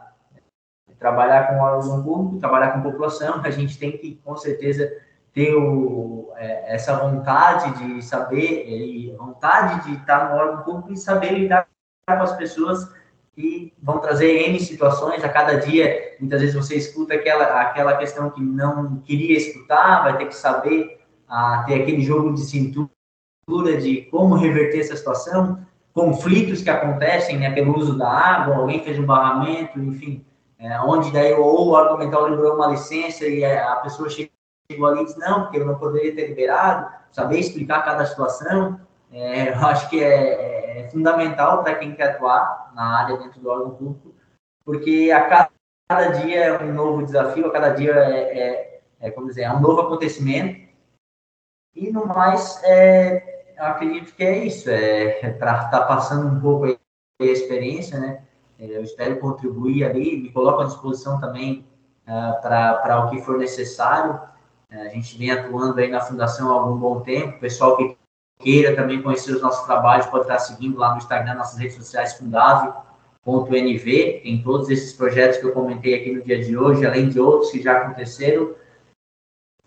trabalhar 0.98 1.48
com 1.48 1.60
órgão 1.60 2.02
público, 2.02 2.38
trabalhar 2.38 2.72
com 2.72 2.82
população, 2.82 3.40
a 3.44 3.50
gente 3.50 3.78
tem 3.78 3.96
que, 3.96 4.16
com 4.24 4.36
certeza, 4.36 4.90
ter 5.36 5.54
o, 5.54 6.32
é, 6.36 6.74
essa 6.74 6.96
vontade 6.96 7.84
de 7.84 8.02
saber, 8.02 8.66
e 8.66 9.14
vontade 9.18 9.84
de 9.84 9.98
estar 9.98 10.30
no 10.30 10.36
órgão 10.36 10.62
público 10.62 10.94
e 10.94 10.96
saber 10.96 11.32
lidar 11.32 11.68
com 12.08 12.14
as 12.14 12.34
pessoas 12.38 12.90
que 13.34 13.74
vão 13.82 13.98
trazer 13.98 14.48
N 14.48 14.58
situações 14.58 15.22
a 15.22 15.28
cada 15.28 15.60
dia. 15.60 16.16
Muitas 16.18 16.40
vezes 16.40 16.56
você 16.56 16.76
escuta 16.76 17.12
aquela, 17.12 17.60
aquela 17.60 17.98
questão 17.98 18.30
que 18.30 18.40
não 18.40 18.96
queria 19.04 19.36
escutar, 19.36 20.04
vai 20.04 20.16
ter 20.16 20.28
que 20.28 20.34
saber 20.34 21.00
a, 21.28 21.64
ter 21.66 21.82
aquele 21.82 22.00
jogo 22.00 22.32
de 22.32 22.40
cintura 22.40 22.88
de 23.78 24.08
como 24.10 24.36
reverter 24.36 24.80
essa 24.80 24.96
situação, 24.96 25.60
conflitos 25.92 26.62
que 26.62 26.70
acontecem 26.70 27.36
né, 27.36 27.50
pelo 27.50 27.76
uso 27.76 27.98
da 27.98 28.08
água, 28.08 28.56
alguém 28.56 28.82
fez 28.82 28.98
um 28.98 29.04
barramento, 29.04 29.78
enfim, 29.78 30.24
é, 30.58 30.80
onde 30.80 31.12
daí 31.12 31.34
ou 31.34 31.68
o 31.68 31.72
órgão 31.72 31.96
ambiental 31.96 32.26
liberou 32.26 32.54
uma 32.54 32.68
licença 32.68 33.26
e 33.26 33.44
a 33.44 33.76
pessoa 33.76 34.08
chega 34.08 34.30
chegou 34.70 34.88
ali 34.88 35.02
e 35.02 35.04
disse, 35.04 35.18
não, 35.18 35.42
porque 35.42 35.58
eu 35.58 35.66
não 35.66 35.78
poderia 35.78 36.14
ter 36.14 36.28
liberado, 36.28 36.92
saber 37.12 37.38
explicar 37.38 37.84
cada 37.84 38.04
situação, 38.04 38.80
é, 39.12 39.50
eu 39.50 39.54
acho 39.66 39.88
que 39.88 40.02
é, 40.02 40.80
é, 40.80 40.88
fundamental 40.90 41.62
para 41.62 41.76
quem 41.76 41.94
quer 41.94 42.10
atuar 42.10 42.72
na 42.74 43.02
área 43.02 43.16
dentro 43.16 43.40
do 43.40 43.48
órgão 43.48 43.70
público, 43.70 44.14
porque 44.64 45.10
a 45.14 45.28
cada, 45.28 45.50
cada 45.88 46.08
dia 46.08 46.44
é 46.44 46.62
um 46.62 46.72
novo 46.72 47.04
desafio, 47.04 47.46
a 47.46 47.52
cada 47.52 47.70
dia 47.70 47.92
é, 47.92 48.38
é, 48.38 48.80
é 49.00 49.10
como 49.10 49.28
dizer, 49.28 49.42
é 49.42 49.52
um 49.52 49.60
novo 49.60 49.82
acontecimento, 49.82 50.66
e 51.74 51.90
no 51.90 52.06
mais, 52.06 52.62
é, 52.64 53.54
eu 53.56 53.64
acredito 53.64 54.14
que 54.14 54.24
é 54.24 54.44
isso, 54.44 54.70
é, 54.70 55.20
é 55.20 55.30
para 55.30 55.64
estar 55.64 55.80
tá 55.80 55.86
passando 55.86 56.26
um 56.26 56.40
pouco 56.40 56.64
a 56.66 57.24
experiência, 57.24 57.98
né, 57.98 58.22
eu 58.58 58.82
espero 58.82 59.18
contribuir 59.18 59.84
ali, 59.84 60.16
me 60.16 60.32
coloco 60.32 60.62
à 60.62 60.64
disposição 60.64 61.20
também 61.20 61.66
uh, 62.06 62.40
para 62.40 63.04
o 63.04 63.10
que 63.10 63.20
for 63.20 63.36
necessário, 63.36 64.18
a 64.70 64.88
gente 64.88 65.16
vem 65.16 65.30
atuando 65.30 65.78
aí 65.78 65.88
na 65.88 66.00
Fundação 66.00 66.50
há 66.50 66.54
algum 66.54 66.76
bom 66.76 67.00
tempo. 67.00 67.36
O 67.36 67.40
pessoal 67.40 67.76
que 67.76 67.96
queira 68.38 68.74
também 68.74 69.00
conhecer 69.00 69.32
os 69.32 69.42
nossos 69.42 69.64
trabalhos 69.66 70.06
pode 70.06 70.24
estar 70.24 70.38
seguindo 70.38 70.78
lá 70.78 70.92
no 70.92 70.98
Instagram, 70.98 71.34
nossas 71.34 71.58
redes 71.58 71.76
sociais, 71.76 72.14
fundave.nv. 72.14 74.20
Tem 74.22 74.42
todos 74.42 74.68
esses 74.68 74.92
projetos 74.92 75.38
que 75.38 75.46
eu 75.46 75.52
comentei 75.52 75.94
aqui 75.94 76.12
no 76.12 76.22
dia 76.22 76.42
de 76.42 76.56
hoje, 76.56 76.84
além 76.84 77.08
de 77.08 77.20
outros 77.20 77.50
que 77.50 77.62
já 77.62 77.78
aconteceram. 77.78 78.54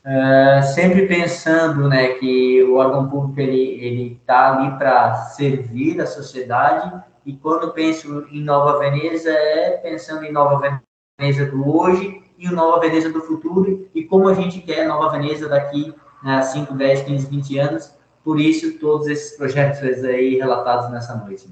Uh, 0.05 0.63
sempre 0.73 1.07
pensando 1.07 1.89
né, 1.89 2.13
que 2.13 2.63
o 2.63 2.75
órgão 2.75 3.09
público 3.09 3.39
ele 3.39 4.13
está 4.13 4.55
ali 4.55 4.77
para 4.77 5.13
servir 5.13 5.99
a 5.99 6.05
sociedade 6.05 7.03
e 7.25 7.35
quando 7.35 7.73
penso 7.73 8.25
em 8.31 8.41
Nova 8.41 8.79
Veneza 8.79 9.29
é 9.29 9.77
pensando 9.77 10.23
em 10.23 10.31
Nova 10.31 10.81
Veneza 11.19 11.45
do 11.47 11.77
hoje 11.77 12.18
e 12.39 12.47
o 12.47 12.53
Nova 12.53 12.79
Veneza 12.79 13.11
do 13.11 13.19
futuro 13.19 13.87
e 13.93 14.05
como 14.05 14.29
a 14.29 14.33
gente 14.33 14.61
quer 14.61 14.87
Nova 14.87 15.09
Veneza 15.09 15.49
daqui 15.49 15.93
a 16.23 16.41
5, 16.41 16.73
10, 16.73 17.01
15, 17.03 17.27
20 17.27 17.59
anos. 17.59 17.93
Por 18.23 18.39
isso, 18.39 18.79
todos 18.79 19.07
esses 19.07 19.37
projetos 19.37 20.03
aí 20.03 20.37
relatados 20.37 20.89
nessa 20.89 21.15
noite. 21.15 21.49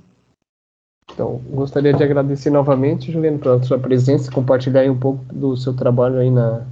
Então, 1.11 1.41
gostaria 1.49 1.93
de 1.93 2.03
agradecer 2.03 2.49
novamente, 2.49 3.11
Juliano, 3.11 3.39
pela 3.39 3.61
sua 3.63 3.79
presença, 3.79 4.31
compartilhar 4.31 4.89
um 4.89 4.97
pouco 4.97 5.23
do 5.33 5.57
seu 5.57 5.73
trabalho 5.73 6.19
aí 6.19 6.29
na, 6.29 6.65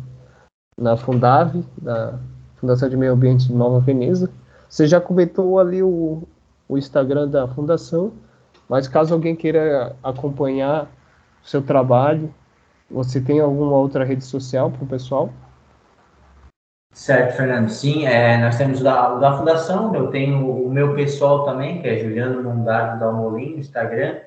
na 0.80 0.98
Fundave, 0.98 1.66
da 1.82 2.20
Fundação 2.58 2.88
de 2.88 2.98
Meio 2.98 3.14
Ambiente 3.14 3.48
de 3.48 3.54
Nova 3.54 3.80
Veneza. 3.80 4.30
Você 4.70 4.88
já 4.88 5.02
comentou 5.02 5.60
ali 5.60 5.82
o, 5.82 6.24
o 6.68 6.78
Instagram 6.78 7.28
da 7.28 7.48
Fundação, 7.48 8.14
mas 8.70 8.88
caso 8.88 9.14
alguém 9.14 9.36
queira 9.36 9.96
acompanhar 10.04 10.92
o 11.44 11.48
seu 11.48 11.62
trabalho, 11.62 12.32
você 12.90 13.20
tem 13.20 13.40
alguma 13.40 13.78
outra 13.78 14.04
rede 14.04 14.24
social 14.24 14.72
para 14.72 14.84
o 14.84 14.88
pessoal? 14.88 15.32
Certo, 16.94 17.36
Fernando. 17.36 17.70
Sim, 17.70 18.06
é, 18.06 18.38
nós 18.38 18.58
temos 18.58 18.80
da, 18.80 19.16
da 19.16 19.38
Fundação, 19.38 19.94
eu 19.94 20.10
tenho 20.12 20.50
o 20.50 20.72
meu 20.72 20.96
pessoal 20.96 21.44
também, 21.44 21.82
que 21.82 21.90
é 21.90 22.00
Juliano 22.00 22.42
Mondardo 22.42 23.00
Dalmolin, 23.00 23.56
no 23.56 23.60
Instagram. 23.60 24.18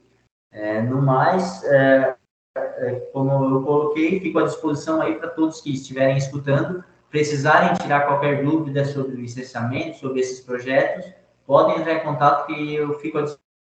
É, 0.51 0.81
no 0.81 1.01
mais, 1.01 1.63
é, 1.65 2.15
é, 2.55 2.91
como 3.11 3.31
eu 3.31 3.63
coloquei, 3.63 4.19
fico 4.19 4.39
à 4.39 4.43
disposição 4.43 5.01
aí 5.01 5.15
para 5.15 5.29
todos 5.29 5.61
que 5.61 5.73
estiverem 5.73 6.17
escutando, 6.17 6.83
precisarem 7.09 7.73
tirar 7.75 8.07
qualquer 8.07 8.43
dúvida 8.43 8.85
sobre 8.85 9.13
o 9.13 9.19
licenciamento, 9.19 9.97
sobre 9.97 10.21
esses 10.21 10.41
projetos, 10.41 11.05
podem 11.45 11.79
entrar 11.79 11.95
em 11.95 12.03
contato 12.03 12.47
que 12.47 12.75
eu 12.75 12.93
fico 12.99 13.17
à 13.17 13.25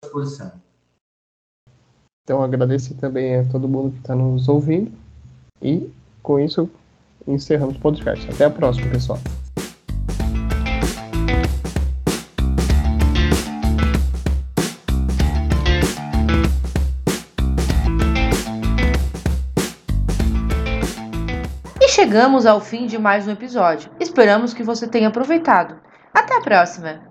disposição. 0.03 0.53
Então, 2.25 2.43
agradeço 2.43 2.95
também 2.97 3.41
a 3.41 3.45
todo 3.45 3.69
mundo 3.69 3.93
que 3.93 4.01
está 4.01 4.15
nos 4.15 4.49
ouvindo 4.49 4.93
e, 5.63 5.91
com 6.23 6.39
isso, 6.39 6.71
encerramos 7.33 7.77
o 7.77 7.81
podcast. 7.81 8.29
Até 8.31 8.45
a 8.45 8.51
próxima, 8.51 8.91
pessoal. 8.91 9.19
E 21.81 21.89
chegamos 21.89 22.47
ao 22.47 22.61
fim 22.61 22.87
de 22.87 22.99
mais 22.99 23.27
um 23.27 23.31
episódio. 23.31 23.91
Esperamos 24.01 24.53
que 24.53 24.63
você 24.63 24.87
tenha 24.87 25.09
aproveitado. 25.09 25.77
Até 26.13 26.37
a 26.37 26.41
próxima! 26.41 27.08